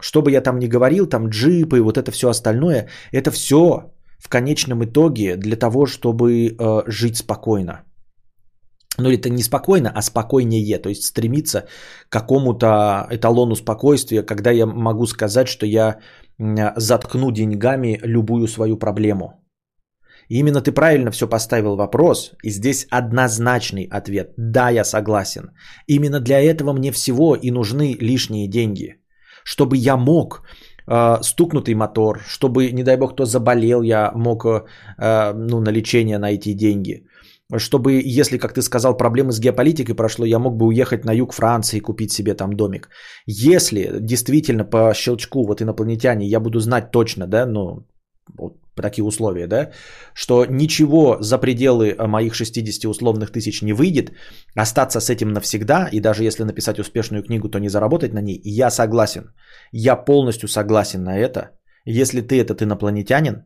Что 0.00 0.20
бы 0.20 0.30
я 0.30 0.42
там 0.42 0.58
ни 0.58 0.66
говорил, 0.66 1.06
там 1.06 1.30
джипы 1.30 1.78
и 1.78 1.80
вот 1.80 1.96
это 1.96 2.12
все 2.12 2.28
остальное, 2.28 2.88
это 3.10 3.30
все 3.30 3.94
в 4.18 4.28
конечном 4.28 4.84
итоге 4.84 5.36
для 5.36 5.56
того, 5.56 5.86
чтобы 5.86 6.56
э, 6.58 6.82
жить 6.86 7.16
спокойно. 7.16 7.84
Ну, 8.98 9.10
это 9.10 9.30
не 9.30 9.42
спокойно, 9.42 9.90
а 9.94 10.02
спокойнее, 10.02 10.78
то 10.78 10.88
есть 10.88 11.04
стремиться 11.04 11.66
к 12.08 12.12
какому-то 12.12 13.08
эталону 13.10 13.56
спокойствия, 13.56 14.22
когда 14.22 14.50
я 14.50 14.66
могу 14.66 15.06
сказать, 15.06 15.48
что 15.48 15.66
я 15.66 15.98
заткну 16.38 17.30
деньгами 17.30 18.00
любую 18.02 18.48
свою 18.48 18.76
проблему. 18.76 19.44
И 20.28 20.38
именно 20.38 20.60
ты 20.60 20.72
правильно 20.72 21.10
все 21.10 21.28
поставил 21.28 21.76
вопрос, 21.76 22.32
и 22.42 22.50
здесь 22.50 22.86
однозначный 22.90 23.88
ответ. 23.90 24.32
Да, 24.36 24.70
я 24.70 24.84
согласен. 24.84 25.50
Именно 25.86 26.20
для 26.20 26.40
этого 26.40 26.72
мне 26.72 26.92
всего 26.92 27.36
и 27.36 27.50
нужны 27.50 27.96
лишние 28.00 28.48
деньги. 28.48 28.96
Чтобы 29.44 29.76
я 29.76 29.96
мог 29.96 30.42
э, 30.86 31.18
стукнутый 31.22 31.74
мотор, 31.74 32.20
чтобы, 32.26 32.72
не 32.72 32.82
дай 32.82 32.96
бог, 32.96 33.12
кто 33.12 33.26
заболел, 33.26 33.82
я 33.82 34.12
мог 34.14 34.46
э, 34.46 35.32
ну, 35.34 35.60
на 35.60 35.70
лечение 35.70 36.18
найти 36.18 36.54
деньги. 36.54 37.06
Чтобы, 37.56 38.00
если, 38.20 38.38
как 38.38 38.54
ты 38.54 38.62
сказал, 38.62 38.96
проблемы 38.96 39.32
с 39.32 39.38
геополитикой 39.38 39.94
прошло, 39.94 40.24
я 40.24 40.38
мог 40.38 40.56
бы 40.56 40.66
уехать 40.66 41.04
на 41.04 41.12
юг 41.12 41.34
Франции 41.34 41.76
и 41.76 41.80
купить 41.80 42.12
себе 42.12 42.34
там 42.34 42.52
домик. 42.52 42.88
Если 43.26 43.98
действительно 44.00 44.64
по 44.64 44.94
щелчку 44.94 45.46
вот 45.46 45.60
инопланетяне, 45.60 46.26
я 46.26 46.40
буду 46.40 46.60
знать 46.60 46.90
точно, 46.90 47.26
да, 47.26 47.46
ну, 47.46 47.86
вот 48.38 48.56
такие 48.74 49.04
условия, 49.04 49.46
да, 49.46 49.70
что 50.14 50.46
ничего 50.46 51.18
за 51.20 51.38
пределы 51.38 51.90
э, 51.90 52.06
моих 52.06 52.34
60 52.34 52.84
условных 52.86 53.30
тысяч 53.30 53.62
не 53.62 53.72
выйдет, 53.72 54.12
остаться 54.56 55.00
с 55.00 55.10
этим 55.10 55.32
навсегда, 55.32 55.88
и 55.92 56.00
даже 56.00 56.24
если 56.24 56.44
написать 56.44 56.78
успешную 56.78 57.22
книгу, 57.22 57.48
то 57.48 57.58
не 57.58 57.68
заработать 57.68 58.12
на 58.14 58.22
ней, 58.22 58.40
я 58.44 58.70
согласен. 58.70 59.34
Я 59.70 59.96
полностью 59.96 60.48
согласен 60.48 61.04
на 61.04 61.18
это. 61.18 61.50
Если 61.84 62.22
ты 62.22 62.40
этот 62.40 62.62
инопланетянин, 62.62 63.44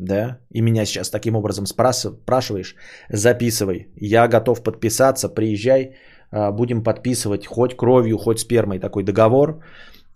да, 0.00 0.38
и 0.54 0.62
меня 0.62 0.84
сейчас 0.84 1.10
таким 1.10 1.36
образом 1.36 1.66
спрашиваешь, 1.66 2.74
записывай. 3.10 3.88
Я 3.96 4.28
готов 4.28 4.62
подписаться, 4.62 5.28
приезжай, 5.28 5.94
э, 6.32 6.50
будем 6.52 6.82
подписывать 6.82 7.46
хоть 7.46 7.76
кровью, 7.76 8.18
хоть 8.18 8.40
спермой 8.40 8.78
такой 8.78 9.04
договор. 9.04 9.62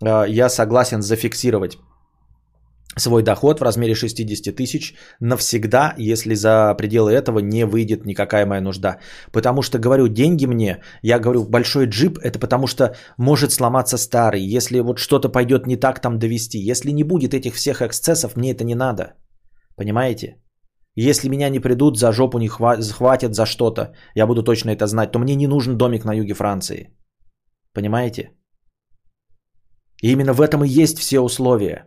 Э, 0.01 0.25
я 0.27 0.49
согласен 0.49 1.01
зафиксировать 1.01 1.77
свой 2.97 3.23
доход 3.23 3.59
в 3.59 3.63
размере 3.63 3.95
60 3.95 4.55
тысяч 4.55 4.95
навсегда, 5.19 5.93
если 5.97 6.35
за 6.35 6.73
пределы 6.77 7.11
этого 7.11 7.39
не 7.39 7.65
выйдет 7.65 8.05
никакая 8.05 8.45
моя 8.45 8.61
нужда. 8.61 8.99
Потому 9.31 9.61
что, 9.61 9.79
говорю, 9.79 10.07
деньги 10.07 10.45
мне, 10.45 10.81
я 11.01 11.19
говорю, 11.19 11.43
большой 11.43 11.87
джип, 11.87 12.17
это 12.19 12.39
потому 12.39 12.67
что 12.67 12.95
может 13.17 13.51
сломаться 13.51 13.97
старый. 13.97 14.41
Если 14.41 14.79
вот 14.79 14.99
что-то 14.99 15.29
пойдет 15.29 15.67
не 15.67 15.77
так, 15.77 16.01
там 16.01 16.19
довести. 16.19 16.57
Если 16.59 16.91
не 16.91 17.03
будет 17.03 17.33
этих 17.33 17.55
всех 17.55 17.81
эксцессов, 17.81 18.35
мне 18.35 18.51
это 18.51 18.63
не 18.63 18.75
надо. 18.75 19.13
Понимаете? 19.75 20.37
Если 20.95 21.29
меня 21.29 21.49
не 21.49 21.59
придут, 21.59 21.97
за 21.97 22.11
жопу 22.11 22.39
не 22.39 22.47
хватит 22.47 23.35
за 23.35 23.45
что-то, 23.45 23.93
я 24.15 24.27
буду 24.27 24.43
точно 24.43 24.69
это 24.69 24.87
знать, 24.87 25.11
то 25.11 25.19
мне 25.19 25.35
не 25.35 25.47
нужен 25.47 25.77
домик 25.77 26.05
на 26.05 26.13
юге 26.13 26.33
Франции. 26.33 26.89
Понимаете? 27.73 28.31
И 30.01 30.11
именно 30.11 30.33
в 30.33 30.41
этом 30.41 30.63
и 30.63 30.69
есть 30.69 30.99
все 30.99 31.19
условия. 31.19 31.85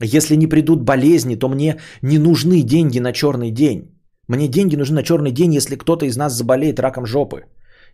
Если 0.00 0.36
не 0.36 0.46
придут 0.46 0.82
болезни, 0.82 1.36
то 1.36 1.48
мне 1.48 1.80
не 2.02 2.18
нужны 2.18 2.62
деньги 2.62 3.00
на 3.00 3.12
черный 3.12 3.50
день. 3.50 3.90
Мне 4.28 4.48
деньги 4.48 4.76
нужны 4.76 4.96
на 4.96 5.02
черный 5.02 5.32
день, 5.32 5.54
если 5.54 5.76
кто-то 5.76 6.06
из 6.06 6.16
нас 6.16 6.32
заболеет 6.32 6.78
раком 6.78 7.06
жопы. 7.06 7.44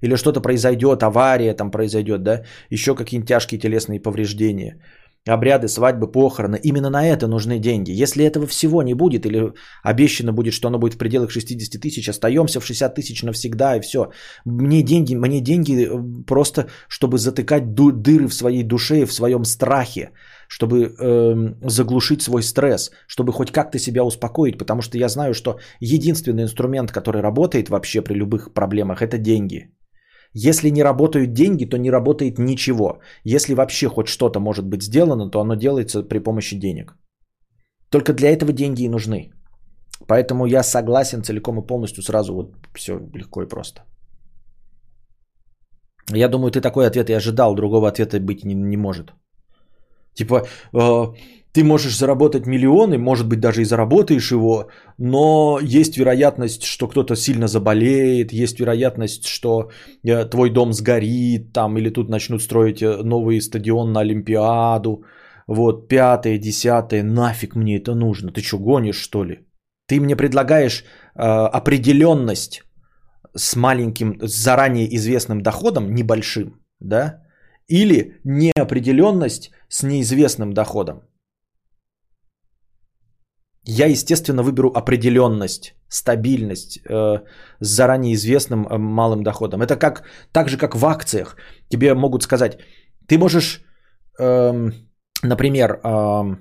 Или 0.03 0.17
что-то 0.17 0.41
произойдет, 0.41 1.03
авария 1.03 1.55
там 1.55 1.71
произойдет, 1.71 2.23
да, 2.23 2.45
еще 2.71 2.95
какие-нибудь 2.95 3.29
тяжкие 3.29 3.61
телесные 3.61 4.01
повреждения 4.01 4.81
обряды, 5.27 5.69
свадьбы, 5.69 6.09
похороны. 6.09 6.59
Именно 6.63 6.91
на 6.91 7.07
это 7.07 7.27
нужны 7.27 7.59
деньги. 7.59 8.03
Если 8.03 8.25
этого 8.25 8.47
всего 8.47 8.83
не 8.83 8.95
будет, 8.95 9.27
или 9.27 9.53
обещано 9.83 10.33
будет, 10.33 10.55
что 10.55 10.69
оно 10.69 10.79
будет 10.79 10.95
в 10.95 10.99
пределах 10.99 11.31
60 11.31 11.81
тысяч, 11.81 12.09
остаемся 12.09 12.61
в 12.61 12.65
60 12.65 12.95
тысяч 12.95 13.23
навсегда 13.23 13.77
и 13.77 13.81
все. 13.81 14.11
Мне 14.45 14.83
деньги, 14.83 15.15
мне 15.15 15.41
деньги 15.41 15.85
э, 15.85 16.25
просто, 16.27 16.67
чтобы 16.89 17.19
затыкать 17.19 17.75
дыры 17.75 18.29
в 18.29 18.35
своей 18.35 18.63
душе 18.63 19.03
и 19.03 19.07
в 19.07 19.13
своем 19.13 19.45
страхе, 19.45 20.11
чтобы 20.49 20.95
э, 20.99 21.55
заглушить 21.69 22.23
свой 22.23 22.43
стресс, 22.43 22.91
чтобы 23.07 23.33
хоть 23.33 23.53
как-то 23.53 23.79
себя 23.79 24.05
успокоить, 24.05 24.59
потому 24.59 24.83
что 24.83 24.99
я 24.99 25.09
знаю, 25.09 25.35
что 25.35 25.59
единственный 25.81 26.45
инструмент, 26.45 26.93
который 26.93 27.21
работает 27.21 27.69
вообще 27.69 28.03
при 28.03 28.15
любых 28.15 28.55
проблемах, 28.55 29.03
это 29.03 29.19
деньги. 29.19 29.71
Если 30.33 30.71
не 30.71 30.83
работают 30.83 31.33
деньги, 31.33 31.65
то 31.65 31.77
не 31.77 31.91
работает 31.91 32.39
ничего. 32.39 33.01
Если 33.25 33.55
вообще 33.55 33.89
хоть 33.89 34.09
что-то 34.09 34.41
может 34.41 34.67
быть 34.67 34.83
сделано, 34.83 35.31
то 35.31 35.41
оно 35.41 35.57
делается 35.57 36.03
при 36.03 36.19
помощи 36.19 36.57
денег. 36.57 36.97
Только 37.91 38.13
для 38.13 38.31
этого 38.31 38.53
деньги 38.53 38.85
и 38.85 38.89
нужны. 38.89 39.31
Поэтому 40.07 40.47
я 40.47 40.63
согласен 40.63 41.23
целиком 41.23 41.59
и 41.59 41.67
полностью 41.67 42.03
сразу 42.03 42.35
вот 42.35 42.55
все 42.75 42.99
легко 43.15 43.43
и 43.43 43.49
просто. 43.49 43.83
Я 46.15 46.29
думаю, 46.29 46.51
ты 46.51 46.61
такой 46.61 46.87
ответ 46.87 47.11
и 47.11 47.17
ожидал, 47.17 47.55
другого 47.55 47.89
ответа 47.89 48.21
быть 48.21 48.45
не, 48.45 48.55
не 48.55 48.77
может. 48.77 49.13
Типа, 50.15 50.47
э, 50.73 51.07
ты 51.53 51.65
можешь 51.65 51.97
заработать 51.97 52.47
миллионы, 52.47 52.99
может 52.99 53.29
быть, 53.29 53.41
даже 53.41 53.63
и 53.63 53.65
заработаешь 53.65 54.31
его, 54.31 54.69
но 54.99 55.59
есть 55.63 55.97
вероятность, 55.97 56.63
что 56.63 56.89
кто-то 56.89 57.17
сильно 57.17 57.49
заболеет, 57.49 58.33
есть 58.33 58.61
вероятность, 58.61 59.27
что 59.27 59.71
э, 60.05 60.25
твой 60.31 60.51
дом 60.51 60.73
сгорит, 60.73 61.53
там, 61.53 61.77
или 61.79 61.91
тут 61.91 62.09
начнут 62.09 62.43
строить 62.43 62.83
э, 62.83 63.03
новый 63.03 63.41
стадион 63.41 63.93
на 63.93 64.01
Олимпиаду. 64.01 65.05
Вот, 65.49 65.89
пятое, 65.89 66.39
десятое, 66.39 67.03
нафиг 67.03 67.57
мне 67.57 67.79
это 67.79 67.95
нужно? 67.95 68.33
Ты 68.33 68.43
что, 68.43 68.59
гонишь, 68.59 69.01
что 69.01 69.25
ли? 69.25 69.39
Ты 69.89 70.01
мне 70.01 70.15
предлагаешь 70.15 70.85
э, 71.17 71.23
определенность 71.23 72.63
с 73.37 73.57
маленьким, 73.57 74.21
с 74.23 74.31
заранее 74.31 74.87
известным 74.97 75.43
доходом, 75.43 75.95
небольшим, 75.95 76.61
да? 76.81 77.23
Или 77.67 78.21
неопределенность 78.25 79.51
с 79.69 79.83
неизвестным 79.83 80.53
доходом. 80.53 81.10
Я, 83.65 83.87
естественно, 83.87 84.43
выберу 84.43 84.73
определенность, 84.75 85.75
стабильность 85.89 86.79
э, 86.79 87.23
с 87.61 87.69
заранее 87.69 88.15
известным 88.15 88.67
э, 88.67 88.79
малым 88.79 89.23
доходом. 89.23 89.63
Это 89.63 89.77
как, 89.77 90.05
так 90.33 90.49
же, 90.49 90.57
как 90.57 90.75
в 90.75 90.85
акциях. 90.87 91.37
Тебе 91.69 91.95
могут 91.95 92.23
сказать, 92.23 92.59
ты 93.07 93.19
можешь, 93.19 93.63
э, 94.19 94.71
например, 95.23 95.81
э, 95.85 96.37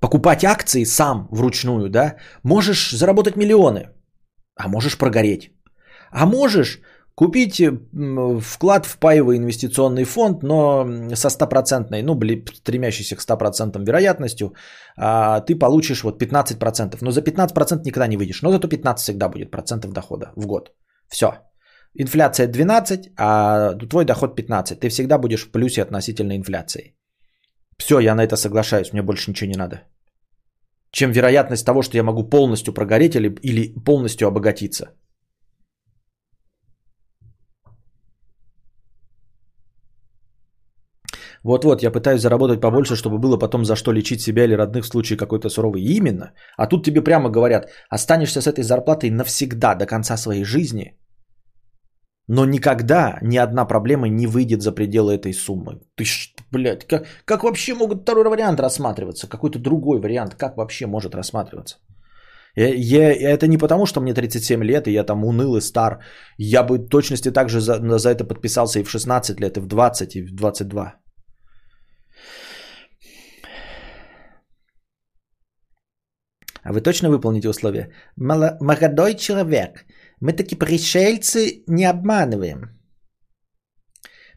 покупать 0.00 0.44
акции 0.44 0.84
сам 0.84 1.28
вручную, 1.30 1.88
да, 1.88 2.16
можешь 2.42 2.90
заработать 2.90 3.36
миллионы, 3.36 3.88
а 4.56 4.68
можешь 4.68 4.98
прогореть. 4.98 5.50
А 6.10 6.26
можешь 6.26 6.80
Купить 7.18 7.60
вклад 8.42 8.86
в 8.86 8.96
паевый 8.98 9.38
инвестиционный 9.38 10.04
фонд, 10.04 10.42
но 10.42 10.86
со 11.14 11.30
стопроцентной, 11.30 12.02
ну, 12.02 12.14
стремящейся 12.54 13.16
к 13.16 13.20
100% 13.20 13.84
вероятностью, 13.84 14.54
а, 14.96 15.40
ты 15.40 15.58
получишь 15.58 16.04
вот 16.04 16.22
15%. 16.22 17.02
Но 17.02 17.10
за 17.10 17.22
15% 17.22 17.84
никогда 17.84 18.06
не 18.06 18.16
выйдешь. 18.16 18.42
Но 18.42 18.52
зато 18.52 18.68
15 18.68 19.02
всегда 19.02 19.28
будет 19.28 19.50
процентов 19.50 19.92
дохода 19.92 20.30
в 20.36 20.46
год. 20.46 20.70
Все. 21.08 21.26
Инфляция 21.94 22.46
12, 22.46 23.10
а 23.16 23.74
твой 23.90 24.04
доход 24.04 24.36
15. 24.36 24.78
Ты 24.78 24.88
всегда 24.88 25.18
будешь 25.18 25.42
в 25.42 25.50
плюсе 25.50 25.82
относительно 25.82 26.36
инфляции. 26.36 26.94
Все, 27.78 27.98
я 27.98 28.14
на 28.14 28.22
это 28.22 28.36
соглашаюсь, 28.36 28.92
мне 28.92 29.02
больше 29.02 29.30
ничего 29.30 29.50
не 29.50 29.58
надо. 29.58 29.82
Чем 30.92 31.10
вероятность 31.10 31.66
того, 31.66 31.82
что 31.82 31.96
я 31.96 32.04
могу 32.04 32.22
полностью 32.22 32.72
прогореть 32.72 33.16
или, 33.16 33.28
или 33.42 33.74
полностью 33.84 34.28
обогатиться. 34.28 34.94
Вот-вот, 41.44 41.82
я 41.82 41.90
пытаюсь 41.90 42.20
заработать 42.20 42.60
побольше, 42.60 42.96
чтобы 42.96 43.18
было 43.18 43.38
потом 43.38 43.64
за 43.64 43.76
что 43.76 43.92
лечить 43.92 44.20
себя 44.20 44.44
или 44.44 44.56
родных 44.56 44.84
в 44.84 44.88
случае 44.88 45.16
какой-то 45.16 45.48
суровой. 45.48 45.82
Именно. 45.82 46.32
А 46.56 46.66
тут 46.66 46.84
тебе 46.84 47.00
прямо 47.02 47.30
говорят, 47.30 47.68
останешься 47.90 48.40
с 48.40 48.46
этой 48.46 48.64
зарплатой 48.64 49.10
навсегда, 49.10 49.74
до 49.74 49.86
конца 49.86 50.16
своей 50.16 50.44
жизни, 50.44 50.98
но 52.28 52.44
никогда 52.44 53.18
ни 53.22 53.38
одна 53.38 53.64
проблема 53.64 54.08
не 54.08 54.26
выйдет 54.26 54.62
за 54.62 54.72
пределы 54.72 55.14
этой 55.14 55.32
суммы. 55.32 55.80
Ты 55.96 56.04
ж, 56.04 56.34
блядь, 56.52 56.86
как, 56.86 57.06
как 57.24 57.42
вообще 57.42 57.74
могут 57.74 58.02
второй 58.02 58.28
вариант 58.28 58.60
рассматриваться? 58.60 59.28
Какой-то 59.28 59.58
другой 59.58 59.98
вариант, 60.00 60.34
как 60.34 60.56
вообще 60.56 60.86
может 60.86 61.14
рассматриваться? 61.14 61.78
Я, 62.54 62.74
я, 62.74 63.12
это 63.12 63.46
не 63.46 63.56
потому, 63.56 63.86
что 63.86 64.00
мне 64.00 64.14
37 64.14 64.62
лет, 64.62 64.88
и 64.88 64.92
я 64.92 65.04
там 65.04 65.24
уныл 65.24 65.56
и 65.56 65.60
стар. 65.60 66.00
Я 66.36 66.62
бы 66.62 66.78
точности 66.78 67.30
так 67.30 67.48
же 67.48 67.60
за, 67.60 67.98
за 67.98 68.10
это 68.10 68.24
подписался 68.24 68.80
и 68.80 68.82
в 68.82 68.90
16 68.90 69.40
лет, 69.40 69.56
и 69.56 69.60
в 69.60 69.66
20, 69.66 70.16
и 70.16 70.22
в 70.22 70.34
22. 70.34 70.94
А 76.68 76.72
вы 76.72 76.82
точно 76.82 77.08
выполните 77.08 77.48
условия? 77.48 77.88
Молодой 78.16 79.14
человек, 79.14 79.86
мы 80.20 80.34
таки 80.34 80.54
пришельцы 80.54 81.62
не 81.66 81.86
обманываем. 81.86 82.78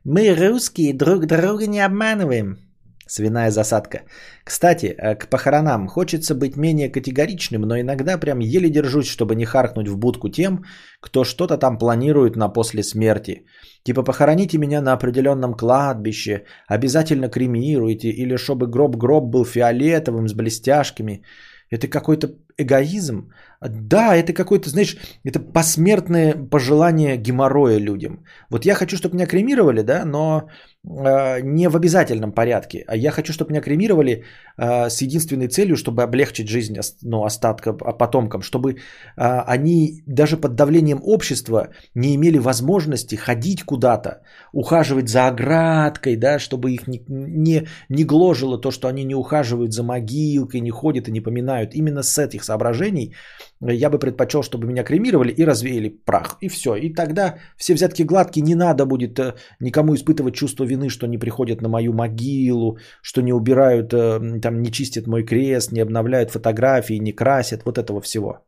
Мы 0.05 0.33
русские 0.33 0.93
друг 0.93 1.25
друга 1.25 1.67
не 1.67 1.85
обманываем. 1.85 2.57
Свиная 3.05 3.51
засадка. 3.51 4.03
Кстати, 4.45 4.85
э, 4.85 5.15
к 5.15 5.27
похоронам 5.27 5.87
хочется 5.87 6.33
быть 6.33 6.55
менее 6.55 6.89
категоричным, 6.89 7.61
но 7.63 7.77
иногда 7.77 8.17
прям 8.17 8.39
еле 8.39 8.69
держусь, 8.69 9.09
чтобы 9.09 9.35
не 9.35 9.45
харкнуть 9.45 9.89
в 9.89 9.97
будку 9.97 10.29
тем, 10.29 10.63
кто 11.01 11.25
что-то 11.25 11.57
там 11.57 11.77
планирует 11.77 12.37
на 12.37 12.47
после 12.47 12.83
смерти. 12.83 13.45
Типа 13.83 14.03
похороните 14.03 14.57
меня 14.57 14.81
на 14.81 14.93
определенном 14.93 15.53
кладбище, 15.53 16.45
обязательно 16.69 17.29
кремируйте, 17.29 18.07
или 18.07 18.37
чтобы 18.37 18.67
гроб-гроб 18.67 19.25
был 19.25 19.43
фиолетовым 19.43 20.29
с 20.29 20.33
блестяшками. 20.33 21.25
Это 21.71 21.87
какой-то 21.87 22.35
эгоизм. 22.57 23.31
Да, 23.61 24.15
это 24.15 24.33
какой-то, 24.33 24.69
знаешь, 24.69 24.97
это 25.23 25.39
посмертное 25.39 26.33
пожелание 26.33 27.17
геморроя 27.17 27.79
людям. 27.79 28.25
Вот 28.49 28.65
я 28.65 28.75
хочу, 28.75 28.97
чтобы 28.97 29.15
меня 29.15 29.25
кремировали, 29.25 29.81
да, 29.81 30.05
но 30.05 30.49
не 30.83 31.69
в 31.69 31.75
обязательном 31.75 32.31
порядке. 32.31 32.83
А 32.87 32.95
я 32.95 33.11
хочу, 33.11 33.33
чтобы 33.33 33.51
меня 33.51 33.61
кремировали 33.61 34.23
э, 34.57 34.89
с 34.89 35.01
единственной 35.01 35.47
целью, 35.47 35.75
чтобы 35.75 36.01
облегчить 36.01 36.49
жизнь 36.49 36.75
ну, 37.03 37.23
остатка 37.23 37.69
а, 37.69 37.93
потомкам, 37.93 38.41
чтобы 38.41 38.77
они 39.15 40.03
даже 40.07 40.37
под 40.37 40.55
давлением 40.55 40.99
общества 41.03 41.69
не 41.95 42.15
имели 42.15 42.39
возможности 42.39 43.15
ходить 43.15 43.63
куда-то, 43.63 44.21
ухаживать 44.53 45.09
за 45.09 45.27
оградкой, 45.27 46.15
да, 46.15 46.39
чтобы 46.39 46.71
их 46.71 46.87
не, 46.87 47.03
не, 47.07 47.67
не 47.89 48.03
гложило 48.03 48.61
то, 48.61 48.71
что 48.71 48.87
они 48.87 49.03
не 49.03 49.15
ухаживают 49.15 49.73
за 49.73 49.83
могилкой, 49.83 50.61
не 50.61 50.71
ходят 50.71 51.07
и 51.07 51.11
не 51.11 51.21
поминают. 51.21 51.75
Именно 51.75 52.03
с 52.03 52.17
этих 52.17 52.43
соображений 52.43 53.13
я 53.61 53.89
бы 53.89 53.99
предпочел, 53.99 54.41
чтобы 54.43 54.67
меня 54.67 54.83
кремировали 54.83 55.31
и 55.31 55.45
развеяли 55.45 55.89
прах. 55.89 56.37
И 56.41 56.49
все. 56.49 56.75
И 56.75 56.93
тогда 56.93 57.37
все 57.57 57.73
взятки 57.73 58.03
гладкие, 58.03 58.43
не 58.43 58.55
надо 58.55 58.85
будет 58.85 59.19
э, 59.19 59.35
никому 59.59 59.93
испытывать 59.93 60.35
чувство 60.35 60.65
вины, 60.65 60.89
что 60.89 61.07
не 61.07 61.17
приходят 61.17 61.61
на 61.61 61.69
мою 61.69 61.93
могилу, 61.93 62.77
что 63.03 63.21
не 63.21 63.33
убирают, 63.33 63.93
э, 63.93 64.39
там 64.41 64.61
не 64.61 64.71
чистят 64.71 65.07
мой 65.07 65.23
крест, 65.23 65.71
не 65.71 65.81
обновляют 65.81 66.31
фотографии, 66.31 66.99
не 66.99 67.13
красят, 67.13 67.63
вот 67.65 67.77
этого 67.77 68.01
всего. 68.01 68.45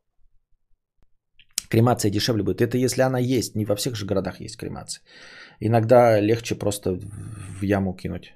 Кремация 1.70 2.12
дешевле 2.12 2.44
будет. 2.44 2.62
Это 2.62 2.78
если 2.78 3.02
она 3.02 3.20
есть, 3.20 3.56
не 3.56 3.66
во 3.66 3.76
всех 3.76 3.96
же 3.96 4.06
городах 4.06 4.40
есть 4.40 4.58
кремация. 4.58 5.04
Иногда 5.60 6.20
легче 6.20 6.56
просто 6.56 7.00
в 7.60 7.64
яму 7.64 7.94
кинуть. 7.96 8.34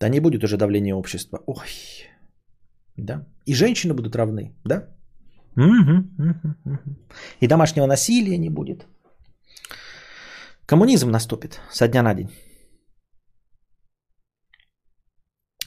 Да 0.00 0.08
не 0.08 0.20
будет 0.20 0.42
уже 0.42 0.56
давления 0.56 0.96
общества. 0.96 1.38
Ой. 1.46 2.11
Да. 2.96 3.26
И 3.46 3.54
женщины 3.54 3.94
будут 3.94 4.16
равны, 4.16 4.54
да? 4.64 4.88
Мгм, 5.56 6.14
мгм, 6.18 6.56
мгм. 6.64 6.96
И 7.40 7.46
домашнего 7.46 7.86
насилия 7.86 8.38
не 8.38 8.50
будет. 8.50 8.86
Коммунизм 10.66 11.10
наступит 11.10 11.60
со 11.70 11.88
дня 11.88 12.02
на 12.02 12.14
день. 12.14 12.30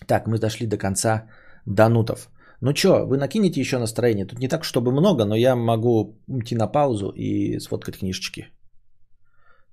Так, 0.07 0.28
мы 0.28 0.39
дошли 0.39 0.67
до 0.67 0.78
конца 0.78 1.28
Данутов. 1.65 2.30
Ну 2.61 2.73
чё, 2.73 3.05
вы 3.05 3.17
накинете 3.17 3.59
еще 3.59 3.78
настроение? 3.78 4.26
Тут 4.26 4.39
не 4.39 4.47
так, 4.47 4.63
чтобы 4.63 4.91
много, 4.91 5.26
но 5.26 5.36
я 5.36 5.55
могу 5.55 6.19
уйти 6.28 6.55
на 6.55 6.67
паузу 6.67 7.09
и 7.09 7.59
сфоткать 7.59 7.97
книжечки. 7.97 8.47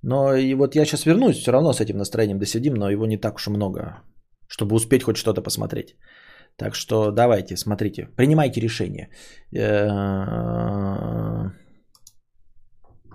Но 0.01 0.35
и 0.35 0.53
вот 0.53 0.75
я 0.75 0.85
сейчас 0.85 1.05
вернусь, 1.05 1.37
все 1.37 1.51
равно 1.51 1.73
с 1.73 1.81
этим 1.81 1.97
настроением 1.97 2.39
досидим, 2.39 2.73
но 2.73 2.89
его 2.89 3.05
не 3.05 3.17
так 3.17 3.35
уж 3.35 3.47
и 3.47 3.51
много, 3.51 4.01
чтобы 4.47 4.75
успеть 4.75 5.03
хоть 5.03 5.17
что-то 5.17 5.41
посмотреть. 5.41 5.95
Так 6.55 6.75
что 6.75 7.11
давайте, 7.11 7.57
смотрите, 7.57 8.07
принимайте 8.15 8.61
решение. 8.61 9.09
Э, 9.55 11.49